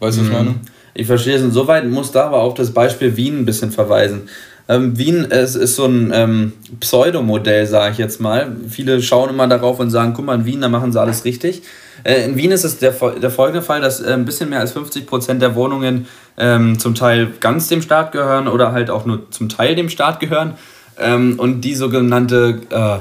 Weißt 0.00 0.16
du, 0.16 0.22
was 0.22 0.26
ich 0.26 0.32
mhm. 0.32 0.32
meine? 0.32 0.54
Ich 0.94 1.06
verstehe 1.06 1.36
es. 1.36 1.42
Insoweit 1.42 1.86
muss 1.86 2.12
da 2.12 2.26
aber 2.26 2.40
auf 2.40 2.54
das 2.54 2.72
Beispiel 2.72 3.16
Wien 3.16 3.40
ein 3.40 3.44
bisschen 3.44 3.72
verweisen. 3.72 4.28
Ähm, 4.68 4.96
Wien 4.96 5.24
ist, 5.24 5.56
ist 5.56 5.76
so 5.76 5.86
ein 5.86 6.12
ähm, 6.14 6.52
Pseudomodell, 6.80 7.66
sage 7.66 7.92
ich 7.92 7.98
jetzt 7.98 8.20
mal. 8.20 8.56
Viele 8.68 9.02
schauen 9.02 9.30
immer 9.30 9.48
darauf 9.48 9.80
und 9.80 9.90
sagen, 9.90 10.14
guck 10.14 10.24
mal, 10.24 10.36
in 10.36 10.44
Wien, 10.44 10.60
da 10.60 10.68
machen 10.68 10.92
sie 10.92 11.00
alles 11.00 11.24
richtig. 11.24 11.62
Äh, 12.04 12.24
in 12.24 12.36
Wien 12.36 12.52
ist 12.52 12.64
es 12.64 12.78
der, 12.78 12.92
der 12.92 13.30
folgende 13.30 13.62
Fall, 13.62 13.80
dass 13.80 14.00
äh, 14.00 14.12
ein 14.12 14.24
bisschen 14.24 14.50
mehr 14.50 14.60
als 14.60 14.72
50 14.72 15.06
Prozent 15.06 15.42
der 15.42 15.54
Wohnungen 15.54 16.06
ähm, 16.36 16.78
zum 16.78 16.94
Teil 16.94 17.32
ganz 17.40 17.68
dem 17.68 17.82
Staat 17.82 18.12
gehören 18.12 18.48
oder 18.48 18.72
halt 18.72 18.90
auch 18.90 19.04
nur 19.04 19.30
zum 19.30 19.48
Teil 19.48 19.74
dem 19.74 19.88
Staat 19.88 20.20
gehören. 20.20 20.54
Ähm, 20.98 21.38
und 21.38 21.62
die 21.62 21.74
sogenannte 21.74 22.60
äh, 22.70 22.98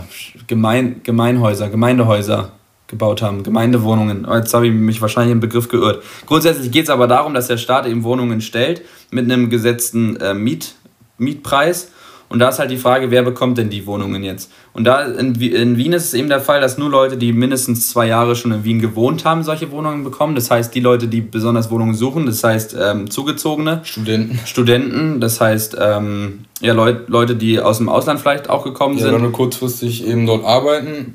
Gemein, 0.48 1.02
Gemeinhäuser, 1.04 1.70
Gemeindehäuser 1.70 2.52
gebaut 2.88 3.22
haben, 3.22 3.44
Gemeindewohnungen. 3.44 4.28
Jetzt 4.32 4.54
habe 4.54 4.68
ich 4.68 4.74
mich 4.74 5.02
wahrscheinlich 5.02 5.32
im 5.32 5.40
Begriff 5.40 5.70
geirrt. 5.70 6.04
Grundsätzlich 6.28 6.72
geht 6.72 6.84
es 6.84 6.90
aber 6.90 7.08
darum, 7.08 7.34
dass 7.34 7.48
der 7.48 7.58
Staat 7.58 7.88
eben 7.88 8.04
Wohnungen 8.04 8.42
stellt 8.42 8.82
mit 9.12 9.26
einem 9.26 9.50
gesetzten 9.50 10.18
äh, 10.18 10.34
Miet, 10.34 10.76
Mietpreis. 11.22 11.90
Und 12.32 12.40
da 12.40 12.48
ist 12.48 12.60
halt 12.60 12.72
die 12.72 12.78
Frage, 12.78 13.12
wer 13.12 13.24
bekommt 13.24 13.58
denn 13.58 13.70
die 13.70 13.86
Wohnungen 13.86 14.24
jetzt? 14.24 14.54
Und 14.72 14.86
da 14.86 15.02
in, 15.02 15.36
in, 15.36 15.76
Wien 15.76 15.92
ist 15.92 16.06
es 16.06 16.14
eben 16.14 16.30
der 16.30 16.40
Fall, 16.40 16.62
dass 16.62 16.78
nur 16.78 16.90
Leute, 16.90 17.18
die 17.18 17.34
mindestens 17.34 17.90
zwei 17.90 18.08
Jahre 18.08 18.38
schon 18.38 18.54
in 18.54 18.64
Wien 18.64 18.80
gewohnt 18.80 19.26
haben, 19.26 19.44
solche 19.44 19.70
Wohnungen 19.70 20.06
bekommen. 20.06 20.34
Das 20.34 20.50
heißt, 20.50 20.74
die 20.74 20.80
Leute, 20.80 21.10
die 21.10 21.20
besonders 21.20 21.70
Wohnungen 21.70 21.94
suchen, 21.94 22.26
das 22.26 22.42
heißt 22.42 22.78
ähm, 22.80 23.10
Zugezogene. 23.10 23.82
Studenten. 23.84 24.40
Studenten, 24.46 25.20
das 25.20 25.42
heißt 25.42 25.76
ähm, 25.78 26.46
ja, 26.62 26.72
Leut, 26.72 27.10
Leute, 27.10 27.36
die 27.36 27.60
aus 27.60 27.80
dem 27.80 27.90
Ausland 27.90 28.22
vielleicht 28.22 28.50
auch 28.50 28.64
gekommen 28.64 28.96
ja, 28.96 29.04
sind. 29.04 29.14
Oder 29.14 29.24
nur 29.24 29.34
kurzfristig 29.34 30.08
eben 30.08 30.26
dort 30.26 30.46
arbeiten. 30.46 31.14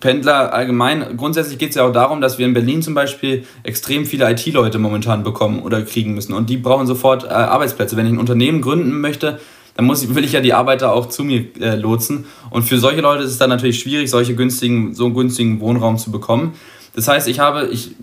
Pendler 0.00 0.52
allgemein. 0.52 1.16
Grundsätzlich 1.16 1.58
geht 1.58 1.70
es 1.70 1.76
ja 1.76 1.86
auch 1.86 1.92
darum, 1.92 2.20
dass 2.20 2.38
wir 2.38 2.46
in 2.46 2.54
Berlin 2.54 2.82
zum 2.82 2.94
Beispiel 2.94 3.44
extrem 3.62 4.04
viele 4.04 4.28
IT-Leute 4.32 4.80
momentan 4.80 5.22
bekommen 5.22 5.60
oder 5.62 5.82
kriegen 5.82 6.14
müssen. 6.14 6.32
Und 6.32 6.50
die 6.50 6.56
brauchen 6.56 6.88
sofort 6.88 7.22
äh, 7.22 7.28
Arbeitsplätze. 7.28 7.96
Wenn 7.96 8.06
ich 8.06 8.12
ein 8.12 8.18
Unternehmen 8.18 8.62
gründen 8.62 9.00
möchte, 9.00 9.38
dann 9.76 9.84
muss, 9.84 10.14
will 10.14 10.24
ich 10.24 10.32
ja 10.32 10.40
die 10.40 10.54
Arbeiter 10.54 10.92
auch 10.92 11.06
zu 11.06 11.22
mir 11.22 11.44
äh, 11.60 11.76
lotsen. 11.76 12.24
Und 12.50 12.62
für 12.62 12.78
solche 12.78 13.02
Leute 13.02 13.24
ist 13.24 13.30
es 13.30 13.38
dann 13.38 13.50
natürlich 13.50 13.78
schwierig, 13.78 14.10
solche 14.10 14.34
günstigen, 14.34 14.94
so 14.94 15.04
einen 15.04 15.14
günstigen 15.14 15.60
Wohnraum 15.60 15.98
zu 15.98 16.10
bekommen. 16.10 16.54
Das 16.94 17.08
heißt, 17.08 17.28
ich 17.28 17.40
habe, 17.40 17.66
ich 17.66 17.94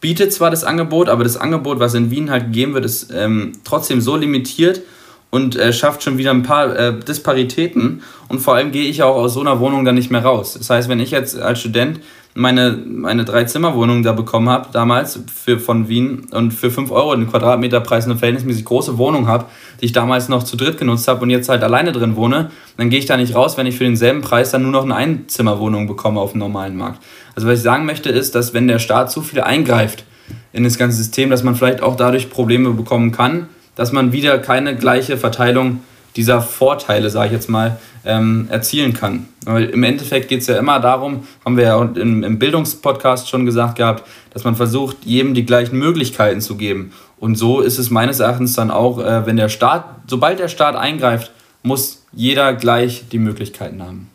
biete 0.00 0.28
zwar 0.28 0.50
das 0.50 0.62
Angebot, 0.62 1.08
aber 1.08 1.24
das 1.24 1.36
Angebot, 1.36 1.80
was 1.80 1.94
in 1.94 2.12
Wien 2.12 2.30
halt 2.30 2.46
gegeben 2.46 2.74
wird, 2.74 2.84
ist 2.84 3.10
ähm, 3.12 3.52
trotzdem 3.64 4.00
so 4.00 4.16
limitiert 4.16 4.82
und 5.30 5.56
äh, 5.56 5.72
schafft 5.72 6.02
schon 6.02 6.18
wieder 6.18 6.30
ein 6.30 6.42
paar 6.42 6.76
äh, 6.76 6.98
Disparitäten. 6.98 8.02
Und 8.28 8.40
vor 8.40 8.54
allem 8.54 8.72
gehe 8.72 8.88
ich 8.88 9.02
auch 9.02 9.16
aus 9.16 9.34
so 9.34 9.40
einer 9.40 9.60
Wohnung 9.60 9.84
dann 9.84 9.94
nicht 9.94 10.10
mehr 10.10 10.24
raus. 10.24 10.54
Das 10.54 10.70
heißt, 10.70 10.88
wenn 10.88 11.00
ich 11.00 11.10
jetzt 11.10 11.38
als 11.38 11.60
Student 11.60 12.00
meine, 12.34 12.78
meine 12.86 13.24
Drei-Zimmer-Wohnung 13.24 14.02
da 14.02 14.12
bekommen 14.12 14.48
habe, 14.48 14.68
damals 14.72 15.20
für, 15.34 15.58
von 15.58 15.88
Wien 15.88 16.28
und 16.30 16.52
für 16.52 16.70
5 16.70 16.90
Euro 16.90 17.14
den 17.14 17.28
Quadratmeterpreis 17.28 18.04
eine 18.04 18.16
verhältnismäßig 18.16 18.64
große 18.64 18.96
Wohnung 18.96 19.26
habe, 19.26 19.46
die 19.80 19.86
ich 19.86 19.92
damals 19.92 20.28
noch 20.28 20.44
zu 20.44 20.56
dritt 20.56 20.78
genutzt 20.78 21.08
habe 21.08 21.22
und 21.22 21.30
jetzt 21.30 21.48
halt 21.48 21.62
alleine 21.62 21.92
drin 21.92 22.16
wohne, 22.16 22.50
dann 22.76 22.90
gehe 22.90 22.98
ich 23.00 23.06
da 23.06 23.16
nicht 23.16 23.34
raus, 23.34 23.56
wenn 23.56 23.66
ich 23.66 23.76
für 23.76 23.84
denselben 23.84 24.20
Preis 24.20 24.52
dann 24.52 24.62
nur 24.62 24.70
noch 24.70 24.84
eine 24.84 24.94
Einzimmerwohnung 24.94 25.88
bekomme 25.88 26.20
auf 26.20 26.32
dem 26.32 26.38
normalen 26.38 26.76
Markt. 26.76 27.02
Also 27.34 27.48
was 27.48 27.58
ich 27.58 27.64
sagen 27.64 27.86
möchte 27.86 28.08
ist, 28.08 28.34
dass 28.34 28.54
wenn 28.54 28.68
der 28.68 28.78
Staat 28.78 29.10
zu 29.10 29.20
viel 29.20 29.40
eingreift 29.40 30.04
in 30.52 30.64
das 30.64 30.78
ganze 30.78 30.96
System, 30.96 31.30
dass 31.30 31.42
man 31.42 31.56
vielleicht 31.56 31.82
auch 31.82 31.96
dadurch 31.96 32.30
Probleme 32.30 32.70
bekommen 32.70 33.10
kann, 33.10 33.48
dass 33.78 33.92
man 33.92 34.12
wieder 34.12 34.38
keine 34.38 34.76
gleiche 34.76 35.16
Verteilung 35.16 35.80
dieser 36.16 36.42
Vorteile, 36.42 37.10
sage 37.10 37.28
ich 37.28 37.32
jetzt 37.32 37.48
mal, 37.48 37.78
ähm, 38.04 38.48
erzielen 38.50 38.92
kann. 38.92 39.28
Weil 39.44 39.66
im 39.66 39.84
Endeffekt 39.84 40.28
geht 40.28 40.40
es 40.40 40.48
ja 40.48 40.58
immer 40.58 40.80
darum, 40.80 41.28
haben 41.44 41.56
wir 41.56 41.64
ja 41.64 41.80
im, 41.80 42.24
im 42.24 42.38
Bildungspodcast 42.40 43.28
schon 43.28 43.46
gesagt 43.46 43.76
gehabt, 43.76 44.02
dass 44.30 44.42
man 44.42 44.56
versucht, 44.56 44.96
jedem 45.04 45.32
die 45.32 45.46
gleichen 45.46 45.78
Möglichkeiten 45.78 46.40
zu 46.40 46.56
geben. 46.56 46.92
Und 47.18 47.36
so 47.36 47.60
ist 47.60 47.78
es 47.78 47.90
meines 47.90 48.18
Erachtens 48.18 48.54
dann 48.54 48.72
auch, 48.72 48.98
äh, 48.98 49.26
wenn 49.26 49.36
der 49.36 49.48
Staat, 49.48 49.84
sobald 50.08 50.40
der 50.40 50.48
Staat 50.48 50.74
eingreift, 50.74 51.30
muss 51.62 52.02
jeder 52.12 52.54
gleich 52.54 53.04
die 53.12 53.18
Möglichkeiten 53.18 53.80
haben. 53.80 54.10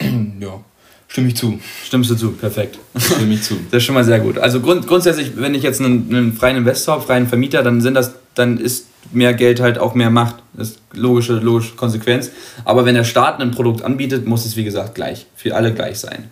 ja, 0.40 0.60
stimme 1.08 1.28
ich 1.28 1.36
zu. 1.36 1.58
Stimmst 1.84 2.10
du 2.10 2.14
zu? 2.14 2.30
Perfekt. 2.30 2.78
Stimme 2.96 3.34
ich 3.34 3.42
zu. 3.42 3.54
Das 3.72 3.78
ist 3.78 3.84
schon 3.84 3.96
mal 3.96 4.04
sehr 4.04 4.20
gut. 4.20 4.38
Also 4.38 4.60
grund, 4.60 4.86
grundsätzlich, 4.86 5.32
wenn 5.34 5.56
ich 5.56 5.64
jetzt 5.64 5.80
einen, 5.80 6.14
einen 6.14 6.32
freien 6.32 6.58
Investor 6.58 7.00
freien 7.00 7.26
Vermieter, 7.26 7.64
dann 7.64 7.80
sind 7.80 7.94
das, 7.94 8.14
dann 8.36 8.56
ist 8.56 8.86
mehr 9.12 9.34
Geld 9.34 9.60
halt 9.60 9.78
auch 9.78 9.94
mehr 9.94 10.10
Macht. 10.10 10.36
Das 10.54 10.70
ist 10.70 10.80
logische, 10.92 11.34
logische 11.34 11.74
Konsequenz. 11.74 12.30
Aber 12.64 12.84
wenn 12.84 12.94
der 12.94 13.04
Staat 13.04 13.40
ein 13.40 13.50
Produkt 13.50 13.82
anbietet, 13.82 14.26
muss 14.26 14.44
es 14.44 14.56
wie 14.56 14.64
gesagt 14.64 14.94
gleich, 14.94 15.26
für 15.34 15.54
alle 15.54 15.72
gleich 15.74 15.98
sein. 15.98 16.30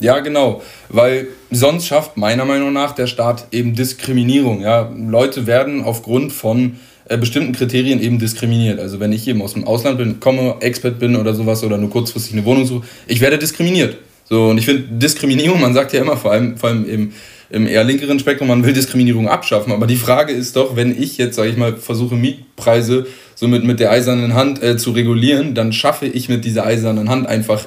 Ja, 0.00 0.20
genau, 0.20 0.62
weil 0.88 1.28
sonst 1.50 1.86
schafft 1.86 2.16
meiner 2.16 2.44
Meinung 2.44 2.72
nach 2.72 2.92
der 2.92 3.06
Staat 3.06 3.46
eben 3.50 3.74
Diskriminierung. 3.74 4.60
Ja, 4.60 4.90
Leute 4.94 5.46
werden 5.46 5.84
aufgrund 5.84 6.32
von 6.32 6.76
äh, 7.08 7.16
bestimmten 7.16 7.52
Kriterien 7.52 8.00
eben 8.00 8.18
diskriminiert. 8.18 8.78
Also 8.78 9.00
wenn 9.00 9.12
ich 9.12 9.26
eben 9.28 9.40
aus 9.42 9.54
dem 9.54 9.64
Ausland 9.64 9.98
bin, 9.98 10.20
komme, 10.20 10.56
Expert 10.60 10.98
bin 10.98 11.16
oder 11.16 11.34
sowas 11.34 11.62
oder 11.64 11.78
nur 11.78 11.90
kurzfristig 11.90 12.34
eine 12.34 12.44
Wohnung 12.44 12.66
suche, 12.66 12.86
ich 13.06 13.20
werde 13.20 13.38
diskriminiert. 13.38 13.96
So 14.24 14.48
und 14.48 14.58
ich 14.58 14.64
finde 14.64 14.82
Diskriminierung, 14.98 15.60
man 15.60 15.72
sagt 15.72 15.92
ja 15.92 16.00
immer 16.00 16.16
vor 16.16 16.32
allem, 16.32 16.56
vor 16.56 16.70
allem 16.70 16.88
eben 16.88 17.14
im 17.50 17.66
eher 17.66 17.84
linkeren 17.84 18.18
Spektrum, 18.18 18.48
man 18.48 18.64
will 18.64 18.72
Diskriminierung 18.72 19.28
abschaffen. 19.28 19.72
Aber 19.72 19.86
die 19.86 19.96
Frage 19.96 20.32
ist 20.32 20.56
doch, 20.56 20.76
wenn 20.76 21.00
ich 21.00 21.18
jetzt, 21.18 21.36
sage 21.36 21.48
ich 21.48 21.56
mal, 21.56 21.76
versuche 21.76 22.16
Mietpreise 22.16 23.06
so 23.34 23.48
mit, 23.48 23.64
mit 23.64 23.80
der 23.80 23.90
eisernen 23.90 24.34
Hand 24.34 24.62
äh, 24.62 24.76
zu 24.76 24.90
regulieren, 24.92 25.54
dann 25.54 25.72
schaffe 25.72 26.06
ich 26.06 26.28
mit 26.28 26.44
dieser 26.44 26.64
eisernen 26.64 27.08
Hand 27.08 27.26
einfach 27.26 27.66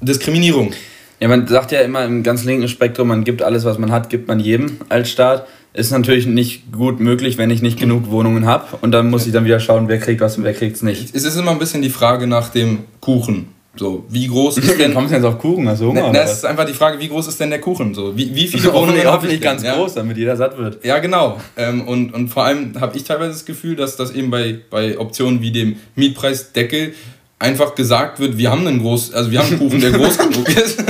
Diskriminierung. 0.00 0.72
Ja, 1.20 1.28
man 1.28 1.46
sagt 1.46 1.72
ja 1.72 1.80
immer 1.80 2.04
im 2.04 2.22
ganz 2.22 2.44
linken 2.44 2.68
Spektrum, 2.68 3.08
man 3.08 3.24
gibt 3.24 3.42
alles, 3.42 3.64
was 3.64 3.78
man 3.78 3.90
hat, 3.90 4.08
gibt 4.08 4.28
man 4.28 4.38
jedem 4.38 4.78
als 4.88 5.10
Staat. 5.10 5.46
Ist 5.74 5.90
natürlich 5.90 6.26
nicht 6.26 6.72
gut 6.72 7.00
möglich, 7.00 7.38
wenn 7.38 7.50
ich 7.50 7.60
nicht 7.60 7.78
genug 7.78 8.10
Wohnungen 8.10 8.46
habe. 8.46 8.78
Und 8.80 8.92
dann 8.92 9.10
muss 9.10 9.26
ich 9.26 9.32
dann 9.32 9.44
wieder 9.44 9.60
schauen, 9.60 9.88
wer 9.88 9.98
kriegt 9.98 10.20
was 10.20 10.38
und 10.38 10.44
wer 10.44 10.54
kriegt 10.54 10.76
es 10.76 10.82
nicht. 10.82 11.14
Es 11.14 11.24
ist 11.24 11.36
immer 11.36 11.50
ein 11.50 11.58
bisschen 11.58 11.82
die 11.82 11.90
Frage 11.90 12.26
nach 12.26 12.48
dem 12.48 12.84
Kuchen. 13.00 13.48
So, 13.76 14.04
wie 14.08 14.26
groß 14.26 14.58
ist 14.58 14.78
denn. 14.78 14.94
Kommst 14.94 15.12
du 15.12 15.16
jetzt 15.16 15.24
auf 15.24 15.38
Kuchen? 15.38 15.68
Hast 15.68 15.80
du 15.80 15.86
Hunger? 15.86 16.08
Ne, 16.08 16.18
das 16.18 16.38
ist 16.38 16.44
einfach 16.44 16.64
die 16.64 16.72
Frage, 16.72 16.98
wie 16.98 17.08
groß 17.08 17.28
ist 17.28 17.38
denn 17.38 17.50
der 17.50 17.60
Kuchen? 17.60 17.94
So, 17.94 18.16
wie, 18.16 18.34
wie 18.34 18.48
viele 18.48 18.72
Wohnungen 18.72 19.04
habe 19.04 19.28
ich 19.28 19.40
ganz 19.40 19.62
ja? 19.62 19.74
groß, 19.74 19.94
damit 19.94 20.16
jeder 20.16 20.36
satt 20.36 20.58
wird. 20.58 20.84
Ja, 20.84 20.98
genau. 20.98 21.38
Ähm, 21.56 21.86
und, 21.86 22.12
und 22.12 22.28
vor 22.28 22.44
allem 22.44 22.80
habe 22.80 22.96
ich 22.96 23.04
teilweise 23.04 23.32
das 23.32 23.44
Gefühl, 23.44 23.76
dass 23.76 23.96
das 23.96 24.10
eben 24.10 24.30
bei, 24.30 24.58
bei 24.70 24.98
Optionen 24.98 25.42
wie 25.42 25.52
dem 25.52 25.76
Mietpreisdeckel 25.94 26.94
einfach 27.38 27.74
gesagt 27.74 28.18
wird, 28.18 28.36
wir 28.36 28.50
haben 28.50 28.66
einen 28.66 28.80
groß, 28.80 29.12
also 29.14 29.30
wir 29.30 29.38
haben 29.38 29.48
einen 29.48 29.58
Kuchen, 29.58 29.80
der 29.80 29.92
groß 29.92 30.18
genug 30.18 30.48
ist. 30.56 30.82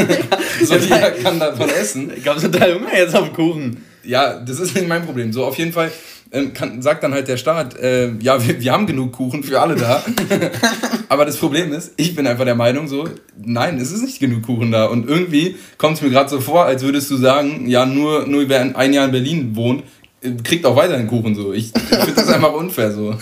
so 0.65 0.75
jeder 0.77 1.11
kann 1.11 1.39
davon 1.39 1.69
essen. 1.69 2.11
Ich 2.17 2.23
glaube, 2.23 2.41
total 2.41 2.75
Hunger 2.75 2.97
jetzt 2.97 3.15
auf 3.15 3.33
Kuchen. 3.33 3.85
Ja, 4.05 4.41
das 4.41 4.59
ist 4.59 4.75
nicht 4.75 4.89
mein 4.89 5.05
Problem. 5.05 5.33
So, 5.33 5.45
auf 5.45 5.59
jeden 5.59 5.73
Fall 5.73 5.91
ähm, 6.31 6.53
kann, 6.53 6.83
sagt 6.83 7.03
dann 7.03 7.15
halt 7.15 7.29
der 7.29 7.37
Staat, 7.37 7.79
äh, 7.79 8.11
ja, 8.21 8.47
wir, 8.47 8.61
wir 8.61 8.73
haben 8.73 8.87
genug 8.87 9.13
Kuchen 9.13 9.43
für 9.43 9.61
alle 9.61 9.77
da. 9.77 10.05
Aber 11.09 11.25
das 11.25 11.37
Problem 11.39 11.73
ist, 11.73 11.93
ich 11.97 12.15
bin 12.15 12.27
einfach 12.27 12.45
der 12.45 12.55
Meinung 12.55 12.87
so, 12.87 13.09
nein, 13.43 13.79
es 13.79 13.93
ist 13.93 14.03
nicht 14.03 14.21
genug 14.21 14.43
Kuchen 14.43 14.71
da. 14.71 14.87
Und 14.87 15.09
irgendwie 15.09 15.57
kommt 15.79 15.97
es 15.97 16.03
mir 16.03 16.11
gerade 16.11 16.29
so 16.29 16.41
vor, 16.41 16.65
als 16.65 16.83
würdest 16.83 17.11
du 17.11 17.17
sagen, 17.17 17.69
ja, 17.69 17.87
nur, 17.87 18.27
nur 18.27 18.49
wer 18.49 18.77
ein 18.77 18.93
Jahr 18.93 19.07
in 19.07 19.13
Berlin 19.13 19.57
wohnt, 19.57 19.85
äh, 20.21 20.33
kriegt 20.43 20.67
auch 20.67 20.77
weiterhin 20.77 21.07
Kuchen 21.07 21.35
so. 21.35 21.53
Ich, 21.53 21.75
ich 21.75 21.83
finde 21.83 22.15
das 22.15 22.29
einfach 22.29 22.53
unfair 22.53 22.93
so. 22.93 23.15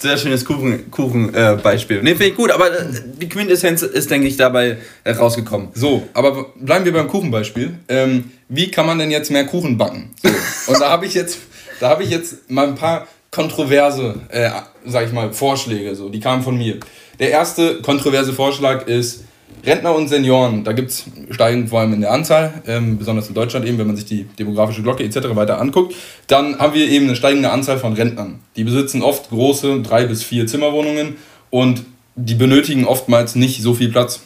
Sehr 0.00 0.16
schönes 0.16 0.44
Kuchen, 0.44 0.90
Kuchen 0.90 1.34
äh, 1.34 1.58
Beispiel. 1.60 2.02
Ne, 2.02 2.10
finde 2.10 2.26
ich 2.26 2.36
gut, 2.36 2.50
aber 2.50 2.70
äh, 2.70 2.84
die 3.20 3.28
Quintessenz 3.28 3.82
ist, 3.82 4.10
denke 4.10 4.28
ich, 4.28 4.36
dabei 4.36 4.78
rausgekommen. 5.06 5.68
So, 5.74 6.08
aber 6.14 6.52
bleiben 6.56 6.84
wir 6.84 6.92
beim 6.92 7.08
Kuchenbeispiel. 7.08 7.78
Ähm, 7.88 8.30
wie 8.48 8.70
kann 8.70 8.86
man 8.86 8.98
denn 8.98 9.10
jetzt 9.10 9.30
mehr 9.30 9.44
Kuchen 9.44 9.76
backen? 9.76 10.10
So. 10.22 10.72
Und 10.72 10.80
da 10.80 10.90
habe 10.90 11.06
ich 11.06 11.14
jetzt 11.14 11.38
da 11.80 11.88
habe 11.88 12.02
ich 12.02 12.10
jetzt 12.10 12.50
mal 12.50 12.66
ein 12.66 12.74
paar 12.74 13.06
kontroverse, 13.30 14.14
äh, 14.28 14.50
sag 14.86 15.06
ich 15.06 15.12
mal, 15.12 15.32
Vorschläge, 15.32 15.94
so, 15.94 16.08
die 16.08 16.20
kamen 16.20 16.42
von 16.42 16.56
mir. 16.56 16.78
Der 17.18 17.30
erste 17.30 17.82
kontroverse 17.82 18.32
Vorschlag 18.32 18.86
ist, 18.86 19.24
Rentner 19.64 19.94
und 19.94 20.08
Senioren, 20.08 20.64
da 20.64 20.72
gibt 20.72 20.90
es 20.90 21.04
Steigen 21.30 21.68
vor 21.68 21.80
allem 21.80 21.92
in 21.92 22.00
der 22.00 22.12
Anzahl, 22.12 22.62
ähm, 22.66 22.96
besonders 22.96 23.28
in 23.28 23.34
Deutschland 23.34 23.66
eben, 23.66 23.78
wenn 23.78 23.86
man 23.86 23.96
sich 23.96 24.04
die 24.04 24.24
demografische 24.24 24.82
Glocke 24.82 25.02
etc. 25.02 25.34
weiter 25.34 25.60
anguckt. 25.60 25.94
Dann 26.26 26.58
haben 26.58 26.74
wir 26.74 26.88
eben 26.88 27.06
eine 27.06 27.16
steigende 27.16 27.50
Anzahl 27.50 27.78
von 27.78 27.94
Rentnern. 27.94 28.38
Die 28.56 28.64
besitzen 28.64 29.02
oft 29.02 29.30
große 29.30 29.82
drei 29.82 30.06
bis 30.06 30.22
vier 30.22 30.46
Zimmerwohnungen 30.46 31.16
und 31.50 31.82
die 32.14 32.34
benötigen 32.34 32.84
oftmals 32.84 33.34
nicht 33.34 33.62
so 33.62 33.74
viel 33.74 33.90
Platz. 33.90 34.20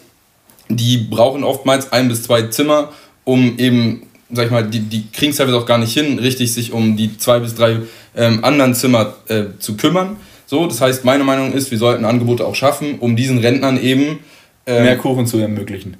Die 0.68 0.98
brauchen 0.98 1.44
oftmals 1.44 1.92
ein 1.92 2.08
bis 2.08 2.22
zwei 2.22 2.42
Zimmer, 2.42 2.90
um 3.24 3.58
eben 3.58 4.06
sag 4.32 4.46
ich 4.46 4.50
mal, 4.50 4.64
die, 4.64 4.80
die 4.80 5.10
kriegen 5.12 5.30
es 5.30 5.36
teilweise 5.36 5.58
auch 5.58 5.66
gar 5.66 5.78
nicht 5.78 5.92
hin, 5.92 6.18
richtig 6.18 6.52
sich 6.52 6.72
um 6.72 6.96
die 6.96 7.16
zwei 7.18 7.38
bis 7.38 7.54
drei 7.54 7.80
ähm, 8.16 8.44
anderen 8.44 8.74
Zimmer 8.74 9.14
äh, 9.28 9.44
zu 9.58 9.76
kümmern. 9.76 10.16
So, 10.46 10.66
das 10.66 10.80
heißt, 10.80 11.04
meine 11.04 11.24
Meinung 11.24 11.52
ist, 11.52 11.70
wir 11.70 11.78
sollten 11.78 12.04
Angebote 12.04 12.44
auch 12.46 12.54
schaffen, 12.54 12.98
um 12.98 13.16
diesen 13.16 13.38
Rentnern 13.38 13.80
eben 13.82 14.18
ähm, 14.66 14.84
mehr 14.84 14.98
Kuchen 14.98 15.26
zu 15.26 15.38
ermöglichen. 15.38 15.96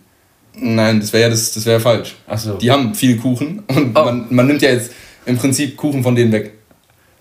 Nein, 0.55 1.01
das 1.01 1.12
wäre 1.12 1.25
ja 1.25 1.29
das, 1.31 1.55
das 1.55 1.64
wär 1.64 1.81
falsch. 1.81 2.16
Ach 2.27 2.38
so. 2.38 2.59
Die 2.59 2.71
haben 2.71 2.95
viel 2.95 3.16
Kuchen 3.16 3.62
und 3.66 3.97
oh. 3.97 4.05
man, 4.05 4.27
man 4.29 4.47
nimmt 4.47 4.62
ja 4.62 4.71
jetzt 4.71 4.92
im 5.25 5.38
Prinzip 5.38 5.77
Kuchen 5.77 6.03
von 6.03 6.14
denen 6.14 6.33
weg. 6.33 6.53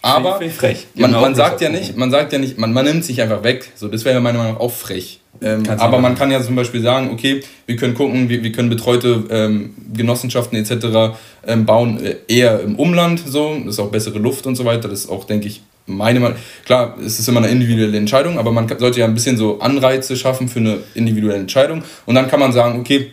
Aber 0.02 0.42
frech. 0.42 0.88
Man, 0.96 1.12
man 1.12 1.36
sagt 1.36 1.62
ja 1.62 1.70
nicht, 1.70 1.96
man 1.96 2.12
sagt 2.12 2.34
ja 2.34 2.40
nicht, 2.40 2.58
man, 2.58 2.74
man 2.74 2.86
nimmt 2.86 3.06
sich 3.06 3.22
einfach 3.22 3.44
weg. 3.44 3.72
So, 3.76 3.88
das 3.88 4.04
wäre 4.04 4.20
meiner 4.20 4.40
Meinung 4.40 4.56
nach 4.56 4.60
auch 4.60 4.72
frech. 4.72 5.21
Ähm, 5.44 5.64
aber 5.78 6.00
man 6.00 6.16
kann 6.16 6.30
ja 6.30 6.42
zum 6.42 6.56
Beispiel 6.56 6.82
sagen, 6.82 7.10
okay, 7.12 7.42
wir 7.66 7.76
können 7.76 7.96
gucken, 7.96 8.30
wir, 8.30 8.44
wir 8.44 8.52
können 8.52 8.70
betreute 8.70 9.24
ähm, 9.30 9.74
Genossenschaften 9.94 10.58
etc. 10.58 11.16
Ähm, 11.48 11.66
bauen, 11.66 12.04
äh, 12.04 12.18
eher 12.28 12.60
im 12.62 12.76
Umland 12.76 13.24
so, 13.26 13.56
das 13.66 13.76
ist 13.76 13.80
auch 13.80 13.90
bessere 13.90 14.20
Luft 14.20 14.46
und 14.46 14.56
so 14.56 14.66
weiter. 14.66 14.88
Das 14.88 15.00
ist 15.00 15.10
auch, 15.10 15.24
denke 15.24 15.48
ich, 15.48 15.64
meine 15.88 16.20
Meinung. 16.20 16.38
Klar, 16.66 16.96
es 17.04 17.20
ist 17.20 17.28
immer 17.28 17.40
eine 17.40 17.50
individuelle 17.50 17.98
Entscheidung, 17.98 18.38
aber 18.38 18.52
man 18.52 18.68
sollte 18.78 19.00
ja 19.00 19.06
ein 19.06 19.14
bisschen 19.14 19.38
so 19.38 19.60
Anreize 19.60 20.16
schaffen 20.16 20.48
für 20.48 20.60
eine 20.60 20.78
individuelle 20.94 21.40
Entscheidung. 21.40 21.84
Und 22.06 22.16
dann 22.16 22.28
kann 22.28 22.40
man 22.40 22.52
sagen, 22.52 22.80
okay, 22.80 23.12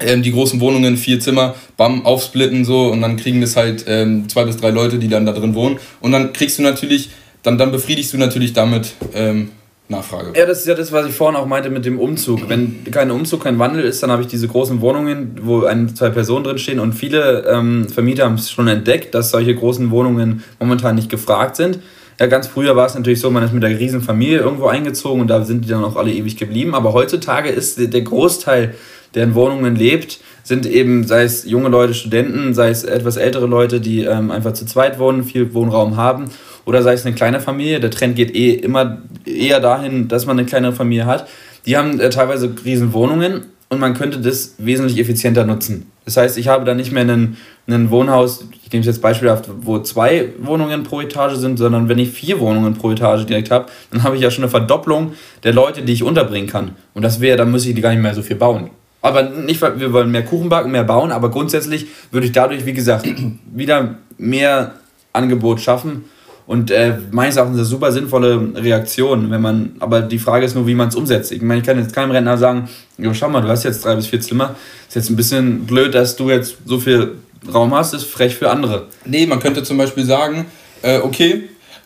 ähm, 0.00 0.22
die 0.22 0.32
großen 0.32 0.60
Wohnungen, 0.60 0.96
vier 0.96 1.20
Zimmer, 1.20 1.54
bam, 1.76 2.04
aufsplitten 2.04 2.64
so 2.64 2.88
und 2.88 3.02
dann 3.02 3.16
kriegen 3.16 3.40
das 3.40 3.56
halt 3.56 3.84
ähm, 3.86 4.28
zwei 4.28 4.44
bis 4.44 4.56
drei 4.56 4.70
Leute, 4.70 4.98
die 4.98 5.08
dann 5.08 5.26
da 5.26 5.32
drin 5.32 5.54
wohnen. 5.54 5.78
Und 6.00 6.12
dann 6.12 6.32
kriegst 6.32 6.58
du 6.58 6.62
natürlich, 6.62 7.10
dann, 7.42 7.58
dann 7.58 7.70
befriedigst 7.70 8.12
du 8.12 8.18
natürlich 8.18 8.52
damit 8.52 8.94
ähm, 9.14 9.50
Nachfrage. 9.90 10.32
Ja, 10.38 10.46
das 10.46 10.60
ist 10.60 10.66
ja 10.66 10.74
das, 10.74 10.92
was 10.92 11.06
ich 11.06 11.14
vorhin 11.14 11.36
auch 11.36 11.46
meinte 11.46 11.68
mit 11.68 11.84
dem 11.84 11.98
Umzug. 11.98 12.48
Wenn 12.48 12.84
kein 12.90 13.10
Umzug, 13.10 13.42
kein 13.42 13.58
Wandel 13.58 13.84
ist, 13.84 14.02
dann 14.02 14.10
habe 14.10 14.22
ich 14.22 14.28
diese 14.28 14.46
großen 14.46 14.80
Wohnungen, 14.80 15.36
wo 15.42 15.64
ein, 15.64 15.94
zwei 15.94 16.10
Personen 16.10 16.44
drinstehen 16.44 16.78
und 16.78 16.92
viele 16.92 17.44
ähm, 17.50 17.88
Vermieter 17.88 18.24
haben 18.24 18.34
es 18.34 18.50
schon 18.50 18.68
entdeckt, 18.68 19.14
dass 19.14 19.30
solche 19.30 19.54
großen 19.54 19.90
Wohnungen 19.90 20.44
momentan 20.60 20.94
nicht 20.94 21.10
gefragt 21.10 21.56
sind. 21.56 21.80
Ja, 22.20 22.26
ganz 22.26 22.46
früher 22.46 22.76
war 22.76 22.86
es 22.86 22.94
natürlich 22.94 23.20
so, 23.20 23.30
man 23.30 23.42
ist 23.42 23.52
mit 23.52 23.64
einer 23.64 23.78
riesen 23.78 24.02
Familie 24.02 24.38
irgendwo 24.38 24.66
eingezogen 24.66 25.22
und 25.22 25.28
da 25.28 25.42
sind 25.42 25.64
die 25.64 25.68
dann 25.68 25.82
auch 25.82 25.96
alle 25.96 26.12
ewig 26.12 26.36
geblieben. 26.36 26.74
Aber 26.74 26.92
heutzutage 26.92 27.48
ist 27.48 27.78
der 27.78 28.02
Großteil, 28.02 28.74
der 29.14 29.24
in 29.24 29.34
Wohnungen 29.34 29.74
lebt, 29.74 30.20
sind 30.44 30.66
eben, 30.66 31.06
sei 31.06 31.24
es 31.24 31.44
junge 31.44 31.68
Leute, 31.68 31.94
Studenten, 31.94 32.54
sei 32.54 32.70
es 32.70 32.84
etwas 32.84 33.16
ältere 33.16 33.46
Leute, 33.46 33.80
die 33.80 34.04
ähm, 34.04 34.30
einfach 34.30 34.52
zu 34.52 34.66
zweit 34.66 34.98
wohnen, 34.98 35.24
viel 35.24 35.52
Wohnraum 35.52 35.96
haben 35.96 36.30
oder 36.70 36.84
sei 36.84 36.92
es 36.92 37.04
eine 37.04 37.16
kleine 37.16 37.40
Familie. 37.40 37.80
Der 37.80 37.90
Trend 37.90 38.14
geht 38.14 38.32
eh 38.32 38.52
immer 38.52 38.98
eher 39.26 39.58
dahin, 39.58 40.06
dass 40.06 40.24
man 40.24 40.38
eine 40.38 40.46
kleinere 40.46 40.72
Familie 40.72 41.04
hat. 41.04 41.26
Die 41.66 41.76
haben 41.76 41.98
äh, 41.98 42.10
teilweise 42.10 42.54
riesen 42.64 42.92
Wohnungen 42.92 43.46
und 43.70 43.80
man 43.80 43.92
könnte 43.94 44.20
das 44.20 44.54
wesentlich 44.58 45.00
effizienter 45.00 45.44
nutzen. 45.44 45.90
Das 46.04 46.16
heißt, 46.16 46.38
ich 46.38 46.46
habe 46.46 46.64
da 46.64 46.74
nicht 46.74 46.92
mehr 46.92 47.02
einen, 47.02 47.38
einen 47.66 47.90
Wohnhaus, 47.90 48.44
ich 48.64 48.70
nehme 48.72 48.82
es 48.82 48.86
jetzt 48.86 49.02
beispielhaft, 49.02 49.50
wo 49.62 49.80
zwei 49.80 50.28
Wohnungen 50.38 50.84
pro 50.84 51.00
Etage 51.00 51.34
sind, 51.34 51.56
sondern 51.56 51.88
wenn 51.88 51.98
ich 51.98 52.10
vier 52.10 52.38
Wohnungen 52.38 52.74
pro 52.74 52.92
Etage 52.92 53.26
direkt 53.26 53.50
habe, 53.50 53.66
dann 53.90 54.04
habe 54.04 54.14
ich 54.14 54.22
ja 54.22 54.30
schon 54.30 54.44
eine 54.44 54.50
Verdopplung 54.50 55.14
der 55.42 55.52
Leute, 55.52 55.82
die 55.82 55.92
ich 55.92 56.04
unterbringen 56.04 56.48
kann. 56.48 56.76
Und 56.94 57.02
das 57.02 57.20
wäre, 57.20 57.36
dann 57.36 57.50
muss 57.50 57.66
ich 57.66 57.82
gar 57.82 57.90
nicht 57.90 58.02
mehr 58.02 58.14
so 58.14 58.22
viel 58.22 58.36
bauen. 58.36 58.70
Aber 59.02 59.24
nicht, 59.24 59.60
weil 59.60 59.80
wir 59.80 59.92
wollen 59.92 60.12
mehr 60.12 60.24
Kuchen 60.24 60.48
backen, 60.48 60.70
mehr 60.70 60.84
bauen, 60.84 61.10
aber 61.10 61.32
grundsätzlich 61.32 61.88
würde 62.12 62.28
ich 62.28 62.32
dadurch, 62.32 62.64
wie 62.64 62.74
gesagt, 62.74 63.08
wieder 63.52 63.96
mehr 64.18 64.74
Angebot 65.12 65.60
schaffen 65.60 66.04
und 66.50 66.72
äh, 66.72 66.98
meines 67.12 67.36
Erachtens 67.36 67.58
eine 67.58 67.64
super 67.64 67.92
sinnvolle 67.92 68.50
Reaktion, 68.56 69.30
wenn 69.30 69.40
man, 69.40 69.76
aber 69.78 70.02
die 70.02 70.18
Frage 70.18 70.44
ist 70.44 70.56
nur, 70.56 70.66
wie 70.66 70.74
man 70.74 70.88
es 70.88 70.96
umsetzt. 70.96 71.30
Ich 71.30 71.42
meine, 71.42 71.60
ich 71.60 71.64
kann 71.64 71.78
jetzt 71.78 71.94
keinem 71.94 72.10
Rentner 72.10 72.36
sagen, 72.38 72.68
schau 73.12 73.28
mal, 73.28 73.40
du 73.40 73.46
hast 73.46 73.62
jetzt 73.62 73.84
drei 73.84 73.94
bis 73.94 74.08
vier 74.08 74.20
Zimmer, 74.20 74.56
ist 74.88 74.96
jetzt 74.96 75.10
ein 75.10 75.14
bisschen 75.14 75.64
blöd, 75.64 75.94
dass 75.94 76.16
du 76.16 76.28
jetzt 76.28 76.56
so 76.64 76.80
viel 76.80 77.12
Raum 77.54 77.72
hast, 77.72 77.94
ist 77.94 78.02
frech 78.02 78.34
für 78.34 78.50
andere. 78.50 78.88
Nee, 79.04 79.26
man 79.26 79.38
könnte 79.38 79.62
zum 79.62 79.78
Beispiel 79.78 80.04
sagen, 80.04 80.46
äh, 80.82 80.98
okay, 80.98 81.44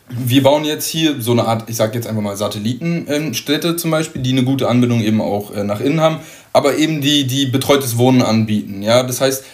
wir 0.08 0.42
bauen 0.42 0.64
jetzt 0.64 0.86
hier 0.86 1.20
so 1.20 1.32
eine 1.32 1.44
Art, 1.44 1.68
ich 1.68 1.76
sag 1.76 1.94
jetzt 1.94 2.06
einfach 2.06 2.22
mal 2.22 2.34
Satellitenstädte 2.34 3.76
zum 3.76 3.90
Beispiel, 3.90 4.22
die 4.22 4.32
eine 4.32 4.44
gute 4.44 4.66
Anbindung 4.66 5.02
eben 5.02 5.20
auch 5.20 5.54
äh, 5.54 5.62
nach 5.62 5.80
innen 5.80 6.00
haben, 6.00 6.20
aber 6.54 6.78
eben 6.78 7.02
die, 7.02 7.26
die 7.26 7.44
betreutes 7.44 7.98
Wohnen 7.98 8.22
anbieten. 8.22 8.80
Ja, 8.82 9.02
das 9.02 9.20
heißt, 9.20 9.44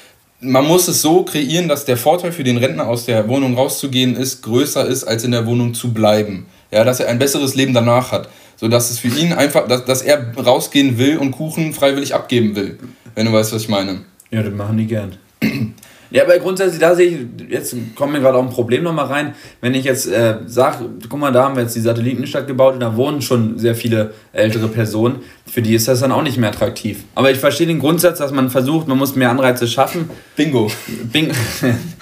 man 0.41 0.67
muss 0.67 0.89
es 0.89 1.03
so 1.03 1.23
kreieren, 1.23 1.69
dass 1.69 1.85
der 1.85 1.97
Vorteil 1.97 2.33
für 2.33 2.45
den 2.45 2.57
Rentner 2.57 2.89
aus 2.89 3.05
der 3.05 3.29
Wohnung 3.29 3.55
rauszugehen 3.55 4.17
ist, 4.17 4.43
größer 4.43 4.87
ist, 4.87 5.05
als 5.05 5.25
in 5.25 5.33
der 5.33 5.47
Wohnung 5.47 5.75
zu 5.75 5.93
bleiben. 5.93 6.47
Ja, 6.71 6.85
dass 6.85 7.01
er 7.01 7.09
ein 7.09 7.19
besseres 7.19 7.55
Leben 7.55 7.75
danach 7.75 8.13
hat. 8.13 8.29
So 8.57 8.69
dass 8.69 8.91
es 8.91 8.99
für 8.99 9.09
ihn 9.09 9.33
einfach, 9.33 9.67
dass, 9.69 9.85
dass 9.87 10.03
er 10.03 10.37
rausgehen 10.37 10.99
will 10.99 11.17
und 11.17 11.31
Kuchen 11.31 11.73
freiwillig 11.73 12.15
abgeben 12.15 12.55
will. 12.57 12.79
Wenn 13.15 13.27
du 13.27 13.33
weißt, 13.33 13.53
was 13.53 13.63
ich 13.63 13.69
meine. 13.69 14.03
Ja, 14.31 14.43
das 14.43 14.53
machen 14.53 14.77
die 14.77 14.87
gern. 14.87 15.17
Ja, 16.11 16.25
aber 16.25 16.39
grundsätzlich, 16.39 16.81
da 16.81 16.95
sehe 16.95 17.07
ich, 17.09 17.51
jetzt 17.51 17.75
kommt 17.95 18.13
mir 18.13 18.21
gerade 18.21 18.37
auch 18.37 18.43
ein 18.43 18.51
Problem 18.51 18.83
nochmal 18.83 19.07
rein. 19.07 19.35
Wenn 19.61 19.75
ich 19.75 19.85
jetzt 19.85 20.09
äh, 20.09 20.39
sage, 20.47 20.87
guck 21.09 21.21
mal, 21.21 21.31
da 21.31 21.45
haben 21.45 21.55
wir 21.55 21.63
jetzt 21.63 21.77
die 21.77 21.81
Satellitenstadt 21.81 22.49
gebaut 22.49 22.75
und 22.75 22.81
da 22.81 22.97
wohnen 22.97 23.23
schon 23.23 23.59
sehr 23.59 23.77
viele 23.77 24.13
ältere 24.33 24.67
Personen, 24.69 25.21
für 25.47 25.63
die 25.63 25.75
ist 25.75 25.87
das 25.87 26.01
dann 26.01 26.11
auch 26.11 26.23
nicht 26.23 26.37
mehr 26.37 26.51
attraktiv. 26.51 27.05
Aber 27.15 27.31
ich 27.31 27.39
verstehe 27.39 27.69
den 27.69 27.79
Grundsatz, 27.79 28.19
dass 28.19 28.33
man 28.33 28.51
versucht, 28.51 28.89
man 28.89 28.99
muss 28.99 29.15
mehr 29.15 29.31
Anreize 29.31 29.69
schaffen. 29.69 30.11
Bingo. 30.35 30.71
Bing 31.13 31.31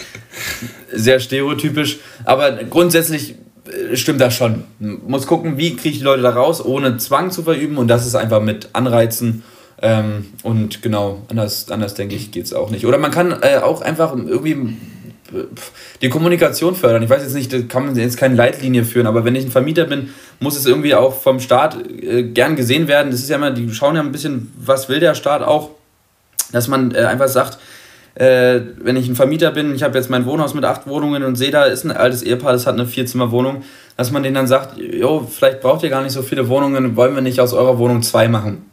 sehr 0.92 1.20
stereotypisch, 1.20 1.98
aber 2.24 2.52
grundsätzlich 2.64 3.34
äh, 3.66 3.96
stimmt 3.96 4.22
das 4.22 4.34
schon. 4.34 4.64
Man 4.78 5.00
muss 5.06 5.26
gucken, 5.26 5.58
wie 5.58 5.76
kriege 5.76 5.90
ich 5.90 5.98
die 5.98 6.04
Leute 6.04 6.22
da 6.22 6.30
raus, 6.30 6.64
ohne 6.64 6.96
Zwang 6.96 7.30
zu 7.30 7.42
verüben 7.42 7.76
und 7.76 7.88
das 7.88 8.06
ist 8.06 8.14
einfach 8.14 8.40
mit 8.40 8.70
Anreizen 8.72 9.42
ähm, 9.80 10.26
und 10.42 10.82
genau, 10.82 11.22
anders, 11.28 11.70
anders 11.70 11.94
denke 11.94 12.16
ich, 12.16 12.30
geht 12.30 12.46
es 12.46 12.52
auch 12.52 12.70
nicht. 12.70 12.86
Oder 12.86 12.98
man 12.98 13.10
kann 13.10 13.42
äh, 13.42 13.58
auch 13.58 13.80
einfach 13.80 14.14
irgendwie 14.14 14.76
die 16.00 16.08
Kommunikation 16.08 16.74
fördern. 16.74 17.02
Ich 17.02 17.10
weiß 17.10 17.22
jetzt 17.22 17.34
nicht, 17.34 17.52
da 17.52 17.60
kann 17.60 17.86
man 17.86 17.96
jetzt 17.96 18.16
keine 18.16 18.34
Leitlinie 18.34 18.84
führen, 18.84 19.06
aber 19.06 19.24
wenn 19.24 19.34
ich 19.34 19.44
ein 19.44 19.50
Vermieter 19.50 19.84
bin, 19.84 20.10
muss 20.40 20.56
es 20.56 20.66
irgendwie 20.66 20.94
auch 20.94 21.20
vom 21.20 21.38
Staat 21.38 21.76
äh, 22.02 22.22
gern 22.22 22.56
gesehen 22.56 22.88
werden. 22.88 23.10
Das 23.10 23.20
ist 23.20 23.28
ja 23.28 23.36
immer, 23.36 23.50
die 23.50 23.72
schauen 23.72 23.94
ja 23.94 24.02
ein 24.02 24.12
bisschen, 24.12 24.52
was 24.58 24.88
will 24.88 25.00
der 25.00 25.14
Staat 25.14 25.42
auch, 25.42 25.70
dass 26.52 26.66
man 26.66 26.94
äh, 26.94 27.00
einfach 27.00 27.28
sagt, 27.28 27.58
äh, 28.14 28.60
wenn 28.78 28.96
ich 28.96 29.06
ein 29.06 29.14
Vermieter 29.14 29.52
bin, 29.52 29.74
ich 29.74 29.82
habe 29.82 29.96
jetzt 29.96 30.10
mein 30.10 30.26
Wohnhaus 30.26 30.54
mit 30.54 30.64
acht 30.64 30.86
Wohnungen 30.86 31.22
und 31.22 31.36
sehe, 31.36 31.50
da 31.50 31.64
ist 31.64 31.84
ein 31.84 31.92
altes 31.92 32.22
Ehepaar, 32.22 32.52
das 32.52 32.66
hat 32.66 32.74
eine 32.74 32.86
Vierzimmerwohnung, 32.86 33.62
dass 33.96 34.10
man 34.10 34.22
denen 34.22 34.34
dann 34.34 34.46
sagt, 34.46 34.78
jo, 34.78 35.28
vielleicht 35.30 35.60
braucht 35.60 35.84
ihr 35.84 35.90
gar 35.90 36.02
nicht 36.02 36.12
so 36.12 36.22
viele 36.22 36.48
Wohnungen, 36.48 36.96
wollen 36.96 37.14
wir 37.14 37.22
nicht 37.22 37.38
aus 37.38 37.52
eurer 37.52 37.78
Wohnung 37.78 38.02
zwei 38.02 38.28
machen. 38.28 38.68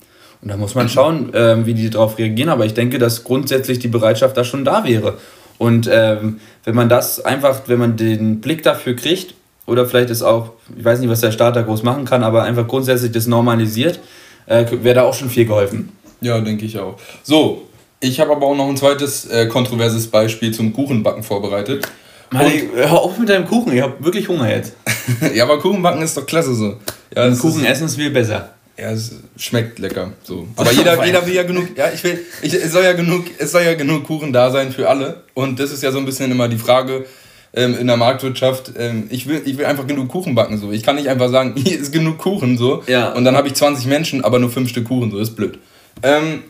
Und 0.45 0.51
da 0.51 0.57
muss 0.57 0.75
man 0.75 0.87
schauen, 0.89 1.33
äh, 1.33 1.65
wie 1.65 1.73
die 1.73 1.89
darauf 1.89 2.19
reagieren. 2.19 2.49
Aber 2.49 2.67
ich 2.67 2.75
denke, 2.75 2.99
dass 2.99 3.23
grundsätzlich 3.23 3.79
die 3.79 3.87
Bereitschaft 3.87 4.37
da 4.37 4.43
schon 4.43 4.63
da 4.63 4.83
wäre. 4.83 5.17
Und 5.57 5.89
ähm, 5.91 6.39
wenn 6.63 6.75
man 6.75 6.87
das 6.87 7.19
einfach, 7.19 7.63
wenn 7.65 7.79
man 7.79 7.97
den 7.97 8.41
Blick 8.41 8.61
dafür 8.61 8.95
kriegt, 8.95 9.33
oder 9.65 9.87
vielleicht 9.87 10.11
ist 10.11 10.21
auch, 10.21 10.51
ich 10.77 10.85
weiß 10.85 10.99
nicht, 10.99 11.09
was 11.09 11.21
der 11.21 11.31
Staat 11.31 11.55
da 11.55 11.63
groß 11.63 11.81
machen 11.81 12.05
kann, 12.05 12.23
aber 12.23 12.43
einfach 12.43 12.67
grundsätzlich 12.67 13.11
das 13.11 13.25
normalisiert, 13.25 13.99
äh, 14.45 14.65
wäre 14.83 14.93
da 14.93 15.03
auch 15.03 15.15
schon 15.15 15.31
viel 15.31 15.45
geholfen. 15.45 15.91
Ja, 16.21 16.39
denke 16.39 16.65
ich 16.65 16.77
auch. 16.77 16.99
So, 17.23 17.63
ich 17.99 18.19
habe 18.19 18.31
aber 18.31 18.45
auch 18.45 18.55
noch 18.55 18.69
ein 18.69 18.77
zweites 18.77 19.25
äh, 19.25 19.47
kontroverses 19.47 20.05
Beispiel 20.05 20.51
zum 20.51 20.73
Kuchenbacken 20.73 21.23
vorbereitet. 21.23 21.87
Mann, 22.29 22.51
hör 22.75 23.01
auf 23.01 23.17
mit 23.17 23.29
deinem 23.29 23.47
Kuchen, 23.47 23.73
ich 23.73 23.81
habe 23.81 23.93
wirklich 24.03 24.27
Hunger 24.27 24.51
jetzt. 24.51 24.73
ja, 25.33 25.43
aber 25.45 25.57
Kuchenbacken 25.57 26.03
ist 26.03 26.15
doch 26.15 26.25
klasse 26.27 26.53
so. 26.53 26.75
Ja, 27.15 27.33
Kuchen 27.33 27.65
essen 27.65 27.85
ist 27.87 27.95
viel 27.95 28.11
besser. 28.11 28.54
Ja, 28.77 28.91
es 28.91 29.15
schmeckt 29.37 29.79
lecker. 29.79 30.13
So. 30.23 30.47
Aber 30.55 30.71
jeder, 30.73 31.03
jeder 31.05 31.25
will 31.25 31.33
ja 31.33 31.43
genug, 31.43 31.77
ja, 31.77 31.91
ich 31.93 32.03
will, 32.03 32.25
ich, 32.41 32.53
es, 32.53 32.71
soll 32.71 32.83
ja 32.83 32.93
genug, 32.93 33.25
es 33.37 33.51
soll 33.51 33.63
ja 33.63 33.73
genug 33.73 34.03
Kuchen 34.03 34.33
da 34.33 34.51
sein 34.51 34.71
für 34.71 34.89
alle. 34.89 35.23
Und 35.33 35.59
das 35.59 35.71
ist 35.71 35.81
ja 35.81 35.91
so 35.91 35.97
ein 35.97 36.05
bisschen 36.05 36.31
immer 36.31 36.49
die 36.49 36.57
Frage 36.57 37.05
ähm, 37.53 37.77
in 37.77 37.87
der 37.87 37.97
Marktwirtschaft. 37.97 38.73
Ähm, 38.77 39.07
ich, 39.09 39.27
will, 39.27 39.41
ich 39.45 39.57
will 39.57 39.65
einfach 39.65 39.87
genug 39.87 40.09
Kuchen 40.09 40.35
backen. 40.35 40.57
So. 40.57 40.71
Ich 40.71 40.83
kann 40.83 40.97
nicht 40.97 41.07
einfach 41.07 41.29
sagen, 41.29 41.53
hier 41.57 41.79
ist 41.79 41.93
genug 41.93 42.17
Kuchen. 42.17 42.57
So. 42.57 42.83
Ja. 42.87 43.13
Und 43.13 43.23
dann 43.23 43.37
habe 43.37 43.47
ich 43.47 43.53
20 43.53 43.85
Menschen, 43.85 44.23
aber 44.23 44.39
nur 44.39 44.49
5 44.49 44.69
Stück 44.69 44.87
Kuchen. 44.87 45.09
So, 45.09 45.19
das 45.19 45.29
ist 45.29 45.35
blöd. 45.35 45.57
Ähm, 46.03 46.43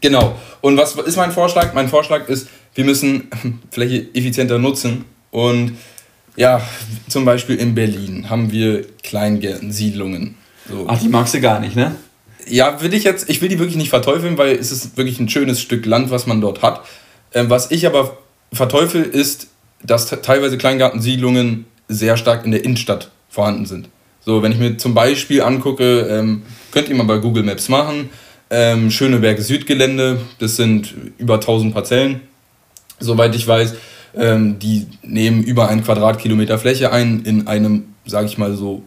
genau. 0.00 0.36
Und 0.60 0.76
was 0.76 0.94
ist 0.94 1.16
mein 1.16 1.32
Vorschlag? 1.32 1.74
Mein 1.74 1.88
Vorschlag 1.88 2.28
ist, 2.28 2.48
wir 2.74 2.84
müssen 2.84 3.28
Fläche 3.72 4.06
effizienter 4.14 4.58
nutzen. 4.58 5.04
Und 5.32 5.72
ja, 6.36 6.62
zum 7.08 7.24
Beispiel 7.24 7.56
in 7.56 7.74
Berlin 7.74 8.30
haben 8.30 8.52
wir 8.52 8.84
Kleingärten, 9.02 9.72
Siedlungen. 9.72 10.36
So. 10.68 10.84
Ach, 10.88 10.98
die 10.98 11.08
magst 11.08 11.34
du 11.34 11.40
gar 11.40 11.60
nicht, 11.60 11.76
ne? 11.76 11.94
Ja, 12.46 12.80
will 12.80 12.94
ich 12.94 13.04
jetzt, 13.04 13.28
ich 13.28 13.42
will 13.42 13.48
die 13.48 13.58
wirklich 13.58 13.76
nicht 13.76 13.90
verteufeln, 13.90 14.38
weil 14.38 14.56
es 14.56 14.72
ist 14.72 14.96
wirklich 14.96 15.18
ein 15.20 15.28
schönes 15.28 15.60
Stück 15.60 15.84
Land, 15.86 16.10
was 16.10 16.26
man 16.26 16.40
dort 16.40 16.62
hat. 16.62 16.82
Ähm, 17.34 17.50
was 17.50 17.70
ich 17.70 17.86
aber 17.86 18.18
verteufel, 18.52 19.02
ist, 19.02 19.48
dass 19.82 20.06
teilweise 20.06 20.58
Kleingartensiedlungen 20.58 21.66
sehr 21.88 22.16
stark 22.16 22.44
in 22.44 22.50
der 22.50 22.64
Innenstadt 22.64 23.10
vorhanden 23.28 23.66
sind. 23.66 23.88
So, 24.20 24.42
wenn 24.42 24.52
ich 24.52 24.58
mir 24.58 24.76
zum 24.76 24.94
Beispiel 24.94 25.42
angucke, 25.42 26.00
ähm, 26.10 26.42
könnt 26.70 26.88
ihr 26.88 26.94
mal 26.94 27.04
bei 27.04 27.18
Google 27.18 27.42
Maps 27.42 27.68
machen, 27.68 28.10
ähm, 28.50 28.90
Schöneberg 28.90 29.38
Südgelände, 29.40 30.20
das 30.38 30.56
sind 30.56 30.94
über 31.18 31.34
1000 31.34 31.74
Parzellen, 31.74 32.20
soweit 32.98 33.34
ich 33.34 33.46
weiß. 33.46 33.74
Ähm, 34.16 34.58
die 34.58 34.86
nehmen 35.02 35.42
über 35.42 35.68
einen 35.68 35.84
Quadratkilometer 35.84 36.58
Fläche 36.58 36.92
ein 36.92 37.22
in 37.24 37.46
einem, 37.46 37.94
sage 38.06 38.26
ich 38.26 38.38
mal 38.38 38.54
so, 38.56 38.82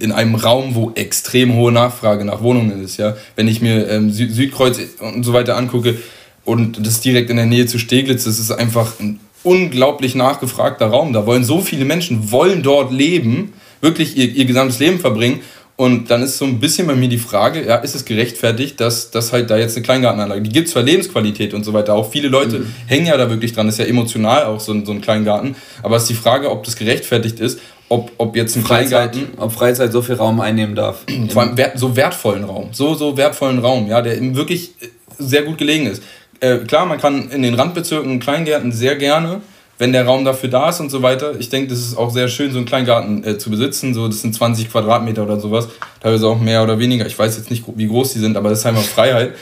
in 0.00 0.12
einem 0.12 0.34
Raum, 0.34 0.74
wo 0.74 0.92
extrem 0.94 1.54
hohe 1.54 1.72
Nachfrage 1.72 2.24
nach 2.24 2.42
Wohnungen 2.42 2.82
ist. 2.82 2.96
Ja? 2.96 3.16
Wenn 3.34 3.48
ich 3.48 3.60
mir 3.60 3.88
ähm, 3.88 4.10
Süd 4.10 4.32
Südkreuz 4.32 4.78
und 5.00 5.24
so 5.24 5.32
weiter 5.32 5.56
angucke 5.56 5.96
und 6.44 6.84
das 6.84 7.00
direkt 7.00 7.30
in 7.30 7.36
der 7.36 7.46
Nähe 7.46 7.66
zu 7.66 7.78
Steglitz, 7.78 8.24
das 8.24 8.38
ist 8.38 8.50
einfach 8.50 8.98
ein 9.00 9.20
unglaublich 9.42 10.14
nachgefragter 10.14 10.86
Raum. 10.86 11.12
Da 11.12 11.26
wollen 11.26 11.44
so 11.44 11.60
viele 11.60 11.84
Menschen, 11.84 12.32
wollen 12.32 12.62
dort 12.62 12.92
leben, 12.92 13.52
wirklich 13.80 14.16
ihr, 14.16 14.28
ihr 14.28 14.44
gesamtes 14.44 14.78
Leben 14.78 14.98
verbringen. 14.98 15.40
Und 15.76 16.10
dann 16.10 16.22
ist 16.22 16.38
so 16.38 16.46
ein 16.46 16.58
bisschen 16.58 16.86
bei 16.86 16.94
mir 16.94 17.08
die 17.08 17.18
Frage, 17.18 17.66
ja, 17.66 17.76
ist 17.76 17.94
es 17.94 18.06
gerechtfertigt, 18.06 18.80
dass, 18.80 19.10
dass 19.10 19.32
halt 19.32 19.50
da 19.50 19.58
jetzt 19.58 19.76
eine 19.76 19.84
Kleingartenanlage, 19.84 20.40
die 20.40 20.50
gibt 20.50 20.70
zwar 20.70 20.82
Lebensqualität 20.82 21.52
und 21.52 21.64
so 21.64 21.74
weiter, 21.74 21.94
auch 21.94 22.10
viele 22.10 22.28
Leute 22.28 22.60
mhm. 22.60 22.74
hängen 22.86 23.06
ja 23.06 23.16
da 23.18 23.28
wirklich 23.28 23.52
dran, 23.52 23.68
ist 23.68 23.78
ja 23.78 23.84
emotional 23.84 24.44
auch 24.44 24.58
so, 24.58 24.84
so 24.86 24.92
ein 24.92 25.02
Kleingarten, 25.02 25.54
aber 25.82 25.96
es 25.96 26.04
ist 26.04 26.08
die 26.08 26.14
Frage, 26.14 26.50
ob 26.50 26.64
das 26.64 26.76
gerechtfertigt 26.76 27.40
ist 27.40 27.60
ob, 27.88 28.10
ob 28.18 28.36
jetzt 28.36 28.56
ein 28.56 28.62
Freizeit, 28.62 29.12
Kleingarten. 29.12 29.40
Ob 29.40 29.52
Freizeit 29.52 29.92
so 29.92 30.02
viel 30.02 30.16
Raum 30.16 30.40
einnehmen 30.40 30.74
darf. 30.74 31.04
Vor 31.30 31.42
allem 31.42 31.56
wert, 31.56 31.78
so 31.78 31.94
wertvollen 31.94 32.44
Raum. 32.44 32.70
So, 32.72 32.94
so 32.94 33.16
wertvollen 33.16 33.58
Raum, 33.58 33.88
ja, 33.88 34.02
der 34.02 34.18
wirklich 34.34 34.72
sehr 35.18 35.42
gut 35.42 35.58
gelegen 35.58 35.86
ist. 35.86 36.02
Äh, 36.40 36.58
klar, 36.58 36.84
man 36.86 36.98
kann 36.98 37.30
in 37.30 37.42
den 37.42 37.54
Randbezirken 37.54 38.18
Kleingärten 38.18 38.72
sehr 38.72 38.96
gerne, 38.96 39.40
wenn 39.78 39.92
der 39.92 40.06
Raum 40.06 40.24
dafür 40.24 40.48
da 40.48 40.70
ist 40.70 40.80
und 40.80 40.90
so 40.90 41.02
weiter. 41.02 41.38
Ich 41.38 41.48
denke, 41.48 41.68
das 41.68 41.80
ist 41.80 41.96
auch 41.96 42.10
sehr 42.10 42.28
schön, 42.28 42.50
so 42.50 42.58
einen 42.58 42.66
Kleingarten 42.66 43.24
äh, 43.24 43.38
zu 43.38 43.50
besitzen. 43.50 43.94
So, 43.94 44.06
das 44.08 44.22
sind 44.22 44.34
20 44.34 44.70
Quadratmeter 44.70 45.22
oder 45.22 45.38
sowas. 45.38 45.68
Teilweise 46.00 46.26
auch 46.28 46.40
mehr 46.40 46.62
oder 46.62 46.78
weniger. 46.78 47.06
Ich 47.06 47.18
weiß 47.18 47.36
jetzt 47.36 47.50
nicht, 47.50 47.64
wie 47.76 47.86
groß 47.86 48.14
die 48.14 48.18
sind, 48.18 48.36
aber 48.36 48.50
das 48.50 48.60
ist 48.60 48.66
einfach 48.66 48.82
Freiheit, 48.82 49.34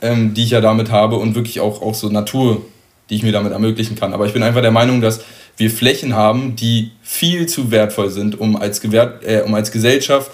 ähm, 0.00 0.34
die 0.34 0.44
ich 0.44 0.50
ja 0.50 0.60
damit 0.60 0.90
habe 0.90 1.16
und 1.16 1.34
wirklich 1.34 1.60
auch, 1.60 1.82
auch 1.82 1.94
so 1.94 2.08
Natur, 2.08 2.62
die 3.10 3.16
ich 3.16 3.22
mir 3.22 3.32
damit 3.32 3.52
ermöglichen 3.52 3.96
kann. 3.96 4.14
Aber 4.14 4.26
ich 4.26 4.32
bin 4.32 4.42
einfach 4.42 4.62
der 4.62 4.70
Meinung, 4.70 5.00
dass 5.00 5.20
wir 5.58 5.70
Flächen 5.70 6.14
haben, 6.14 6.56
die 6.56 6.92
viel 7.02 7.46
zu 7.46 7.70
wertvoll 7.70 8.08
sind, 8.08 8.40
um 8.40 8.56
als, 8.56 8.80
Gewähr 8.80 9.20
äh, 9.22 9.42
um 9.42 9.54
als 9.54 9.70
Gesellschaft 9.70 10.30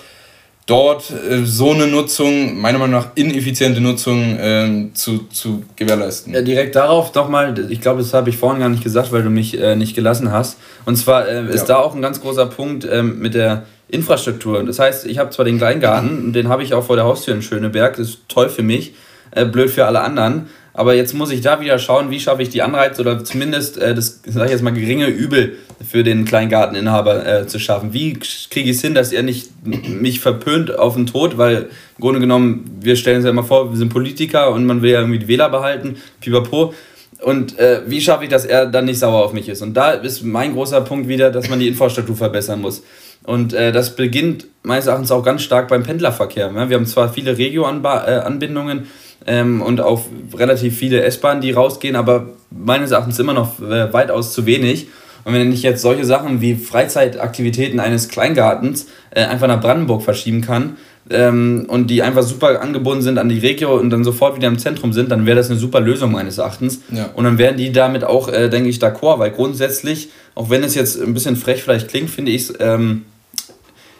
dort 0.68 1.10
äh, 1.10 1.44
so 1.44 1.72
eine 1.72 1.86
Nutzung, 1.86 2.60
meiner 2.60 2.78
Meinung 2.78 3.00
nach 3.00 3.08
ineffiziente 3.14 3.80
Nutzung 3.80 4.38
äh, 4.38 4.88
zu, 4.92 5.26
zu 5.30 5.64
gewährleisten. 5.74 6.34
Ja, 6.34 6.42
direkt 6.42 6.76
darauf 6.76 7.12
nochmal, 7.14 7.54
ich 7.70 7.80
glaube, 7.80 8.02
das 8.02 8.14
habe 8.14 8.30
ich 8.30 8.36
vorhin 8.36 8.60
gar 8.60 8.68
nicht 8.68 8.84
gesagt, 8.84 9.10
weil 9.10 9.22
du 9.22 9.30
mich 9.30 9.58
äh, 9.58 9.74
nicht 9.74 9.96
gelassen 9.96 10.30
hast. 10.30 10.58
Und 10.84 10.96
zwar 10.96 11.26
äh, 11.26 11.46
ist 11.48 11.68
ja. 11.68 11.74
da 11.74 11.76
auch 11.78 11.94
ein 11.94 12.02
ganz 12.02 12.20
großer 12.20 12.46
Punkt 12.46 12.86
ähm, 12.88 13.18
mit 13.18 13.34
der 13.34 13.64
Infrastruktur. 13.88 14.62
Das 14.62 14.78
heißt, 14.78 15.06
ich 15.06 15.18
habe 15.18 15.30
zwar 15.30 15.46
den 15.46 15.56
Kleingarten, 15.56 16.34
den 16.34 16.48
habe 16.48 16.62
ich 16.62 16.74
auch 16.74 16.84
vor 16.84 16.96
der 16.96 17.06
Haustür 17.06 17.34
in 17.34 17.40
Schöneberg, 17.40 17.96
das 17.96 18.08
ist 18.10 18.18
toll 18.28 18.50
für 18.50 18.62
mich, 18.62 18.94
äh, 19.30 19.46
blöd 19.46 19.70
für 19.70 19.86
alle 19.86 20.02
anderen. 20.02 20.48
Aber 20.74 20.94
jetzt 20.94 21.14
muss 21.14 21.30
ich 21.30 21.40
da 21.40 21.60
wieder 21.60 21.78
schauen, 21.78 22.10
wie 22.10 22.20
schaffe 22.20 22.42
ich 22.42 22.50
die 22.50 22.60
Anreize 22.60 23.00
oder 23.00 23.24
zumindest 23.24 23.78
äh, 23.78 23.94
das, 23.94 24.20
sage 24.26 24.46
ich 24.46 24.52
jetzt 24.52 24.62
mal, 24.62 24.74
geringe 24.74 25.06
Übel 25.06 25.56
für 25.86 26.02
den 26.02 26.24
Kleingarteninhaber 26.24 27.26
äh, 27.26 27.46
zu 27.46 27.58
schaffen. 27.58 27.92
Wie 27.92 28.14
kriege 28.14 28.70
ich 28.70 28.76
es 28.76 28.82
hin, 28.82 28.94
dass 28.94 29.12
er 29.12 29.22
nicht 29.22 29.50
mich 29.64 30.20
verpönt 30.20 30.76
auf 30.76 30.94
den 30.94 31.06
Tod, 31.06 31.38
weil 31.38 31.68
im 31.96 32.00
Grunde 32.00 32.20
genommen, 32.20 32.78
wir 32.80 32.96
stellen 32.96 33.16
uns 33.16 33.24
ja 33.24 33.30
immer 33.30 33.44
vor, 33.44 33.70
wir 33.70 33.76
sind 33.76 33.90
Politiker 33.90 34.50
und 34.52 34.66
man 34.66 34.82
will 34.82 34.90
ja 34.90 35.00
irgendwie 35.00 35.18
die 35.18 35.28
Wähler 35.28 35.48
behalten, 35.48 35.96
pipapo. 36.20 36.74
Und 37.22 37.58
äh, 37.58 37.82
wie 37.86 38.00
schaffe 38.00 38.24
ich, 38.24 38.30
dass 38.30 38.44
er 38.44 38.66
dann 38.66 38.84
nicht 38.84 38.98
sauer 38.98 39.24
auf 39.24 39.32
mich 39.32 39.48
ist? 39.48 39.62
Und 39.62 39.74
da 39.74 39.90
ist 39.92 40.22
mein 40.22 40.52
großer 40.52 40.80
Punkt 40.82 41.08
wieder, 41.08 41.30
dass 41.30 41.48
man 41.48 41.58
die 41.58 41.68
Infrastruktur 41.68 42.16
verbessern 42.16 42.60
muss. 42.60 42.82
Und 43.24 43.52
äh, 43.52 43.72
das 43.72 43.96
beginnt 43.96 44.46
meines 44.62 44.86
Erachtens 44.86 45.10
auch 45.10 45.24
ganz 45.24 45.42
stark 45.42 45.68
beim 45.68 45.82
Pendlerverkehr. 45.82 46.52
Ja? 46.54 46.68
Wir 46.68 46.76
haben 46.76 46.86
zwar 46.86 47.12
viele 47.12 47.36
Regio-Anbindungen, 47.36 48.86
ähm, 49.26 49.62
und 49.62 49.80
auch 49.80 50.06
relativ 50.34 50.76
viele 50.76 51.02
S-Bahnen, 51.02 51.40
die 51.40 51.50
rausgehen, 51.52 51.96
aber 51.96 52.26
meines 52.50 52.90
Erachtens 52.90 53.18
immer 53.18 53.34
noch 53.34 53.60
äh, 53.60 53.92
weitaus 53.92 54.32
zu 54.32 54.46
wenig. 54.46 54.88
Und 55.24 55.34
wenn 55.34 55.52
ich 55.52 55.62
jetzt 55.62 55.82
solche 55.82 56.04
Sachen 56.04 56.40
wie 56.40 56.54
Freizeitaktivitäten 56.54 57.80
eines 57.80 58.08
Kleingartens 58.08 58.86
äh, 59.10 59.24
einfach 59.24 59.48
nach 59.48 59.60
Brandenburg 59.60 60.02
verschieben 60.02 60.40
kann 60.40 60.76
ähm, 61.10 61.66
und 61.68 61.88
die 61.88 62.02
einfach 62.02 62.22
super 62.22 62.60
angebunden 62.60 63.02
sind 63.02 63.18
an 63.18 63.28
die 63.28 63.38
Regio 63.38 63.76
und 63.78 63.90
dann 63.90 64.04
sofort 64.04 64.36
wieder 64.36 64.48
im 64.48 64.58
Zentrum 64.58 64.92
sind, 64.92 65.10
dann 65.10 65.26
wäre 65.26 65.36
das 65.36 65.50
eine 65.50 65.58
super 65.58 65.80
Lösung 65.80 66.12
meines 66.12 66.38
Erachtens. 66.38 66.80
Ja. 66.90 67.10
Und 67.14 67.24
dann 67.24 67.38
wären 67.38 67.56
die 67.56 67.72
damit 67.72 68.04
auch, 68.04 68.28
äh, 68.28 68.48
denke 68.48 68.68
ich, 68.68 68.78
d'accord, 68.78 69.18
weil 69.18 69.30
grundsätzlich, 69.30 70.10
auch 70.34 70.50
wenn 70.50 70.62
es 70.62 70.74
jetzt 70.74 71.00
ein 71.00 71.14
bisschen 71.14 71.36
frech 71.36 71.62
vielleicht 71.62 71.88
klingt, 71.88 72.10
finde 72.10 72.32
ich 72.32 72.42
es 72.42 72.54
ähm, 72.60 73.04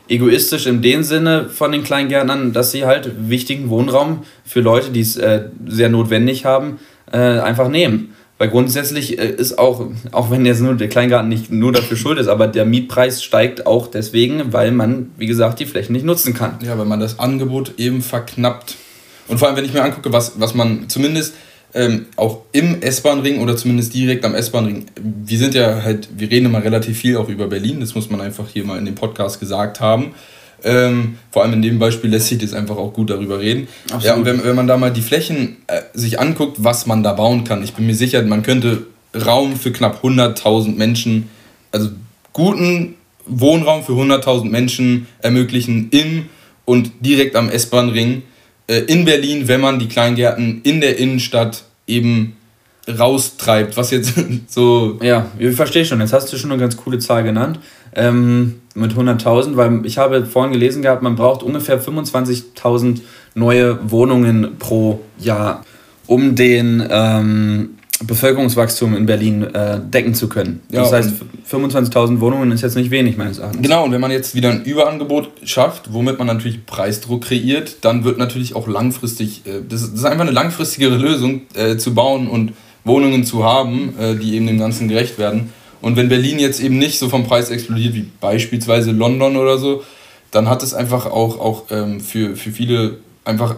egoistisch 0.09 0.67
in 0.67 0.83
dem 0.83 1.03
Sinne 1.03 1.49
von 1.49 1.73
den 1.73 1.85
Kleingärtnern, 1.85 2.53
dass 2.53 2.71
sie 2.71 2.85
halt 2.85 3.29
wichtigen 3.29 3.69
Wohnraum 3.69 4.25
für 4.45 4.61
Leute, 4.61 4.91
die 4.91 5.01
es 5.01 5.17
äh, 5.17 5.45
sehr 5.67 5.89
notwendig 5.89 6.45
haben, 6.45 6.79
äh, 7.13 7.19
einfach 7.19 7.69
nehmen. 7.69 8.15
Weil 8.39 8.49
grundsätzlich 8.51 9.19
äh, 9.19 9.29
ist 9.31 9.59
auch, 9.59 9.85
auch 10.13 10.31
wenn 10.31 10.47
jetzt 10.47 10.61
nur 10.61 10.75
der 10.75 10.89
Kleingarten 10.89 11.29
nicht 11.29 11.51
nur 11.51 11.73
dafür 11.73 11.97
schuld 11.97 12.19
ist, 12.19 12.29
aber 12.29 12.47
der 12.47 12.65
Mietpreis 12.65 13.23
steigt 13.23 13.67
auch 13.67 13.89
deswegen, 13.89 14.53
weil 14.53 14.71
man, 14.71 15.11
wie 15.19 15.27
gesagt, 15.27 15.59
die 15.59 15.67
Flächen 15.67 15.93
nicht 15.93 16.05
nutzen 16.05 16.35
kann. 16.35 16.59
Ja, 16.65 16.79
weil 16.79 16.87
man 16.87 17.01
das 17.01 17.19
Angebot 17.19 17.75
eben 17.79 18.01
verknappt. 18.01 18.77
Und 19.27 19.39
vor 19.39 19.49
allem, 19.49 19.57
wenn 19.57 19.65
ich 19.65 19.73
mir 19.73 19.83
angucke, 19.83 20.13
was, 20.13 20.41
was 20.41 20.55
man 20.55 20.89
zumindest 20.89 21.35
ähm, 21.75 22.07
auch 22.17 22.43
im 22.53 22.81
S-Bahn-Ring 22.81 23.41
oder 23.41 23.57
zumindest 23.57 23.93
direkt 23.93 24.25
am 24.25 24.35
S-Bahn-Ring, 24.35 24.87
wir 25.03 25.39
sind 25.39 25.55
ja 25.55 25.83
halt, 25.83 26.09
wir 26.17 26.31
reden 26.31 26.47
immer 26.47 26.63
relativ 26.63 26.97
viel 26.97 27.17
auch 27.17 27.29
über 27.29 27.49
Berlin, 27.49 27.81
das 27.81 27.95
muss 27.95 28.09
man 28.09 28.21
einfach 28.21 28.47
hier 28.49 28.65
mal 28.65 28.79
in 28.79 28.87
dem 28.87 28.95
Podcast 28.95 29.41
gesagt 29.41 29.81
haben. 29.81 30.15
Ähm, 30.65 31.19
vor 31.31 31.43
allem 31.43 31.55
in 31.55 31.63
dem 31.63 31.79
Beispiel 31.79 32.11
lässt 32.11 32.29
sich 32.29 32.39
das 32.39 32.53
einfach 32.53 32.77
auch 32.77 32.93
gut 32.93 33.11
darüber 33.11 33.39
reden. 33.39 33.69
Absolut. 33.85 34.05
Ja, 34.05 34.15
und 34.15 34.25
wenn, 34.25 34.43
wenn 34.45 34.57
man 34.57 34.67
da 34.67 34.77
mal 34.77 34.91
die 34.91 35.03
Flächen 35.03 35.59
äh, 35.69 35.83
sich 35.95 36.19
anguckt, 36.19 36.57
was 36.59 36.87
man 36.87 37.03
da 37.03 37.13
bauen 37.13 37.45
kann, 37.45 37.63
ich 37.63 37.75
bin 37.75 37.87
mir 37.87 37.95
sicher, 37.95 38.23
man 38.23 38.43
könnte 38.43 38.87
Raum 39.15 39.57
für 39.57 39.73
knapp 39.73 40.05
100.000 40.05 40.77
Menschen, 40.77 41.31
also 41.71 41.91
guten 42.33 42.95
Wohnraum 43.27 43.85
für 43.85 43.93
100.000 43.93 44.47
Menschen 44.47 45.07
ermöglichen 45.21 45.91
im 45.91 46.27
und 46.65 46.91
direkt 47.01 47.37
am 47.37 47.49
S-Bahn-Ring 47.49 48.23
äh, 48.67 48.81
in 48.81 49.05
Berlin, 49.05 49.49
wenn 49.49 49.61
man 49.61 49.79
die 49.79 49.89
Kleingärten 49.89 50.61
in 50.65 50.81
der 50.81 50.99
Innenstadt 50.99 51.65
eben 51.87 52.37
raustreibt, 52.89 53.77
was 53.77 53.91
jetzt 53.91 54.15
so... 54.49 54.99
Ja, 55.03 55.27
ich 55.39 55.55
verstehe 55.55 55.85
schon, 55.85 56.01
jetzt 56.01 56.13
hast 56.13 56.33
du 56.33 56.37
schon 56.37 56.51
eine 56.51 56.61
ganz 56.61 56.77
coole 56.77 56.99
Zahl 56.99 57.23
genannt 57.23 57.59
ähm, 57.95 58.61
mit 58.75 58.93
100.000, 58.93 59.57
weil 59.57 59.85
ich 59.85 59.99
habe 59.99 60.25
vorhin 60.25 60.53
gelesen 60.53 60.83
gehabt, 60.83 61.03
man 61.03 61.17
braucht 61.17 61.43
ungefähr 61.43 61.81
25.000 61.81 63.01
neue 63.35 63.91
Wohnungen 63.91 64.57
pro 64.59 65.01
Jahr, 65.19 65.65
um 66.07 66.35
den 66.35 66.87
ähm, 66.91 67.71
Bevölkerungswachstum 68.05 68.97
in 68.97 69.07
Berlin 69.07 69.43
äh, 69.43 69.81
decken 69.81 70.15
zu 70.15 70.29
können. 70.29 70.61
Ja, 70.71 70.83
das 70.83 70.93
heißt, 70.93 71.13
25.000 71.51 72.21
Wohnungen 72.21 72.53
ist 72.53 72.63
jetzt 72.63 72.77
nicht 72.77 72.93
wenig 72.93 73.17
meines 73.17 73.39
Erachtens. 73.39 73.63
Genau, 73.63 73.85
und 73.85 73.93
wenn 73.93 74.01
man 74.01 74.13
jetzt 74.13 74.37
wieder 74.37 74.51
ein 74.51 74.63
Überangebot 74.63 75.31
schafft, 75.43 75.93
womit 75.93 76.19
man 76.19 76.29
natürlich 76.29 76.65
Preisdruck 76.65 77.25
kreiert, 77.25 77.79
dann 77.81 78.05
wird 78.05 78.19
natürlich 78.19 78.55
auch 78.55 78.69
langfristig, 78.69 79.43
äh, 79.47 79.63
das, 79.69 79.83
ist, 79.83 79.93
das, 79.93 80.01
ist 80.01 80.07
einfach 80.07 80.23
eine 80.23 80.31
langfristigere 80.31 80.97
Lösung 80.97 81.43
äh, 81.55 81.77
zu 81.77 81.93
bauen 81.93 82.29
und 82.29 82.53
Wohnungen 82.85 83.25
zu 83.25 83.45
haben, 83.45 83.95
äh, 83.99 84.15
die 84.15 84.37
eben 84.37 84.47
dem 84.47 84.59
Ganzen 84.59 84.89
gerecht 84.89 85.19
werden. 85.19 85.53
Und 85.81 85.97
wenn 85.97 86.09
Berlin 86.09 86.39
jetzt 86.39 86.61
eben 86.61 86.79
nicht 86.79 86.99
so 86.99 87.09
vom 87.09 87.27
Preis 87.27 87.51
explodiert 87.51 87.95
wie 87.95 88.07
beispielsweise 88.21 88.91
London 88.91 89.37
oder 89.37 89.59
so, 89.59 89.83
dann 90.31 90.49
hat 90.49 90.63
es 90.63 90.75
einfach 90.75 91.07
auch, 91.07 91.39
auch 91.39 91.65
ähm, 91.71 92.01
für, 92.01 92.37
für 92.37 92.51
viele 92.51 92.99
einfach 93.25 93.57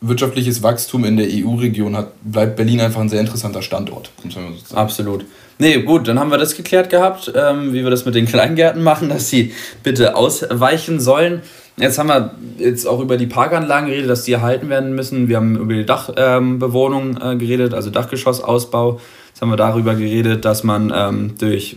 wirtschaftliches 0.00 0.62
Wachstum 0.62 1.04
in 1.04 1.16
der 1.16 1.26
EU-Region 1.28 1.96
bleibt 2.22 2.56
Berlin 2.56 2.80
einfach 2.80 3.00
ein 3.00 3.08
sehr 3.08 3.20
interessanter 3.20 3.62
Standort. 3.62 4.10
So 4.28 4.76
Absolut. 4.76 5.24
Nee, 5.58 5.82
gut, 5.82 6.06
dann 6.06 6.20
haben 6.20 6.30
wir 6.30 6.38
das 6.38 6.56
geklärt 6.56 6.88
gehabt, 6.88 7.32
ähm, 7.34 7.72
wie 7.72 7.82
wir 7.82 7.90
das 7.90 8.04
mit 8.04 8.14
den 8.14 8.26
Kleingärten 8.26 8.82
machen, 8.82 9.08
dass 9.08 9.28
sie 9.28 9.52
bitte 9.82 10.14
ausweichen 10.14 11.00
sollen. 11.00 11.42
Jetzt 11.76 11.98
haben 11.98 12.08
wir 12.08 12.34
jetzt 12.58 12.86
auch 12.86 13.00
über 13.00 13.16
die 13.16 13.26
Parkanlagen 13.26 13.88
geredet, 13.88 14.10
dass 14.10 14.24
die 14.24 14.32
erhalten 14.32 14.68
werden 14.68 14.94
müssen. 14.94 15.28
Wir 15.28 15.36
haben 15.36 15.56
über 15.56 15.74
die 15.74 15.86
Dachbewohnung 15.86 17.18
ähm, 17.22 17.32
äh, 17.32 17.36
geredet, 17.36 17.74
also 17.74 17.90
Dachgeschossausbau. 17.90 19.00
Jetzt 19.38 19.42
haben 19.42 19.50
wir 19.50 19.56
darüber 19.56 19.94
geredet, 19.94 20.44
dass 20.44 20.64
man 20.64 20.92
ähm, 20.92 21.34
durch 21.38 21.76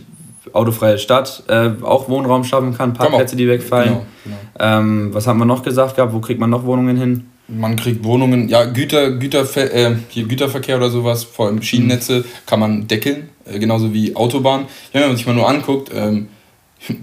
autofreie 0.52 0.98
Stadt 0.98 1.44
äh, 1.46 1.70
auch 1.82 2.08
Wohnraum 2.08 2.42
schaffen 2.42 2.76
kann, 2.76 2.92
Parkplätze, 2.92 3.36
die 3.36 3.46
wegfallen. 3.46 3.88
Genau, 3.90 4.06
genau. 4.24 4.36
Ähm, 4.58 5.14
was 5.14 5.28
haben 5.28 5.38
wir 5.38 5.44
noch 5.44 5.62
gesagt 5.62 5.94
gehabt? 5.94 6.12
Wo 6.12 6.18
kriegt 6.18 6.40
man 6.40 6.50
noch 6.50 6.64
Wohnungen 6.64 6.96
hin? 6.96 7.30
Man 7.46 7.76
kriegt 7.76 8.02
Wohnungen, 8.02 8.48
ja, 8.48 8.64
Güter, 8.64 9.12
Güterver 9.12 9.72
äh, 9.72 9.94
hier 10.08 10.26
Güterverkehr 10.26 10.76
oder 10.76 10.90
sowas, 10.90 11.22
vor 11.22 11.46
allem 11.46 11.62
Schienennetze, 11.62 12.18
mhm. 12.18 12.24
kann 12.46 12.58
man 12.58 12.88
deckeln, 12.88 13.28
äh, 13.44 13.60
genauso 13.60 13.94
wie 13.94 14.16
Autobahnen. 14.16 14.66
Ja, 14.92 15.02
wenn 15.02 15.08
man 15.10 15.16
sich 15.16 15.28
mal 15.28 15.36
nur 15.36 15.48
anguckt, 15.48 15.92
ähm, 15.94 16.30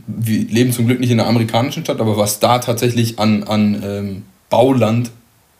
wir 0.08 0.40
leben 0.40 0.74
zum 0.74 0.88
Glück 0.88 1.00
nicht 1.00 1.12
in 1.12 1.22
einer 1.22 1.30
amerikanischen 1.30 1.86
Stadt, 1.86 2.02
aber 2.02 2.18
was 2.18 2.42
da 2.42 2.60
tatsächlich 2.60 3.18
an, 3.18 3.44
an 3.44 3.82
ähm, 3.82 4.24
Bauland 4.50 5.10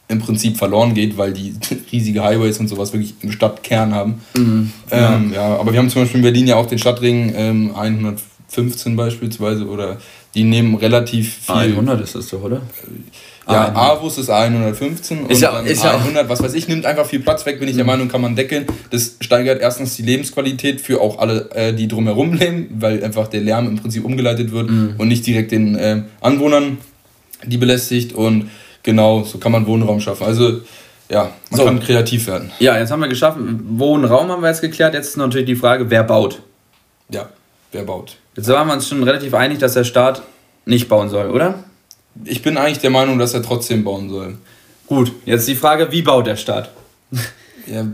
im 0.10 0.20
Prinzip 0.20 0.58
verloren 0.58 0.94
geht, 0.94 1.18
weil 1.18 1.34
die 1.34 1.54
riesige 1.92 2.24
Highways 2.24 2.60
und 2.60 2.68
sowas 2.68 2.92
wirklich 2.92 3.14
im 3.22 3.32
Stadtkern 3.32 3.94
haben. 3.94 4.22
Mhm. 4.36 4.72
Ähm, 4.92 5.32
ja. 5.34 5.50
ja. 5.50 5.58
aber 5.58 5.72
wir 5.72 5.80
haben 5.80 5.90
zum 5.90 6.02
Beispiel 6.02 6.18
in 6.18 6.24
Berlin 6.24 6.48
ja 6.48 6.56
auch 6.56 6.66
den 6.66 6.80
Stadtring 6.80 7.34
ähm, 7.36 7.76
115 7.76 8.96
beispielsweise 8.96 9.68
oder 9.68 9.98
die 10.36 10.44
nehmen 10.44 10.76
relativ 10.76 11.38
viel. 11.46 11.56
100 11.56 12.02
ist 12.02 12.16
das 12.16 12.28
doch, 12.28 12.44
oder? 12.44 12.62
Ja, 13.48 13.74
Avus 13.76 14.20
ist 14.20 14.30
115 14.30 15.22
und 15.22 15.32
ja, 15.32 15.60
ist 15.62 15.84
100, 15.84 16.24
ja 16.24 16.30
was 16.30 16.44
weiß 16.44 16.54
ich, 16.54 16.68
nimmt 16.68 16.86
einfach 16.86 17.08
viel 17.08 17.20
Platz 17.20 17.48
weg, 17.48 17.60
bin 17.60 17.68
ich 17.68 17.74
mhm. 17.74 17.78
der 17.78 17.86
Meinung, 17.86 18.08
kann 18.08 18.22
man 18.22 18.36
deckeln. 18.36 18.68
Das 18.92 19.16
steigert 19.22 19.60
erstens 19.60 19.96
die 19.96 20.04
Lebensqualität 20.04 20.82
für 20.82 21.02
auch 21.02 21.18
alle, 21.18 21.50
äh, 21.52 21.74
die 21.74 21.88
drumherum 21.88 22.34
leben, 22.34 22.68
weil 22.80 23.04
einfach 23.04 23.28
der 23.28 23.42
Lärm 23.42 23.68
im 23.68 23.78
Prinzip 23.78 24.06
umgeleitet 24.06 24.52
wird 24.52 24.70
mhm. 24.70 24.96
und 24.98 25.08
nicht 25.08 25.26
direkt 25.26 25.52
den 25.52 25.76
äh, 25.76 26.04
Anwohnern 26.22 26.78
die 27.46 27.58
belästigt 27.58 28.14
und 28.14 28.50
Genau, 28.90 29.22
so 29.24 29.38
kann 29.38 29.52
man 29.52 29.68
Wohnraum 29.68 30.00
schaffen. 30.00 30.26
Also 30.26 30.62
ja, 31.10 31.30
man 31.52 31.60
so. 31.60 31.64
kann 31.64 31.80
kreativ 31.80 32.26
werden. 32.26 32.52
Ja, 32.58 32.76
jetzt 32.76 32.90
haben 32.90 33.02
wir 33.02 33.08
geschaffen. 33.08 33.64
Wohnraum 33.78 34.30
haben 34.30 34.42
wir 34.42 34.50
jetzt 34.50 34.62
geklärt. 34.62 34.96
Jetzt 34.96 35.10
ist 35.10 35.18
natürlich 35.18 35.46
die 35.46 35.56
Frage, 35.56 35.92
wer 35.92 36.04
baut? 36.04 36.42
Ja, 37.12 37.30
wer 37.72 37.84
baut? 37.84 38.18
Jetzt 38.36 38.48
waren 38.48 38.68
wir 38.68 38.74
uns 38.74 38.90
schon 38.90 39.04
relativ 39.04 39.36
einig, 39.36 39.60
dass 39.60 39.76
der 39.76 39.84
Staat 39.84 40.24
nicht 40.66 40.90
bauen 40.90 41.08
soll, 41.10 41.30
oder? 41.30 41.66
Ich 42.26 42.42
bin 42.42 42.58
eigentlich 42.58 42.80
der 42.80 42.90
Meinung, 42.90 43.20
dass 43.20 43.36
er 43.36 43.44
trotzdem 43.44 43.84
bauen 43.84 44.10
soll. 44.10 44.38
Gut, 44.88 45.12
jetzt 45.24 45.48
die 45.48 45.54
Frage, 45.54 45.92
wie 45.92 46.02
baut 46.02 46.26
der 46.26 46.36
Staat? 46.36 46.72
ja, 47.68 47.86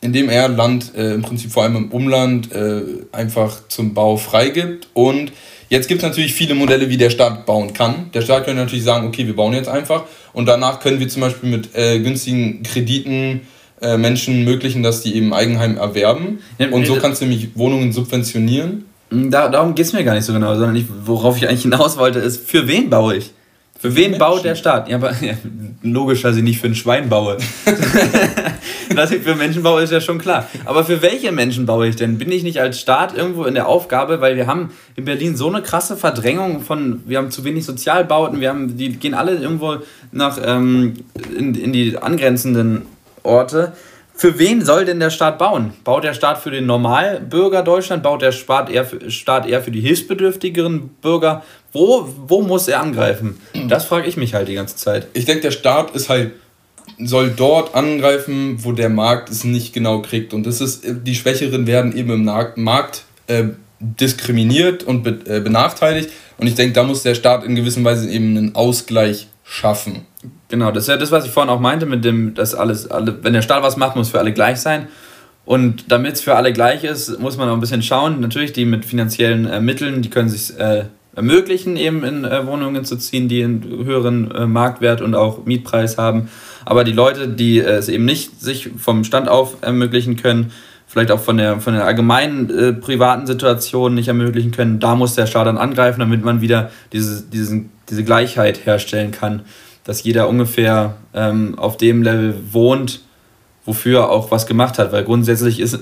indem 0.00 0.28
er 0.28 0.48
Land 0.48 0.94
äh, 0.94 1.14
im 1.14 1.22
Prinzip 1.22 1.50
vor 1.50 1.64
allem 1.64 1.74
im 1.74 1.90
Umland 1.90 2.52
äh, 2.52 2.82
einfach 3.10 3.66
zum 3.66 3.94
Bau 3.94 4.16
freigibt 4.16 4.86
und 4.94 5.32
Jetzt 5.74 5.88
gibt 5.88 6.04
es 6.04 6.08
natürlich 6.08 6.34
viele 6.34 6.54
Modelle, 6.54 6.88
wie 6.88 6.96
der 6.96 7.10
Staat 7.10 7.46
bauen 7.46 7.72
kann. 7.72 8.12
Der 8.14 8.20
Staat 8.20 8.44
könnte 8.44 8.62
natürlich 8.62 8.84
sagen, 8.84 9.08
okay, 9.08 9.26
wir 9.26 9.34
bauen 9.34 9.54
jetzt 9.54 9.68
einfach 9.68 10.04
und 10.32 10.46
danach 10.46 10.78
können 10.78 11.00
wir 11.00 11.08
zum 11.08 11.22
Beispiel 11.22 11.50
mit 11.50 11.74
äh, 11.74 11.98
günstigen 11.98 12.62
Krediten 12.62 13.40
äh, 13.82 13.96
Menschen 13.96 14.46
ermöglichen, 14.46 14.84
dass 14.84 15.02
die 15.02 15.16
eben 15.16 15.34
Eigenheim 15.34 15.76
erwerben. 15.76 16.38
Ja, 16.60 16.68
und 16.68 16.86
so 16.86 16.94
kannst 16.94 17.20
du 17.20 17.26
nämlich 17.26 17.56
Wohnungen 17.56 17.92
subventionieren. 17.92 18.84
Hm, 19.10 19.32
da, 19.32 19.48
darum 19.48 19.74
geht 19.74 19.86
es 19.86 19.92
mir 19.92 20.04
gar 20.04 20.14
nicht 20.14 20.22
so 20.22 20.32
genau, 20.32 20.54
sondern 20.54 20.76
ich, 20.76 20.84
worauf 21.06 21.36
ich 21.38 21.48
eigentlich 21.48 21.62
hinaus 21.62 21.96
wollte, 21.96 22.20
ist, 22.20 22.48
für 22.48 22.68
wen 22.68 22.88
baue 22.88 23.16
ich? 23.16 23.32
Für 23.84 23.94
wen 23.96 24.12
Menschen. 24.12 24.18
baut 24.18 24.44
der 24.44 24.54
Staat? 24.54 24.88
Ja, 24.88 24.96
aber 24.96 25.12
ja, 25.20 25.34
logisch, 25.82 26.22
dass 26.22 26.38
ich 26.38 26.42
nicht 26.42 26.58
für 26.58 26.68
ein 26.68 26.74
Schwein 26.74 27.10
baue. 27.10 27.36
dass 28.96 29.10
ich 29.10 29.22
für 29.22 29.34
Menschen 29.34 29.62
baue, 29.62 29.82
ist 29.82 29.92
ja 29.92 30.00
schon 30.00 30.16
klar. 30.16 30.48
Aber 30.64 30.84
für 30.84 31.02
welche 31.02 31.32
Menschen 31.32 31.66
baue 31.66 31.88
ich 31.88 31.96
denn? 31.96 32.16
Bin 32.16 32.32
ich 32.32 32.44
nicht 32.44 32.58
als 32.62 32.80
Staat 32.80 33.14
irgendwo 33.14 33.44
in 33.44 33.52
der 33.52 33.68
Aufgabe, 33.68 34.22
weil 34.22 34.36
wir 34.36 34.46
haben 34.46 34.70
in 34.96 35.04
Berlin 35.04 35.36
so 35.36 35.50
eine 35.50 35.60
krasse 35.60 35.98
Verdrängung 35.98 36.62
von, 36.62 37.02
wir 37.04 37.18
haben 37.18 37.30
zu 37.30 37.44
wenig 37.44 37.66
Sozialbauten, 37.66 38.40
wir 38.40 38.48
haben, 38.48 38.74
die 38.78 38.96
gehen 38.96 39.12
alle 39.12 39.34
irgendwo 39.34 39.76
nach 40.12 40.38
ähm, 40.42 40.94
in, 41.36 41.54
in 41.54 41.74
die 41.74 41.98
angrenzenden 41.98 42.86
Orte. 43.22 43.74
Für 44.16 44.38
wen 44.38 44.64
soll 44.64 44.84
denn 44.84 45.00
der 45.00 45.10
Staat 45.10 45.38
bauen? 45.38 45.74
Baut 45.82 46.04
der 46.04 46.14
Staat 46.14 46.38
für 46.38 46.52
den 46.52 46.66
Normalbürger 46.66 47.62
Deutschland? 47.62 48.02
Baut 48.02 48.22
der 48.22 48.30
Staat 48.32 48.70
eher 48.70 48.84
für, 48.84 49.10
Staat 49.10 49.44
eher 49.44 49.60
für 49.60 49.72
die 49.72 49.80
hilfsbedürftigeren 49.80 50.88
Bürger? 51.02 51.42
Wo, 51.74 52.08
wo 52.28 52.40
muss 52.40 52.68
er 52.68 52.80
angreifen? 52.80 53.40
Das 53.68 53.84
frage 53.84 54.08
ich 54.08 54.16
mich 54.16 54.32
halt 54.32 54.48
die 54.48 54.54
ganze 54.54 54.76
Zeit. 54.76 55.08
Ich 55.12 55.26
denke, 55.26 55.42
der 55.42 55.50
Staat 55.50 55.90
ist 55.94 56.08
halt 56.08 56.32
soll 56.98 57.30
dort 57.30 57.74
angreifen, 57.74 58.58
wo 58.62 58.72
der 58.72 58.88
Markt 58.88 59.28
es 59.28 59.42
nicht 59.42 59.72
genau 59.72 60.00
kriegt. 60.00 60.32
Und 60.32 60.46
das 60.46 60.60
ist, 60.60 60.84
die 60.84 61.14
Schwächeren 61.14 61.66
werden 61.66 61.96
eben 61.96 62.10
im 62.12 62.62
Markt 62.62 63.02
äh, 63.26 63.44
diskriminiert 63.80 64.84
und 64.84 65.02
be 65.02 65.18
äh, 65.26 65.40
benachteiligt. 65.40 66.10
Und 66.38 66.46
ich 66.46 66.54
denke, 66.54 66.74
da 66.74 66.84
muss 66.84 67.02
der 67.02 67.16
Staat 67.16 67.44
in 67.44 67.56
gewisser 67.56 67.82
Weise 67.84 68.08
eben 68.08 68.36
einen 68.36 68.54
Ausgleich 68.54 69.26
schaffen. 69.42 70.06
Genau, 70.48 70.70
das 70.70 70.84
ist 70.84 70.88
ja 70.88 70.96
das, 70.96 71.10
was 71.10 71.24
ich 71.24 71.30
vorhin 71.30 71.50
auch 71.50 71.60
meinte, 71.60 71.86
mit 71.86 72.04
dem, 72.04 72.34
dass 72.34 72.54
alles, 72.54 72.90
alle, 72.90 73.22
wenn 73.22 73.32
der 73.32 73.42
Staat 73.42 73.62
was 73.62 73.76
macht, 73.76 73.96
muss 73.96 74.10
für 74.10 74.18
alle 74.18 74.32
gleich 74.32 74.58
sein. 74.58 74.88
Und 75.44 75.84
damit 75.88 76.14
es 76.14 76.20
für 76.22 76.36
alle 76.36 76.52
gleich 76.52 76.84
ist, 76.84 77.18
muss 77.20 77.36
man 77.36 77.48
auch 77.48 77.54
ein 77.54 77.60
bisschen 77.60 77.82
schauen. 77.82 78.20
Natürlich, 78.20 78.52
die 78.52 78.64
mit 78.64 78.84
finanziellen 78.84 79.46
äh, 79.46 79.60
Mitteln, 79.60 80.00
die 80.00 80.10
können 80.10 80.28
sich 80.28 80.58
äh, 80.58 80.84
ermöglichen, 81.16 81.76
eben 81.76 82.04
in 82.04 82.24
äh, 82.24 82.46
Wohnungen 82.46 82.84
zu 82.84 82.96
ziehen, 82.96 83.28
die 83.28 83.42
einen 83.42 83.62
höheren 83.84 84.30
äh, 84.30 84.46
Marktwert 84.46 85.00
und 85.00 85.14
auch 85.14 85.44
Mietpreis 85.44 85.98
haben. 85.98 86.28
Aber 86.64 86.84
die 86.84 86.92
Leute, 86.92 87.28
die 87.28 87.58
äh, 87.58 87.76
es 87.76 87.88
eben 87.88 88.04
nicht 88.04 88.40
sich 88.40 88.70
vom 88.76 89.04
Stand 89.04 89.28
auf 89.28 89.58
ermöglichen 89.62 90.16
können, 90.16 90.52
vielleicht 90.86 91.10
auch 91.10 91.20
von 91.20 91.36
der, 91.36 91.60
von 91.60 91.74
der 91.74 91.84
allgemeinen 91.84 92.50
äh, 92.50 92.72
privaten 92.72 93.26
Situation 93.26 93.94
nicht 93.94 94.08
ermöglichen 94.08 94.52
können, 94.52 94.80
da 94.80 94.94
muss 94.94 95.14
der 95.14 95.26
Staat 95.26 95.46
dann 95.46 95.58
angreifen, 95.58 96.00
damit 96.00 96.24
man 96.24 96.40
wieder 96.40 96.70
diese, 96.92 97.22
diesen, 97.22 97.70
diese 97.90 98.04
Gleichheit 98.04 98.64
herstellen 98.66 99.10
kann, 99.10 99.42
dass 99.84 100.02
jeder 100.02 100.28
ungefähr 100.28 100.96
ähm, 101.12 101.58
auf 101.58 101.76
dem 101.76 102.02
Level 102.02 102.34
wohnt, 102.50 103.00
wofür 103.64 104.10
auch 104.10 104.30
was 104.30 104.46
gemacht 104.46 104.78
hat. 104.78 104.92
Weil 104.92 105.04
grundsätzlich 105.04 105.60
ist, 105.60 105.78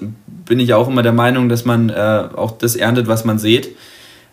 bin 0.46 0.60
ich 0.60 0.74
auch 0.74 0.88
immer 0.88 1.02
der 1.02 1.12
Meinung, 1.12 1.48
dass 1.48 1.64
man 1.64 1.90
äh, 1.90 2.24
auch 2.34 2.52
das 2.52 2.76
erntet, 2.76 3.06
was 3.06 3.24
man 3.24 3.38
sieht. 3.38 3.76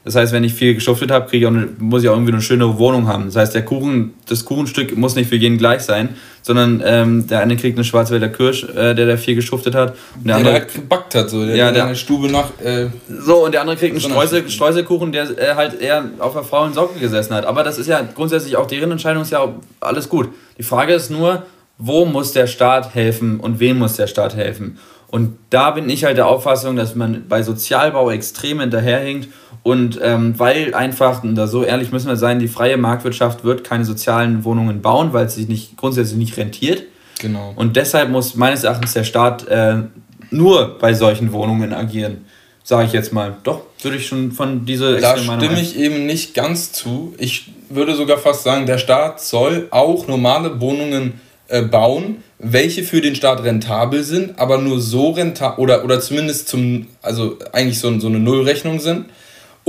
Das 0.06 0.16
heißt, 0.16 0.32
wenn 0.32 0.44
ich 0.44 0.54
viel 0.54 0.76
geschuftet 0.76 1.12
habe, 1.12 1.28
kriege 1.28 1.46
ich 1.46 1.52
eine, 1.52 1.68
muss 1.78 2.04
ich 2.04 2.10
auch 2.10 2.14
irgendwie 2.14 2.32
eine 2.32 2.42
schöne 2.42 2.78
Wohnung 2.78 3.08
haben. 3.08 3.26
Das 3.26 3.36
heißt, 3.36 3.54
der 3.54 3.66
Kuchen, 3.66 4.14
das 4.28 4.46
Kuchenstück 4.46 4.96
muss 4.96 5.16
nicht 5.16 5.28
für 5.28 5.36
jeden 5.36 5.58
gleich 5.58 5.82
sein, 5.82 6.16
sondern 6.42 6.82
ähm, 6.86 7.28
der 7.28 7.42
eine 7.42 7.58
kriegt 7.58 7.78
eine 7.78 7.84
Schwarzwälder 7.84 8.30
Kirsch, 8.30 8.64
äh, 8.64 8.96
der 8.96 9.06
da 9.06 9.18
viel 9.18 9.36
geschuftet 9.36 9.76
hat. 9.76 9.96
Und 10.16 10.26
der, 10.26 10.26
der 10.26 10.36
andere, 10.38 10.54
halt 10.54 10.74
gebackt 10.74 11.16
hat, 11.16 11.30
so, 11.30 11.46
der, 11.46 11.56
ja, 11.56 11.72
der 11.72 11.84
in 11.84 11.90
der 11.90 11.96
Stube 11.96 12.30
nach. 12.30 12.50
Äh, 12.64 12.88
so, 13.08 13.46
und 13.46 13.52
der 13.52 13.62
andere 13.62 13.76
kriegt 13.76 13.92
einen 13.92 14.02
Streusel, 14.02 14.50
Streuselkuchen, 14.50 15.12
der 15.12 15.38
äh, 15.38 15.56
halt 15.56 15.82
eher 15.82 16.06
auf 16.20 16.34
der 16.34 16.44
faulen 16.44 16.74
Socke 16.74 16.98
gesessen 16.98 17.34
hat. 17.34 17.46
Aber 17.46 17.64
das 17.64 17.78
ist 17.78 17.88
ja 17.88 18.02
grundsätzlich 18.16 18.56
auch 18.56 18.68
deren 18.68 18.92
Entscheidung, 18.92 19.24
ist 19.24 19.32
ja 19.32 19.54
alles 19.82 20.08
gut. 20.08 20.30
Die 20.58 20.64
Frage 20.64 20.94
ist 20.94 21.12
nur, 21.12 21.44
wo 21.78 22.06
muss 22.06 22.32
der 22.32 22.48
Staat 22.48 22.96
helfen 22.96 23.40
und 23.40 23.60
wem 23.60 23.80
muss 23.80 23.96
der 23.96 24.08
Staat 24.08 24.36
helfen? 24.36 24.78
Und 25.08 25.38
da 25.50 25.72
bin 25.72 25.90
ich 25.90 26.04
halt 26.04 26.18
der 26.18 26.28
Auffassung, 26.28 26.76
dass 26.76 26.94
man 26.94 27.28
bei 27.28 27.42
Sozialbau 27.42 28.12
extrem 28.12 28.60
hinterherhinkt 28.60 29.30
und 29.64 30.00
ähm, 30.02 30.38
weil 30.38 30.74
einfach, 30.74 31.24
und 31.24 31.36
da 31.36 31.48
so 31.48 31.64
ehrlich 31.64 31.92
müssen 31.92 32.08
wir 32.08 32.16
sein, 32.16 32.40
die 32.40 32.48
freie 32.48 32.78
Marktwirtschaft 32.78 33.44
wird 33.44 33.64
keine 33.64 33.86
sozialen 33.86 34.44
Wohnungen 34.44 34.82
bauen, 34.82 35.14
weil 35.14 35.26
es 35.26 35.36
sich 35.36 35.48
nicht, 35.48 35.78
grundsätzlich 35.78 36.18
nicht 36.18 36.38
rentiert. 36.38 36.84
Genau. 37.20 37.54
Und 37.56 37.76
deshalb 37.76 38.10
muss 38.10 38.36
meines 38.36 38.64
Erachtens 38.64 38.94
der 38.94 39.04
Staat 39.04 39.48
äh, 39.48 39.84
nur 40.32 40.78
bei 40.80 40.94
solchen 40.94 41.32
Wohnungen 41.34 41.74
agieren. 41.74 42.26
Sage 42.64 42.86
ich 42.86 42.94
jetzt 42.94 43.12
mal. 43.12 43.36
Doch, 43.44 43.62
würde 43.82 43.98
ich 43.98 44.08
schon 44.08 44.32
von 44.32 44.66
dieser 44.66 45.00
Da 45.00 45.18
stimme 45.18 45.60
ich 45.60 45.78
eben 45.78 46.06
nicht 46.06 46.34
ganz 46.36 46.72
zu. 46.72 47.16
Ich 47.18 47.52
würde 47.70 47.96
sogar 47.96 48.18
fast 48.18 48.44
sagen, 48.44 48.66
der 48.66 48.78
Staat 48.78 49.22
soll 49.22 49.68
auch 49.72 50.08
normale 50.08 50.62
Wohnungen 50.62 51.20
äh, 51.48 51.64
bauen, 51.64 52.24
welche 52.38 52.84
für 52.84 53.02
den 53.02 53.16
Staat 53.16 53.44
rentabel 53.44 54.04
sind, 54.04 54.38
aber 54.40 54.60
nur 54.60 54.80
so 54.80 55.12
rentabel 55.12 55.64
oder, 55.64 55.84
oder 55.84 56.00
zumindest 56.00 56.48
zum, 56.48 56.88
also 57.02 57.38
eigentlich 57.52 57.80
so, 57.80 58.00
so 58.00 58.08
eine 58.08 58.20
Nullrechnung 58.20 58.80
sind, 58.80 59.06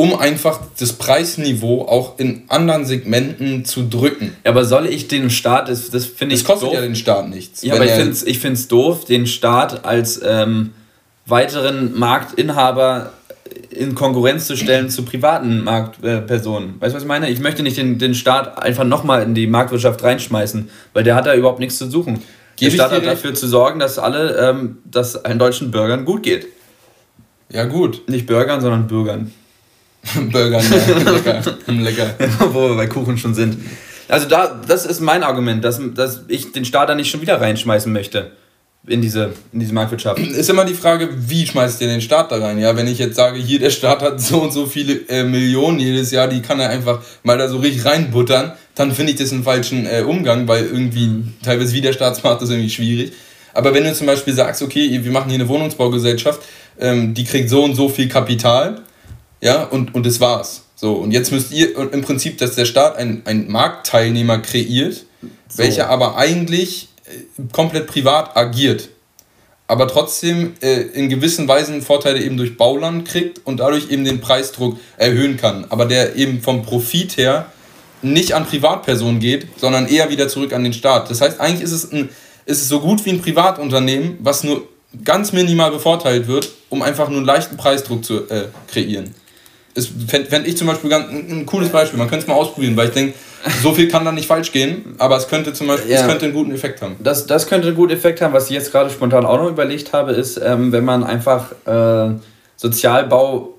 um 0.00 0.18
einfach 0.18 0.60
das 0.78 0.94
Preisniveau 0.94 1.82
auch 1.82 2.18
in 2.18 2.44
anderen 2.48 2.86
Segmenten 2.86 3.66
zu 3.66 3.82
drücken. 3.82 4.34
Ja, 4.44 4.52
aber 4.52 4.64
soll 4.64 4.86
ich 4.86 5.08
den 5.08 5.28
Staat, 5.28 5.68
das, 5.68 5.90
das 5.90 6.06
finde 6.06 6.34
ich. 6.34 6.40
Das 6.40 6.48
kostet 6.48 6.68
doof. 6.68 6.74
ja 6.74 6.80
den 6.80 6.96
Staat 6.96 7.28
nichts. 7.28 7.60
Ja, 7.60 7.74
aber 7.74 7.84
ich 7.84 7.90
finde 7.90 8.12
es 8.12 8.22
ich 8.22 8.38
find's 8.38 8.66
doof, 8.66 9.04
den 9.04 9.26
Staat 9.26 9.84
als 9.84 10.18
ähm, 10.24 10.70
weiteren 11.26 11.98
Marktinhaber 11.98 13.12
in 13.68 13.94
Konkurrenz 13.94 14.46
zu 14.46 14.56
stellen 14.56 14.88
zu 14.88 15.02
privaten 15.02 15.64
Marktpersonen. 15.64 16.78
Äh, 16.78 16.80
weißt 16.80 16.92
du, 16.92 16.96
was 16.96 17.02
ich 17.02 17.08
meine? 17.08 17.28
Ich 17.28 17.40
möchte 17.40 17.62
nicht 17.62 17.76
den, 17.76 17.98
den 17.98 18.14
Staat 18.14 18.62
einfach 18.62 18.84
nochmal 18.84 19.22
in 19.22 19.34
die 19.34 19.46
Marktwirtschaft 19.46 20.02
reinschmeißen, 20.02 20.70
weil 20.94 21.04
der 21.04 21.14
hat 21.14 21.26
da 21.26 21.34
überhaupt 21.34 21.60
nichts 21.60 21.76
zu 21.76 21.90
suchen. 21.90 22.22
der 22.58 22.70
Staat 22.70 22.92
hat 22.92 23.04
dafür 23.04 23.34
zu 23.34 23.46
sorgen, 23.46 23.78
dass 23.78 23.98
alle, 23.98 24.48
ähm, 24.48 24.78
dass 24.90 25.22
allen 25.26 25.38
deutschen 25.38 25.70
Bürgern 25.70 26.06
gut 26.06 26.22
geht. 26.22 26.46
Ja, 27.52 27.64
gut. 27.64 28.08
Nicht 28.08 28.26
Bürgern, 28.26 28.62
sondern 28.62 28.86
Bürgern. 28.86 29.30
Bürgern, 30.30 30.64
ja, 30.64 31.02
lecker. 31.12 31.42
lecker. 31.66 32.14
Wo 32.52 32.70
wir 32.70 32.76
bei 32.76 32.86
Kuchen 32.86 33.18
schon 33.18 33.34
sind. 33.34 33.58
Also 34.08 34.28
da, 34.28 34.60
das 34.66 34.86
ist 34.86 35.00
mein 35.00 35.22
Argument, 35.22 35.64
dass, 35.64 35.80
dass 35.94 36.24
ich 36.28 36.52
den 36.52 36.64
Staat 36.64 36.88
da 36.88 36.94
nicht 36.94 37.10
schon 37.10 37.20
wieder 37.20 37.40
reinschmeißen 37.40 37.92
möchte 37.92 38.32
in 38.86 39.02
diese, 39.02 39.34
in 39.52 39.60
diese 39.60 39.74
Marktwirtschaft. 39.74 40.18
Ist 40.18 40.48
immer 40.48 40.64
die 40.64 40.74
Frage, 40.74 41.10
wie 41.14 41.46
schmeißt 41.46 41.80
ihr 41.82 41.88
den 41.88 42.00
Staat 42.00 42.32
da 42.32 42.38
rein? 42.38 42.58
Ja, 42.58 42.76
wenn 42.76 42.88
ich 42.88 42.98
jetzt 42.98 43.16
sage, 43.16 43.38
hier 43.38 43.58
der 43.58 43.70
Staat 43.70 44.02
hat 44.02 44.20
so 44.20 44.40
und 44.42 44.52
so 44.52 44.66
viele 44.66 44.94
äh, 45.08 45.22
Millionen 45.22 45.78
jedes 45.78 46.10
Jahr, 46.10 46.28
die 46.28 46.40
kann 46.40 46.58
er 46.60 46.70
einfach 46.70 47.00
mal 47.22 47.38
da 47.38 47.48
so 47.48 47.58
richtig 47.58 47.84
reinbuttern, 47.84 48.52
dann 48.74 48.92
finde 48.92 49.12
ich 49.12 49.18
das 49.18 49.32
einen 49.32 49.44
falschen 49.44 49.86
äh, 49.86 50.02
Umgang, 50.02 50.48
weil 50.48 50.64
irgendwie 50.64 51.24
teilweise 51.44 51.74
wie 51.74 51.82
der 51.82 51.92
Staat 51.92 52.22
macht, 52.24 52.40
das 52.40 52.50
irgendwie 52.50 52.70
schwierig. 52.70 53.12
Aber 53.52 53.74
wenn 53.74 53.84
du 53.84 53.92
zum 53.92 54.06
Beispiel 54.06 54.32
sagst, 54.32 54.62
okay, 54.62 55.00
wir 55.02 55.12
machen 55.12 55.28
hier 55.28 55.38
eine 55.38 55.48
Wohnungsbaugesellschaft, 55.48 56.40
ähm, 56.78 57.14
die 57.14 57.24
kriegt 57.24 57.50
so 57.50 57.62
und 57.62 57.74
so 57.74 57.88
viel 57.88 58.08
Kapital, 58.08 58.80
ja, 59.40 59.64
und, 59.64 59.94
und 59.94 60.06
das 60.06 60.20
war's. 60.20 60.62
So, 60.76 60.94
und 60.94 61.12
jetzt 61.12 61.30
müsst 61.30 61.52
ihr 61.52 61.76
im 61.92 62.02
Prinzip, 62.02 62.38
dass 62.38 62.54
der 62.54 62.64
Staat 62.64 62.96
einen 62.96 63.50
Marktteilnehmer 63.50 64.38
kreiert, 64.38 65.04
so. 65.48 65.58
welcher 65.58 65.90
aber 65.90 66.16
eigentlich 66.16 66.88
komplett 67.52 67.86
privat 67.86 68.36
agiert, 68.36 68.88
aber 69.66 69.86
trotzdem 69.86 70.54
äh, 70.62 70.80
in 70.80 71.08
gewissen 71.08 71.46
Weisen 71.46 71.82
Vorteile 71.82 72.20
eben 72.20 72.36
durch 72.36 72.56
Bauland 72.56 73.06
kriegt 73.06 73.46
und 73.46 73.60
dadurch 73.60 73.90
eben 73.90 74.04
den 74.04 74.20
Preisdruck 74.20 74.78
erhöhen 74.96 75.36
kann, 75.36 75.66
aber 75.68 75.84
der 75.84 76.16
eben 76.16 76.40
vom 76.40 76.62
Profit 76.62 77.16
her 77.16 77.46
nicht 78.02 78.32
an 78.32 78.46
Privatpersonen 78.46 79.20
geht, 79.20 79.46
sondern 79.58 79.86
eher 79.86 80.10
wieder 80.10 80.28
zurück 80.28 80.52
an 80.52 80.64
den 80.64 80.72
Staat. 80.72 81.10
Das 81.10 81.20
heißt, 81.20 81.38
eigentlich 81.38 81.62
ist 81.62 81.72
es, 81.72 81.92
ein, 81.92 82.08
ist 82.46 82.62
es 82.62 82.68
so 82.68 82.80
gut 82.80 83.04
wie 83.04 83.10
ein 83.10 83.20
Privatunternehmen, 83.20 84.18
was 84.20 84.42
nur 84.42 84.66
ganz 85.04 85.32
minimal 85.32 85.70
bevorteilt 85.70 86.26
wird, 86.26 86.48
um 86.68 86.82
einfach 86.82 87.08
nur 87.08 87.18
einen 87.18 87.26
leichten 87.26 87.56
Preisdruck 87.56 88.04
zu 88.04 88.28
äh, 88.28 88.48
kreieren. 88.66 89.14
Fände 89.74 90.48
ich 90.48 90.56
zum 90.56 90.66
Beispiel 90.66 90.90
ganz, 90.90 91.08
ein, 91.10 91.30
ein 91.30 91.46
cooles 91.46 91.68
Beispiel. 91.68 91.98
Man 91.98 92.08
könnte 92.08 92.24
es 92.24 92.28
mal 92.28 92.34
ausprobieren, 92.34 92.76
weil 92.76 92.88
ich 92.88 92.94
denke, 92.94 93.14
so 93.62 93.72
viel 93.72 93.88
kann 93.88 94.04
da 94.04 94.12
nicht 94.12 94.26
falsch 94.26 94.52
gehen, 94.52 94.94
aber 94.98 95.16
es 95.16 95.28
könnte 95.28 95.52
zum 95.52 95.68
Beispiel, 95.68 95.92
ja. 95.92 96.00
es 96.00 96.06
könnte 96.06 96.26
einen 96.26 96.34
guten 96.34 96.52
Effekt 96.52 96.82
haben. 96.82 96.96
Das, 96.98 97.26
das 97.26 97.46
könnte 97.46 97.68
einen 97.68 97.76
guten 97.76 97.92
Effekt 97.92 98.20
haben. 98.20 98.32
Was 98.32 98.46
ich 98.46 98.50
jetzt 98.50 98.72
gerade 98.72 98.90
spontan 98.90 99.24
auch 99.24 99.38
noch 99.38 99.48
überlegt 99.48 99.92
habe, 99.92 100.12
ist, 100.12 100.40
ähm, 100.44 100.72
wenn 100.72 100.84
man 100.84 101.04
einfach 101.04 101.52
äh, 101.66 102.14
Sozialbau 102.56 103.54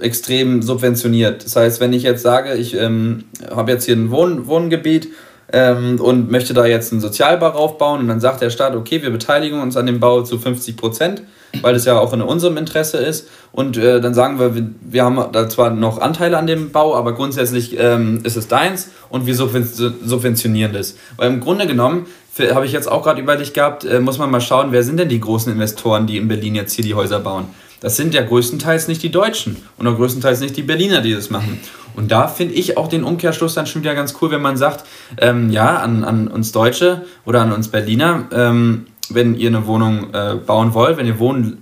extrem 0.00 0.62
subventioniert. 0.62 1.44
Das 1.44 1.56
heißt, 1.56 1.80
wenn 1.80 1.92
ich 1.92 2.02
jetzt 2.02 2.22
sage, 2.22 2.54
ich 2.54 2.74
ähm, 2.74 3.24
habe 3.50 3.72
jetzt 3.72 3.86
hier 3.86 3.96
ein 3.96 4.10
Wohn 4.10 4.46
Wohngebiet 4.46 5.08
ähm, 5.52 5.98
und 6.00 6.30
möchte 6.30 6.54
da 6.54 6.66
jetzt 6.66 6.92
einen 6.92 7.00
Sozialbau 7.00 7.50
aufbauen 7.50 8.00
und 8.00 8.08
dann 8.08 8.20
sagt 8.20 8.42
der 8.42 8.50
Staat, 8.50 8.76
okay, 8.76 9.02
wir 9.02 9.10
beteiligen 9.10 9.60
uns 9.60 9.76
an 9.76 9.86
dem 9.86 10.00
Bau 10.00 10.22
zu 10.22 10.38
50 10.38 10.76
Prozent 10.76 11.22
weil 11.62 11.74
es 11.74 11.84
ja 11.84 11.98
auch 11.98 12.12
in 12.12 12.22
unserem 12.22 12.56
Interesse 12.56 12.98
ist. 12.98 13.28
Und 13.52 13.76
äh, 13.76 14.00
dann 14.00 14.14
sagen 14.14 14.38
wir, 14.38 14.54
wir, 14.54 14.70
wir, 14.80 15.04
haben 15.04 15.20
da 15.32 15.48
zwar 15.48 15.70
noch 15.70 15.98
Anteile 15.98 16.38
an 16.38 16.46
dem 16.46 16.72
Bau, 16.72 16.94
aber 16.94 17.14
grundsätzlich 17.14 17.76
ähm, 17.78 18.20
ist 18.24 18.36
es 18.36 18.48
deins 18.48 18.90
und 19.08 19.26
wir 19.26 19.34
subventionieren 19.34 20.72
das. 20.72 20.96
Weil 21.16 21.30
im 21.30 21.40
Grunde 21.40 21.66
genommen, 21.66 22.06
habe 22.38 22.66
ich 22.66 22.72
jetzt 22.72 22.90
auch 22.90 23.02
gerade 23.02 23.20
überlegt 23.20 23.54
gehabt, 23.54 23.84
äh, 23.84 24.00
muss 24.00 24.18
man 24.18 24.30
mal 24.30 24.40
schauen, 24.40 24.72
wer 24.72 24.82
sind 24.82 24.98
denn 24.98 25.08
die 25.08 25.20
großen 25.20 25.52
Investoren, 25.52 26.06
die 26.06 26.18
in 26.18 26.28
Berlin 26.28 26.54
jetzt 26.54 26.74
hier 26.74 26.84
die 26.84 26.94
Häuser 26.94 27.20
bauen. 27.20 27.46
Das 27.80 27.96
sind 27.96 28.14
ja 28.14 28.22
größtenteils 28.22 28.88
nicht 28.88 29.02
die 29.02 29.10
Deutschen 29.10 29.56
und 29.76 29.86
auch 29.86 29.96
größtenteils 29.96 30.40
nicht 30.40 30.56
die 30.56 30.62
Berliner, 30.62 31.02
die 31.02 31.14
das 31.14 31.30
machen. 31.30 31.60
Und 31.94 32.10
da 32.10 32.28
finde 32.28 32.54
ich 32.54 32.76
auch 32.76 32.88
den 32.88 33.04
Umkehrschluss 33.04 33.54
dann 33.54 33.66
schon 33.66 33.82
wieder 33.82 33.94
ganz 33.94 34.14
cool, 34.20 34.30
wenn 34.30 34.42
man 34.42 34.56
sagt, 34.56 34.84
ähm, 35.18 35.50
ja, 35.50 35.76
an, 35.78 36.04
an 36.04 36.28
uns 36.28 36.52
Deutsche 36.52 37.04
oder 37.24 37.42
an 37.42 37.52
uns 37.52 37.68
Berliner, 37.68 38.28
ähm, 38.32 38.86
wenn 39.14 39.34
ihr 39.34 39.48
eine 39.48 39.66
Wohnung 39.66 40.12
äh, 40.12 40.34
bauen 40.34 40.74
wollt, 40.74 40.96
wenn 40.96 41.06
ihr 41.06 41.18
Wohn 41.18 41.58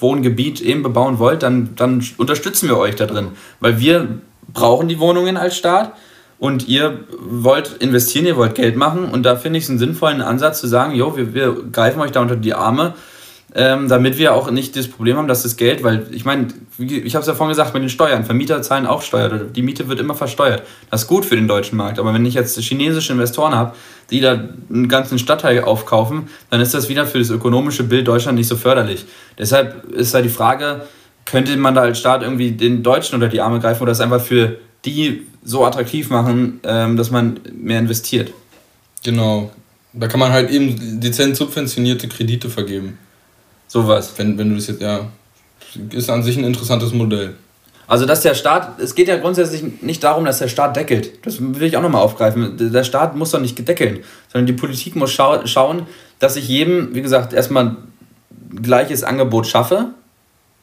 Wohngebiet 0.00 0.60
eben 0.60 0.82
bebauen 0.82 1.18
wollt, 1.18 1.42
dann, 1.42 1.70
dann 1.74 2.04
unterstützen 2.18 2.68
wir 2.68 2.78
euch 2.78 2.94
da 2.94 3.06
drin. 3.06 3.28
Weil 3.60 3.80
wir 3.80 4.20
brauchen 4.52 4.88
die 4.88 5.00
Wohnungen 5.00 5.36
als 5.36 5.56
Staat 5.56 5.92
und 6.38 6.68
ihr 6.68 7.00
wollt 7.18 7.78
investieren, 7.78 8.26
ihr 8.26 8.36
wollt 8.36 8.54
Geld 8.54 8.76
machen 8.76 9.06
und 9.06 9.24
da 9.24 9.36
finde 9.36 9.58
ich 9.58 9.64
es 9.64 9.70
einen 9.70 9.78
sinnvollen 9.78 10.22
Ansatz 10.22 10.60
zu 10.60 10.68
sagen, 10.68 10.94
jo, 10.94 11.16
wir, 11.16 11.34
wir 11.34 11.52
greifen 11.72 12.00
euch 12.00 12.12
da 12.12 12.20
unter 12.20 12.36
die 12.36 12.54
Arme 12.54 12.94
ähm, 13.54 13.88
damit 13.88 14.18
wir 14.18 14.34
auch 14.34 14.50
nicht 14.50 14.76
das 14.76 14.88
Problem 14.88 15.16
haben, 15.16 15.28
dass 15.28 15.42
das 15.42 15.56
Geld, 15.56 15.82
weil 15.82 16.06
ich 16.10 16.24
meine, 16.24 16.48
ich 16.78 17.14
habe 17.14 17.22
es 17.22 17.26
ja 17.26 17.34
vorhin 17.34 17.48
gesagt, 17.48 17.72
mit 17.72 17.82
den 17.82 17.88
Steuern, 17.88 18.24
Vermieter 18.24 18.60
zahlen 18.60 18.86
auch 18.86 19.02
Steuer, 19.02 19.30
die 19.30 19.62
Miete 19.62 19.88
wird 19.88 20.00
immer 20.00 20.14
versteuert. 20.14 20.62
Das 20.90 21.02
ist 21.02 21.08
gut 21.08 21.24
für 21.24 21.34
den 21.34 21.48
deutschen 21.48 21.76
Markt, 21.78 21.98
aber 21.98 22.12
wenn 22.12 22.26
ich 22.26 22.34
jetzt 22.34 22.58
chinesische 22.60 23.12
Investoren 23.12 23.54
habe, 23.54 23.74
die 24.10 24.20
da 24.20 24.48
einen 24.70 24.88
ganzen 24.88 25.18
Stadtteil 25.18 25.64
aufkaufen, 25.64 26.28
dann 26.50 26.60
ist 26.60 26.74
das 26.74 26.88
wieder 26.88 27.06
für 27.06 27.18
das 27.18 27.30
ökonomische 27.30 27.84
Bild 27.84 28.06
Deutschland 28.06 28.36
nicht 28.36 28.48
so 28.48 28.56
förderlich. 28.56 29.06
Deshalb 29.38 29.90
ist 29.92 30.14
da 30.14 30.20
die 30.20 30.28
Frage, 30.28 30.82
könnte 31.24 31.56
man 31.56 31.74
da 31.74 31.82
als 31.82 31.98
Staat 31.98 32.22
irgendwie 32.22 32.52
den 32.52 32.82
Deutschen 32.82 33.14
unter 33.14 33.28
die 33.28 33.40
Arme 33.40 33.60
greifen 33.60 33.82
oder 33.82 33.92
das 33.92 34.00
einfach 34.00 34.20
für 34.20 34.58
die 34.84 35.26
so 35.42 35.64
attraktiv 35.64 36.10
machen, 36.10 36.60
ähm, 36.64 36.96
dass 36.96 37.10
man 37.10 37.40
mehr 37.52 37.78
investiert? 37.78 38.32
Genau. 39.04 39.50
Da 39.94 40.06
kann 40.06 40.20
man 40.20 40.32
halt 40.32 40.50
eben 40.50 41.00
dezent 41.00 41.36
subventionierte 41.36 42.08
Kredite 42.08 42.50
vergeben. 42.50 42.98
Sowas. 43.68 44.14
Wenn, 44.16 44.36
wenn 44.38 44.48
du 44.48 44.56
das 44.56 44.66
jetzt, 44.66 44.80
ja, 44.80 45.06
ist 45.90 46.10
an 46.10 46.22
sich 46.22 46.36
ein 46.36 46.44
interessantes 46.44 46.92
Modell. 46.92 47.34
Also, 47.86 48.04
dass 48.04 48.20
der 48.20 48.34
Staat, 48.34 48.80
es 48.80 48.94
geht 48.94 49.08
ja 49.08 49.16
grundsätzlich 49.16 49.62
nicht 49.82 50.04
darum, 50.04 50.24
dass 50.26 50.40
der 50.40 50.48
Staat 50.48 50.76
deckelt. 50.76 51.24
Das 51.24 51.40
will 51.40 51.62
ich 51.62 51.76
auch 51.76 51.82
nochmal 51.82 52.02
aufgreifen. 52.02 52.56
Der 52.58 52.84
Staat 52.84 53.16
muss 53.16 53.30
doch 53.30 53.40
nicht 53.40 53.66
deckeln, 53.66 54.00
sondern 54.30 54.46
die 54.46 54.52
Politik 54.52 54.94
muss 54.94 55.10
schau 55.10 55.46
schauen, 55.46 55.86
dass 56.18 56.36
ich 56.36 56.48
jedem, 56.48 56.94
wie 56.94 57.00
gesagt, 57.00 57.32
erstmal 57.32 57.76
gleiches 58.60 59.04
Angebot 59.04 59.46
schaffe. 59.46 59.86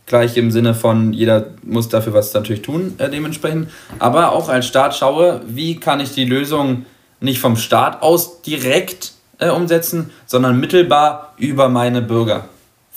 Gleich 0.05 0.37
im 0.37 0.51
Sinne 0.51 0.75
von, 0.75 1.13
jeder 1.13 1.47
muss 1.63 1.89
dafür 1.89 2.13
was 2.13 2.31
natürlich 2.31 2.61
tun, 2.61 2.93
äh, 2.99 3.09
dementsprechend. 3.09 3.69
Aber 3.97 4.33
auch 4.33 4.49
als 4.49 4.67
Staat 4.67 4.95
schaue, 4.95 5.41
wie 5.47 5.79
kann 5.79 5.99
ich 5.99 6.11
die 6.11 6.25
Lösung 6.25 6.85
nicht 7.21 7.39
vom 7.39 7.57
Staat 7.57 8.03
aus 8.03 8.43
direkt 8.43 9.13
äh, 9.39 9.49
umsetzen, 9.49 10.11
sondern 10.27 10.59
mittelbar 10.59 11.33
über 11.37 11.69
meine 11.69 12.03
Bürger 12.03 12.47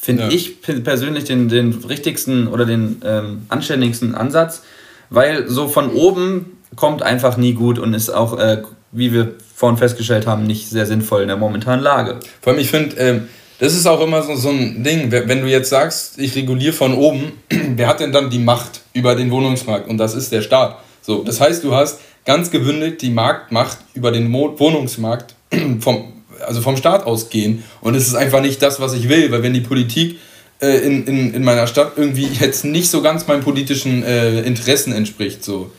finde 0.01 0.25
ja. 0.25 0.29
ich 0.31 0.63
persönlich 0.63 1.25
den, 1.25 1.49
den 1.49 1.73
richtigsten 1.73 2.49
oder 2.49 2.65
den 2.65 3.03
ähm, 3.05 3.47
anständigsten 3.49 4.15
Ansatz, 4.15 4.63
weil 5.11 5.49
so 5.49 5.69
von 5.69 5.91
oben 5.91 6.59
kommt 6.77 7.03
einfach 7.03 7.37
nie 7.37 7.55
gut 7.55 7.79
und 7.79 7.95
ist 7.95 8.11
auch, 8.11 8.39
äh, 8.39 8.63
wie 8.93 9.13
wir 9.13 9.35
vorhin 9.55 9.77
festgestellt 9.77 10.27
haben, 10.27 10.45
nicht 10.47 10.69
sehr 10.71 10.87
sinnvoll 10.87 11.23
in 11.23 11.29
der 11.29 11.37
momentanen 11.37 11.83
Lage. 11.83 12.21
Vor 12.41 12.53
allem, 12.53 12.61
ich 12.61 12.71
finde, 12.71 12.97
ähm, 12.97 13.29
das 13.59 13.75
ist 13.75 13.87
auch 13.87 14.01
immer 14.01 14.23
so, 14.23 14.37
so 14.37 14.51
ein 14.51 14.85
Ding. 14.85 15.11
Wenn 15.11 15.43
du 15.43 15.49
jetzt 15.49 15.71
sagst, 15.71 16.19
ich 16.19 16.37
reguliere 16.37 16.73
von 16.73 16.95
oben, 16.95 17.33
wer 17.51 17.89
hat 17.89 17.99
denn 18.01 18.13
dann 18.13 18.31
die 18.31 18.39
Macht 18.39 18.83
über 18.93 19.17
den 19.17 19.31
Wohnungsmarkt? 19.33 19.89
Und 19.89 19.99
das 19.99 20.15
ist 20.15 20.31
der 20.31 20.43
Staat. 20.43 20.79
So, 21.03 21.25
das 21.25 21.41
heißt, 21.41 21.65
du 21.65 21.75
hast 21.75 22.01
ganz 22.25 22.51
gebündelt 22.51 23.03
die 23.03 23.11
Marktmacht 23.11 23.79
über 23.95 24.13
den 24.13 24.33
Wohnungsmarkt 24.33 25.35
vom, 25.81 26.13
also 26.47 26.61
vom 26.61 26.77
Staat 26.77 27.05
ausgehen. 27.05 27.65
Und 27.81 27.95
es 27.95 28.07
ist 28.07 28.15
einfach 28.15 28.41
nicht 28.41 28.63
das, 28.63 28.81
was 28.81 28.95
ich 28.95 29.09
will, 29.09 29.31
weil 29.31 29.43
wenn 29.43 29.55
die 29.55 29.61
Politik 29.61 30.19
äh, 30.61 30.79
in, 30.79 31.07
in, 31.07 31.35
in 31.35 31.45
meiner 31.45 31.67
Stadt 31.67 31.93
irgendwie 31.97 32.29
jetzt 32.41 32.65
nicht 32.65 32.91
so 32.91 33.03
ganz 33.03 33.27
meinen 33.27 33.43
politischen 33.43 34.03
äh, 34.03 34.41
Interessen 34.43 34.93
entspricht, 34.93 35.45
so. 35.45 35.71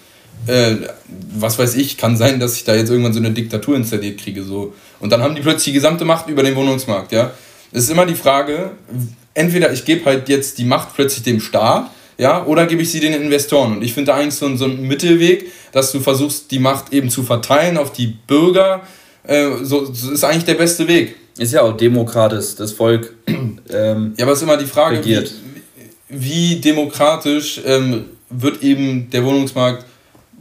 Äh, 0.48 0.76
was 1.36 1.60
weiß 1.60 1.76
ich, 1.76 1.98
kann 1.98 2.16
sein, 2.16 2.40
dass 2.40 2.56
ich 2.56 2.64
da 2.64 2.74
jetzt 2.74 2.90
irgendwann 2.90 3.12
so 3.12 3.20
eine 3.20 3.32
Diktatur 3.32 3.76
installiert 3.76 4.20
kriege. 4.22 4.44
So. 4.44 4.74
Und 5.02 5.12
dann 5.12 5.22
haben 5.22 5.36
die 5.36 5.42
plötzlich 5.42 5.66
die 5.66 5.74
gesamte 5.74 6.06
Macht 6.06 6.30
über 6.30 6.44
den 6.44 6.56
Wohnungsmarkt. 6.56 7.12
Ja? 7.12 7.32
Es 7.74 7.84
ist 7.84 7.90
immer 7.90 8.06
die 8.06 8.16
Frage, 8.16 8.72
entweder 9.34 9.72
ich 9.74 9.84
gebe 9.84 10.06
halt 10.06 10.30
jetzt 10.30 10.58
die 10.58 10.64
Macht 10.64 10.96
plötzlich 10.96 11.24
dem 11.24 11.42
Staat, 11.42 11.92
ja, 12.18 12.46
oder 12.46 12.66
gebe 12.66 12.82
ich 12.82 12.92
sie 12.92 13.00
den 13.00 13.14
Investoren. 13.14 13.78
Und 13.78 13.82
ich 13.82 13.94
finde 13.94 14.12
da 14.12 14.18
eigentlich 14.18 14.36
so, 14.36 14.54
so 14.58 14.66
einen 14.66 14.82
Mittelweg, 14.82 15.46
dass 15.72 15.92
du 15.94 16.02
versuchst, 16.02 16.52
die 16.52 16.60
Macht 16.60 16.92
eben 16.92 17.10
zu 17.10 17.24
verteilen 17.24 17.78
auf 17.78 17.94
die 17.94 18.08
Bürger. 18.08 18.82
Äh, 19.24 19.64
so, 19.64 19.86
das 19.86 20.04
ist 20.04 20.24
eigentlich 20.24 20.46
der 20.46 20.56
beste 20.56 20.88
Weg. 20.88 21.16
Ist 21.38 21.54
ja 21.54 21.62
auch 21.62 21.76
demokratisch, 21.76 22.56
das 22.56 22.72
Volk. 22.72 23.14
Ähm, 23.72 24.16
ja, 24.18 24.26
aber 24.26 24.32
es 24.32 24.40
ist 24.40 24.44
immer 24.46 24.58
die 24.58 24.66
Frage, 24.66 25.06
wie, 25.06 25.24
wie, 26.10 26.56
demokratisch 26.56 27.62
ähm, 27.64 28.06
wird 28.32 28.64
eben 28.64 29.12
der 29.12 29.24
Wohnungsmarkt 29.24 29.86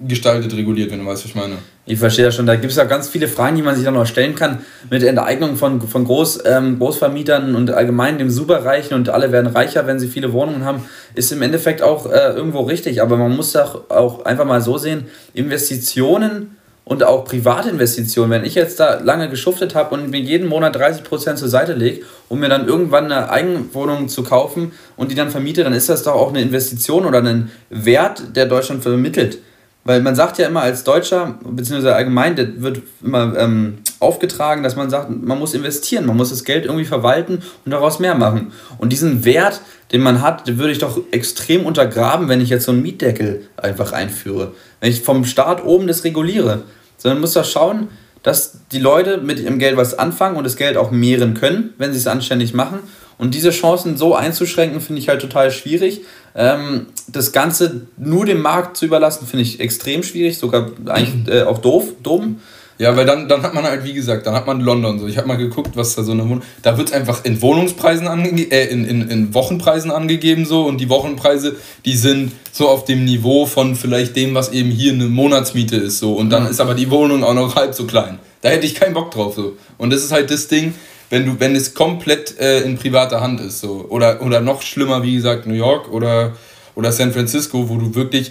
gestaltet, 0.06 0.56
reguliert, 0.56 0.90
wenn 0.90 1.00
du 1.00 1.04
weißt, 1.04 1.24
was 1.24 1.30
ich 1.30 1.34
meine. 1.34 1.58
Ich 1.84 1.98
verstehe 1.98 2.26
das 2.26 2.36
schon. 2.36 2.46
Da 2.46 2.56
gibt 2.56 2.70
es 2.70 2.76
ja 2.76 2.84
ganz 2.84 3.08
viele 3.08 3.28
Fragen, 3.28 3.56
die 3.56 3.62
man 3.62 3.74
sich 3.74 3.84
dann 3.84 3.94
noch 3.94 4.06
stellen 4.06 4.34
kann. 4.34 4.60
Mit 4.90 5.02
Enteignung 5.02 5.56
von, 5.56 5.80
von 5.80 6.04
Groß, 6.04 6.40
ähm, 6.44 6.78
Großvermietern 6.78 7.54
und 7.54 7.70
allgemein 7.70 8.18
dem 8.18 8.30
Superreichen 8.30 8.94
und 8.94 9.08
alle 9.08 9.32
werden 9.32 9.46
reicher, 9.48 9.86
wenn 9.86 9.98
sie 9.98 10.08
viele 10.08 10.32
Wohnungen 10.32 10.64
haben, 10.64 10.84
ist 11.14 11.32
im 11.32 11.40
Endeffekt 11.42 11.82
auch 11.82 12.10
äh, 12.10 12.32
irgendwo 12.34 12.60
richtig. 12.60 13.00
Aber 13.00 13.16
man 13.16 13.34
muss 13.34 13.52
doch 13.52 13.90
auch 13.90 14.24
einfach 14.24 14.44
mal 14.44 14.60
so 14.60 14.76
sehen, 14.76 15.06
Investitionen 15.32 16.57
und 16.88 17.04
auch 17.04 17.26
Privatinvestitionen, 17.26 18.30
wenn 18.30 18.44
ich 18.44 18.54
jetzt 18.54 18.80
da 18.80 18.98
lange 19.00 19.28
geschuftet 19.28 19.74
habe 19.74 19.94
und 19.94 20.08
mir 20.08 20.20
jeden 20.20 20.48
Monat 20.48 20.74
30% 20.74 21.34
zur 21.34 21.48
Seite 21.48 21.74
lege, 21.74 22.06
um 22.30 22.40
mir 22.40 22.48
dann 22.48 22.66
irgendwann 22.66 23.04
eine 23.04 23.30
Eigenwohnung 23.30 24.08
zu 24.08 24.22
kaufen 24.22 24.72
und 24.96 25.10
die 25.10 25.14
dann 25.14 25.28
vermiete, 25.28 25.62
dann 25.64 25.74
ist 25.74 25.90
das 25.90 26.02
doch 26.02 26.14
auch 26.14 26.30
eine 26.30 26.40
Investition 26.40 27.04
oder 27.04 27.22
ein 27.22 27.50
Wert, 27.68 28.34
der 28.34 28.46
Deutschland 28.46 28.82
vermittelt. 28.82 29.38
Weil 29.84 30.00
man 30.00 30.14
sagt 30.14 30.38
ja 30.38 30.46
immer 30.46 30.62
als 30.62 30.82
Deutscher, 30.82 31.38
beziehungsweise 31.44 31.94
allgemein, 31.94 32.36
das 32.36 32.46
wird 32.56 32.80
immer 33.02 33.36
ähm, 33.38 33.78
aufgetragen, 34.00 34.62
dass 34.62 34.76
man 34.76 34.88
sagt, 34.88 35.10
man 35.10 35.38
muss 35.38 35.52
investieren, 35.52 36.06
man 36.06 36.16
muss 36.16 36.30
das 36.30 36.44
Geld 36.44 36.64
irgendwie 36.64 36.84
verwalten 36.86 37.42
und 37.64 37.70
daraus 37.70 37.98
mehr 37.98 38.14
machen. 38.14 38.52
Und 38.78 38.92
diesen 38.92 39.26
Wert, 39.26 39.60
den 39.92 40.00
man 40.00 40.22
hat, 40.22 40.48
den 40.48 40.58
würde 40.58 40.72
ich 40.72 40.78
doch 40.78 40.98
extrem 41.10 41.66
untergraben, 41.66 42.28
wenn 42.28 42.40
ich 42.40 42.48
jetzt 42.48 42.64
so 42.64 42.72
einen 42.72 42.82
Mietdeckel 42.82 43.46
einfach 43.58 43.92
einführe. 43.92 44.52
Wenn 44.80 44.90
ich 44.90 45.02
vom 45.02 45.24
Staat 45.26 45.64
oben 45.64 45.86
das 45.86 46.04
reguliere. 46.04 46.62
Sondern 46.98 47.20
muss 47.20 47.32
doch 47.32 47.44
schauen, 47.44 47.88
dass 48.22 48.58
die 48.72 48.78
Leute 48.78 49.18
mit 49.18 49.40
ihrem 49.40 49.58
Geld 49.58 49.76
was 49.76 49.98
anfangen 49.98 50.36
und 50.36 50.44
das 50.44 50.56
Geld 50.56 50.76
auch 50.76 50.90
mehren 50.90 51.34
können, 51.34 51.72
wenn 51.78 51.92
sie 51.92 51.98
es 51.98 52.06
anständig 52.06 52.52
machen. 52.52 52.80
Und 53.16 53.34
diese 53.34 53.50
Chancen 53.50 53.96
so 53.96 54.14
einzuschränken, 54.14 54.80
finde 54.80 55.00
ich 55.00 55.08
halt 55.08 55.20
total 55.20 55.50
schwierig. 55.50 56.02
Ähm, 56.34 56.86
das 57.08 57.32
Ganze 57.32 57.86
nur 57.96 58.26
dem 58.26 58.40
Markt 58.40 58.76
zu 58.76 58.84
überlassen, 58.84 59.26
finde 59.26 59.42
ich 59.42 59.60
extrem 59.60 60.02
schwierig, 60.02 60.38
sogar 60.38 60.70
eigentlich 60.86 61.34
äh, 61.34 61.42
auch 61.42 61.58
doof, 61.58 61.94
dumm. 62.02 62.40
Ja, 62.78 62.96
weil 62.96 63.04
dann, 63.04 63.28
dann 63.28 63.42
hat 63.42 63.54
man 63.54 63.64
halt, 63.64 63.84
wie 63.84 63.92
gesagt, 63.92 64.24
dann 64.26 64.34
hat 64.34 64.46
man 64.46 64.60
London 64.60 65.00
so. 65.00 65.08
Ich 65.08 65.18
habe 65.18 65.26
mal 65.26 65.36
geguckt, 65.36 65.70
was 65.74 65.96
da 65.96 66.04
so 66.04 66.12
eine 66.12 66.22
Wohnung. 66.22 66.42
Da 66.62 66.78
wird 66.78 66.88
es 66.88 66.94
einfach 66.94 67.24
in 67.24 67.42
Wohnungspreisen 67.42 68.06
angegeben, 68.06 68.52
äh, 68.52 68.66
in, 68.66 68.84
in, 68.84 69.10
in 69.10 69.34
Wochenpreisen 69.34 69.90
angegeben 69.90 70.46
so. 70.46 70.62
Und 70.62 70.80
die 70.80 70.88
Wochenpreise, 70.88 71.56
die 71.84 71.96
sind 71.96 72.32
so 72.52 72.68
auf 72.68 72.84
dem 72.84 73.04
Niveau 73.04 73.46
von 73.46 73.74
vielleicht 73.74 74.14
dem, 74.14 74.34
was 74.34 74.52
eben 74.52 74.70
hier 74.70 74.92
eine 74.92 75.06
Monatsmiete 75.06 75.76
ist 75.76 75.98
so. 75.98 76.12
Und 76.12 76.30
dann 76.30 76.44
mhm. 76.44 76.50
ist 76.50 76.60
aber 76.60 76.74
die 76.74 76.88
Wohnung 76.88 77.24
auch 77.24 77.34
noch 77.34 77.56
halb 77.56 77.74
so 77.74 77.84
klein. 77.84 78.20
Da 78.42 78.50
hätte 78.50 78.66
ich 78.66 78.76
keinen 78.76 78.94
Bock 78.94 79.10
drauf 79.10 79.34
so. 79.34 79.56
Und 79.76 79.92
das 79.92 80.04
ist 80.04 80.12
halt 80.12 80.30
das 80.30 80.46
Ding, 80.46 80.72
wenn 81.10 81.26
du, 81.26 81.40
wenn 81.40 81.56
es 81.56 81.74
komplett 81.74 82.38
äh, 82.38 82.60
in 82.60 82.78
privater 82.78 83.20
Hand 83.20 83.40
ist 83.40 83.60
so. 83.60 83.86
Oder, 83.88 84.22
oder 84.22 84.40
noch 84.40 84.62
schlimmer, 84.62 85.02
wie 85.02 85.16
gesagt, 85.16 85.48
New 85.48 85.54
York 85.54 85.90
oder, 85.90 86.36
oder 86.76 86.92
San 86.92 87.12
Francisco, 87.12 87.68
wo 87.68 87.76
du 87.76 87.96
wirklich 87.96 88.30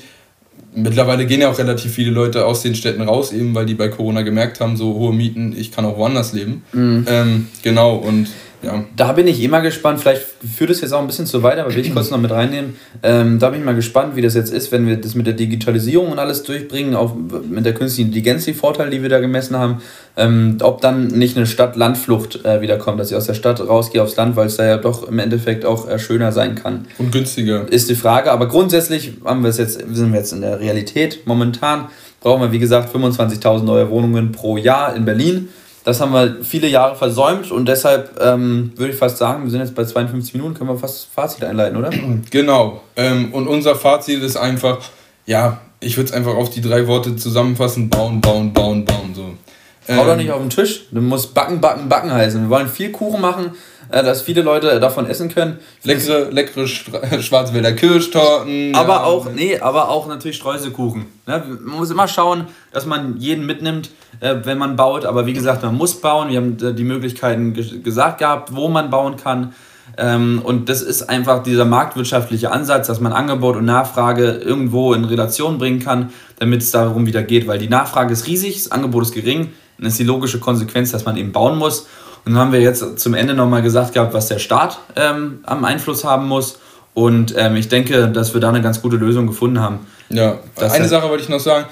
mittlerweile 0.78 1.26
gehen 1.26 1.42
ja 1.42 1.50
auch 1.50 1.58
relativ 1.58 1.94
viele 1.94 2.12
Leute 2.12 2.46
aus 2.46 2.62
den 2.62 2.76
Städten 2.76 3.02
raus, 3.02 3.34
eben 3.34 3.56
weil 3.56 3.66
die 3.66 3.74
bei 3.74 3.90
Corona 3.90 4.22
gemerkt 4.22 4.60
haben, 4.60 4.78
so 4.78 4.94
hohe 4.94 5.14
Mieten, 5.14 5.54
ich 5.58 5.72
kann 5.72 5.86
auch 5.86 5.98
woanders 5.98 6.34
leben. 6.34 6.64
Mhm. 6.72 7.06
Ähm, 7.08 7.48
genau, 7.64 7.96
und 7.96 8.28
ja. 8.64 8.84
Da 8.96 9.12
bin 9.12 9.28
ich 9.28 9.42
immer 9.44 9.62
gespannt, 9.62 10.00
vielleicht 10.00 10.24
führt 10.56 10.72
es 10.72 10.82
jetzt 10.82 10.92
auch 10.92 11.00
ein 11.00 11.08
bisschen 11.08 11.28
zu 11.28 11.44
weit, 11.44 11.60
aber 11.60 11.74
will 11.74 11.80
ich 11.80 11.94
kurz 11.94 12.10
noch 12.10 12.20
mit 12.20 12.32
reinnehmen. 12.32 12.76
Ähm, 13.04 13.38
da 13.38 13.50
bin 13.52 13.60
ich 13.60 13.66
mal 13.66 13.76
gespannt, 13.76 14.16
wie 14.16 14.22
das 14.22 14.34
jetzt 14.34 14.52
ist, 14.52 14.72
wenn 14.72 14.88
wir 14.88 14.98
das 14.98 15.14
mit 15.14 15.28
der 15.28 15.36
Digitalisierung 15.36 16.12
und 16.12 16.18
alles 16.18 16.42
durchbringen, 16.44 16.96
auch 16.96 17.16
mit 17.16 17.66
der 17.66 17.74
künstlichen 17.74 18.08
Intelligenz, 18.08 18.46
die 18.46 18.54
Vorteile, 18.54 18.90
die 18.90 19.02
wir 19.04 19.10
da 19.10 19.20
gemessen 19.20 19.58
haben, 19.58 19.82
ähm, 20.16 20.58
ob 20.62 20.82
dann 20.82 21.08
nicht 21.08 21.38
eine 21.38 21.46
Stadt-Landflucht 21.46 22.46
äh, 22.46 22.62
wiederkommt, 22.62 23.00
dass 23.00 23.12
ich 23.12 23.16
aus 23.16 23.28
der 23.28 23.36
Stadt 23.36 23.60
rausgehe 23.60 24.02
aufs 24.02 24.16
Land, 24.16 24.36
weil 24.36 24.48
es 24.48 24.58
da 24.58 24.66
ja 24.66 24.78
doch 24.78 25.08
im 25.08 25.20
Endeffekt 25.20 25.64
auch 25.64 25.88
äh, 25.88 26.00
schöner 26.00 26.32
sein 26.32 26.56
kann. 26.56 26.88
Und 26.98 27.12
günstiger. 27.12 27.72
Ist 27.72 27.90
die 27.90 27.96
Frage, 27.96 28.32
aber 28.32 28.48
grundsätzlich 28.48 29.14
haben 29.24 29.44
wir 29.44 29.52
es 29.52 29.58
jetzt, 29.58 29.80
sind 29.80 30.12
wir 30.12 30.20
jetzt 30.20 30.34
in 30.34 30.42
der 30.42 30.60
Realität. 30.60 31.28
Momentan 31.28 31.90
brauchen 32.22 32.42
wir, 32.42 32.52
wie 32.52 32.60
gesagt, 32.60 32.94
25.000 32.96 33.64
neue 33.64 33.90
Wohnungen 33.92 34.32
pro 34.32 34.58
Jahr 34.58 34.96
in 34.96 35.06
Berlin. 35.06 35.50
Das 35.88 36.02
haben 36.02 36.12
wir 36.12 36.44
viele 36.44 36.68
Jahre 36.68 36.98
versäumt 36.98 37.50
und 37.50 37.66
deshalb 37.66 38.20
ähm, 38.22 38.74
würde 38.76 38.92
ich 38.92 39.00
fast 39.00 39.20
sagen, 39.20 39.46
wir 39.46 39.52
sind 39.52 39.62
jetzt 39.62 39.74
bei 39.74 39.86
52 39.86 40.34
Minuten, 40.34 40.54
können 40.54 40.70
wir 40.70 40.78
fast 40.78 41.08
Fazit 41.16 41.46
einleiten, 41.46 41.78
oder? 41.78 41.92
Genau. 42.30 42.82
Ähm, 42.98 43.34
und 43.34 43.48
unser 43.48 43.74
Fazit 43.74 44.22
ist 44.22 44.36
einfach, 44.36 44.80
ja, 45.26 45.62
ich 45.80 45.96
würde 45.96 46.10
es 46.10 46.14
einfach 46.14 46.36
auf 46.36 46.50
die 46.50 46.60
drei 46.60 46.88
Worte 46.88 47.16
zusammenfassen: 47.16 47.90
bauen, 47.90 48.20
bauen, 48.20 48.52
bauen, 48.52 48.84
bauen. 48.84 49.16
So. 49.16 49.34
Ähm, 49.88 49.98
Hau 49.98 50.06
doch 50.06 50.16
nicht 50.18 50.32
auf 50.32 50.42
den 50.42 50.50
Tisch. 50.50 50.86
Du 50.92 51.02
musst 51.02 51.34
backen, 51.34 51.62
backen, 51.62 51.88
backen 51.88 52.12
heißen. 52.12 52.42
Wir 52.42 52.50
wollen 52.50 52.68
viel 52.68 52.92
Kuchen 52.92 53.22
machen, 53.22 53.52
äh, 53.90 54.04
dass 54.04 54.22
viele 54.22 54.42
Leute 54.42 54.80
davon 54.80 55.08
essen 55.08 55.30
können. 55.30 55.60
Leckere, 55.84 56.30
leckere 56.30 56.68
Schwarzwälder 56.68 57.74
Kirschtorten. 57.74 58.76
Aber 58.76 58.94
ja. 58.94 59.04
auch, 59.04 59.32
nee, 59.32 59.60
aber 59.60 59.90
auch 59.90 60.08
natürlich 60.08 60.38
Streuselkuchen. 60.38 61.06
Ne? 61.26 61.44
Man 61.62 61.78
muss 61.78 61.90
immer 61.90 62.08
schauen, 62.08 62.48
dass 62.74 62.86
man 62.86 63.18
jeden 63.18 63.46
mitnimmt, 63.46 63.92
äh, 64.20 64.36
wenn 64.44 64.58
man 64.58 64.76
baut. 64.76 65.06
Aber 65.06 65.26
wie 65.26 65.34
gesagt, 65.34 65.64
man 65.64 65.76
muss 65.76 66.02
bauen. 66.02 66.30
Wir 66.30 66.38
haben 66.38 66.58
äh, 66.62 66.74
die 66.74 66.84
Möglichkeiten 66.84 67.54
gesagt 67.84 68.20
gehabt, 68.20 68.56
wo 68.56 68.68
man 68.68 68.90
bauen 68.90 69.16
kann. 69.16 69.54
Ähm, 69.98 70.42
und 70.44 70.70
das 70.70 70.82
ist 70.82 71.04
einfach 71.04 71.44
dieser 71.44 71.66
marktwirtschaftliche 71.66 72.52
Ansatz, 72.52 72.88
dass 72.88 73.00
man 73.00 73.14
Angebot 73.14 73.56
und 73.56 73.66
Nachfrage 73.66 74.32
irgendwo 74.32 74.94
in 74.94 75.06
Relation 75.06 75.58
bringen 75.58 75.80
kann, 75.80 76.12
damit 76.40 76.62
es 76.62 76.72
darum 76.72 77.06
wieder 77.06 77.24
geht. 77.24 77.48
Weil 77.48 77.58
die 77.58 77.70
Nachfrage 77.70 78.12
ist 78.12 78.28
riesig, 78.28 78.56
das 78.56 78.72
Angebot 78.72 79.04
ist 79.04 79.14
gering. 79.14 79.54
Dann 79.78 79.88
ist 79.88 80.00
die 80.00 80.04
logische 80.04 80.40
Konsequenz, 80.40 80.92
dass 80.92 81.06
man 81.06 81.18
eben 81.18 81.32
bauen 81.32 81.58
muss. 81.58 81.88
Und 82.26 82.34
dann 82.34 82.38
haben 82.38 82.52
wir 82.52 82.62
jetzt 82.62 83.00
zum 83.00 83.14
Ende 83.14 83.34
nochmal 83.34 83.62
gesagt 83.62 83.94
gehabt, 83.94 84.14
was 84.14 84.28
der 84.28 84.40
Staat 84.40 84.80
ähm, 84.96 85.40
am 85.44 85.64
Einfluss 85.64 86.04
haben 86.04 86.28
muss. 86.28 86.60
Und 86.94 87.36
ähm, 87.38 87.56
ich 87.56 87.70
denke, 87.70 88.08
dass 88.08 88.34
wir 88.34 88.42
da 88.42 88.50
eine 88.50 88.62
ganz 88.62 88.82
gute 88.82 88.98
Lösung 88.98 89.28
gefunden 89.28 89.62
haben. 89.62 89.80
Ja, 90.10 90.40
eine 90.60 90.88
Sache 90.88 91.10
wollte 91.10 91.24
ich 91.24 91.30
noch 91.30 91.40
sagen. 91.40 91.66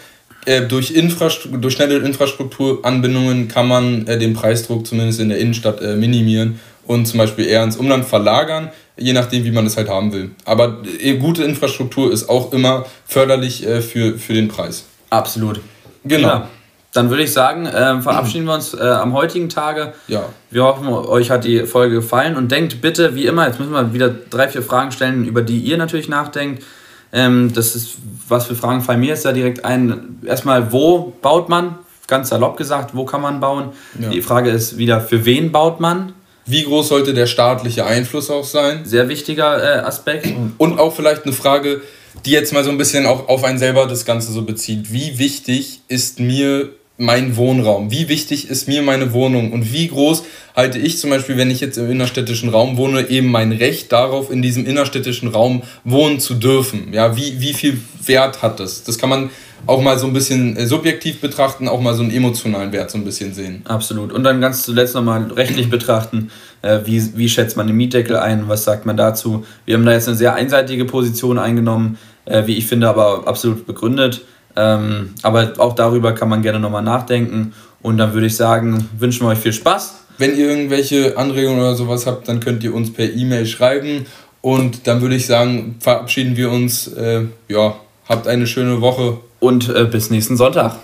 Äh, 0.46 0.62
durch, 0.62 0.92
Infrastruktur, 0.92 1.60
durch 1.60 1.74
schnelle 1.74 1.98
Infrastrukturanbindungen 1.98 3.48
kann 3.48 3.68
man 3.68 4.06
äh, 4.06 4.20
den 4.20 4.34
Preisdruck 4.34 4.86
zumindest 4.86 5.20
in 5.20 5.30
der 5.30 5.40
Innenstadt 5.40 5.82
äh, 5.82 5.96
minimieren 5.96 6.60
und 6.86 7.08
zum 7.08 7.18
Beispiel 7.18 7.46
eher 7.46 7.64
ins 7.64 7.78
Umland 7.78 8.06
verlagern, 8.06 8.70
je 8.96 9.14
nachdem, 9.14 9.44
wie 9.44 9.52
man 9.52 9.66
es 9.66 9.76
halt 9.76 9.90
haben 9.90 10.14
will. 10.14 10.32
Aber 10.46 10.84
äh, 11.02 11.18
gute 11.18 11.44
Infrastruktur 11.44 12.14
ist 12.14 12.30
auch 12.30 12.54
immer 12.54 12.86
förderlich 13.08 13.66
äh, 13.66 13.82
für, 13.82 14.20
für 14.20 14.34
den 14.34 14.48
Preis. 14.48 14.86
Absolut. 15.10 15.60
Genau. 16.04 16.28
Ja. 16.28 16.50
Dann 16.96 17.10
würde 17.10 17.24
ich 17.24 17.34
sagen, 17.34 17.66
äh, 17.66 18.02
verabschieden 18.02 18.46
wir 18.48 18.54
uns 18.54 18.74
äh, 18.74 18.80
am 18.80 19.12
heutigen 19.14 19.50
Tage. 19.50 19.94
Ja. 20.08 20.30
Wir 20.50 20.64
hoffen, 20.64 20.88
euch 20.88 21.30
hat 21.30 21.44
die 21.44 21.66
Folge 21.66 21.96
gefallen 21.96 22.38
und 22.38 22.52
denkt 22.52 22.80
bitte, 22.80 23.16
wie 23.16 23.26
immer, 23.26 23.46
jetzt 23.46 23.60
müssen 23.60 23.74
wir 23.74 23.94
wieder 23.94 24.10
drei, 24.10 24.48
vier 24.48 24.62
Fragen 24.62 24.94
stellen, 24.94 25.26
über 25.26 25.42
die 25.42 25.60
ihr 25.60 25.78
natürlich 25.78 26.08
nachdenkt. 26.08 26.64
Ähm, 27.12 27.52
das 27.54 27.76
ist, 27.76 27.96
was 28.30 28.46
für 28.46 28.56
Fragen 28.56 28.82
fallen 28.82 29.02
mir 29.02 29.10
jetzt 29.10 29.26
da 29.26 29.34
direkt 29.34 29.66
ein? 29.66 30.20
Erstmal, 30.26 30.72
wo 30.72 31.14
baut 31.22 31.50
man? 31.50 31.76
Ganz 32.08 32.30
salopp 32.30 32.56
gesagt, 32.56 32.96
wo 32.96 33.04
kann 33.04 33.22
man 33.22 33.42
bauen? 33.42 33.74
Ja. 34.00 34.10
Die 34.10 34.22
Frage 34.22 34.50
ist 34.52 34.78
wieder, 34.78 35.02
für 35.02 35.26
wen 35.26 35.52
baut 35.52 35.82
man? 35.82 36.14
Wie 36.46 36.64
groß 36.64 36.90
sollte 36.90 37.14
der 37.14 37.26
staatliche 37.26 37.86
Einfluss 37.86 38.30
auch 38.30 38.46
sein? 38.46 38.86
Sehr 38.86 39.10
wichtiger 39.10 39.62
äh, 39.62 39.80
Aspekt. 39.80 40.28
Und 40.58 40.80
auch 40.80 40.96
vielleicht 40.96 41.24
eine 41.24 41.34
Frage, 41.34 41.82
die 42.24 42.32
jetzt 42.32 42.54
mal 42.54 42.64
so 42.64 42.70
ein 42.70 42.78
bisschen 42.78 43.06
auch 43.06 43.28
auf 43.28 43.44
einen 43.44 43.60
selber 43.60 43.86
das 43.86 44.06
Ganze 44.06 44.32
so 44.32 44.44
bezieht. 44.44 44.94
Wie 44.94 45.20
wichtig 45.20 45.82
ist 45.90 46.20
mir 46.20 46.70
mein 46.98 47.36
Wohnraum? 47.36 47.92
Wie 47.92 48.08
wichtig 48.08 48.50
ist 48.50 48.68
mir 48.68 48.82
meine 48.82 49.14
Wohnung? 49.14 49.52
Und 49.52 49.74
wie 49.74 49.88
groß 49.88 50.24
halte 50.56 50.80
ich 50.80 50.98
zum 50.98 51.10
Beispiel, 51.10 51.38
wenn 51.38 51.52
ich 51.52 51.60
jetzt 51.60 51.78
im 51.78 51.90
innerstädtischen 51.90 52.50
Raum 52.50 52.78
wohne, 52.78 53.10
eben 53.10 53.28
mein 53.28 53.52
Recht 53.52 53.92
darauf, 53.92 54.32
in 54.32 54.42
diesem 54.42 54.66
innerstädtischen 54.66 55.30
Raum 55.30 55.64
wohnen 55.84 56.20
zu 56.20 56.36
dürfen? 56.36 56.94
Ja, 56.94 57.18
wie, 57.18 57.42
wie 57.42 57.54
viel 57.54 57.80
Wert 58.06 58.42
hat 58.42 58.60
das? 58.60 58.84
Das 58.84 58.98
kann 58.98 59.10
man 59.10 59.30
auch 59.68 59.82
mal 59.82 59.98
so 59.98 60.08
ein 60.08 60.14
bisschen 60.14 60.56
äh, 60.58 60.68
subjektiv 60.68 61.22
betrachten, 61.22 61.68
auch 61.68 61.82
mal 61.82 61.94
so 61.94 62.04
einen 62.04 62.12
emotionalen 62.12 62.72
Wert 62.72 62.92
so 62.92 62.98
ein 62.98 63.04
bisschen 63.04 63.34
sehen. 63.34 63.62
Absolut. 63.66 64.14
Und 64.14 64.24
dann 64.24 64.42
ganz 64.42 64.64
zuletzt 64.64 64.96
nochmal 64.96 65.24
rechtlich 65.32 65.70
betrachten, 65.70 66.30
äh, 66.62 66.80
wie, 66.86 67.18
wie 67.18 67.30
schätzt 67.30 67.58
man 67.58 67.68
den 67.68 67.76
Mietdeckel 67.76 68.18
ein, 68.18 68.48
was 68.48 68.64
sagt 68.64 68.86
man 68.86 68.98
dazu. 68.98 69.46
Wir 69.66 69.76
haben 69.76 69.86
da 69.86 69.94
jetzt 69.94 70.08
eine 70.08 70.18
sehr 70.18 70.36
einseitige 70.36 70.86
Position 70.86 71.40
eingenommen, 71.40 71.98
äh, 72.26 72.46
wie 72.46 72.56
ich 72.56 72.68
finde, 72.68 72.88
aber 72.88 73.28
absolut 73.28 73.66
begründet. 73.66 74.22
Ähm, 74.56 75.14
aber 75.22 75.54
auch 75.58 75.74
darüber 75.74 76.14
kann 76.14 76.30
man 76.30 76.42
gerne 76.42 76.60
nochmal 76.60 76.84
nachdenken. 76.84 77.54
Und 77.82 77.98
dann 77.98 78.14
würde 78.14 78.28
ich 78.28 78.36
sagen, 78.36 78.90
wünschen 78.98 79.26
wir 79.26 79.32
euch 79.32 79.40
viel 79.40 79.54
Spaß. 79.54 79.96
Wenn 80.18 80.38
ihr 80.38 80.50
irgendwelche 80.50 81.18
Anregungen 81.18 81.60
oder 81.60 81.76
sowas 81.76 82.08
habt, 82.08 82.28
dann 82.28 82.40
könnt 82.40 82.64
ihr 82.64 82.74
uns 82.74 82.94
per 82.94 83.12
E-Mail 83.12 83.46
schreiben. 83.46 84.06
Und 84.42 84.88
dann 84.88 85.02
würde 85.02 85.16
ich 85.16 85.26
sagen, 85.26 85.76
verabschieden 85.80 86.38
wir 86.38 86.52
uns. 86.52 86.88
Äh, 86.88 87.24
ja, 87.48 87.76
habt 88.08 88.28
eine 88.28 88.48
schöne 88.48 88.82
Woche. 88.82 89.18
Und 89.40 89.70
äh, 89.70 89.86
bis 89.86 90.10
nächsten 90.10 90.38
Sonntag. 90.38 90.78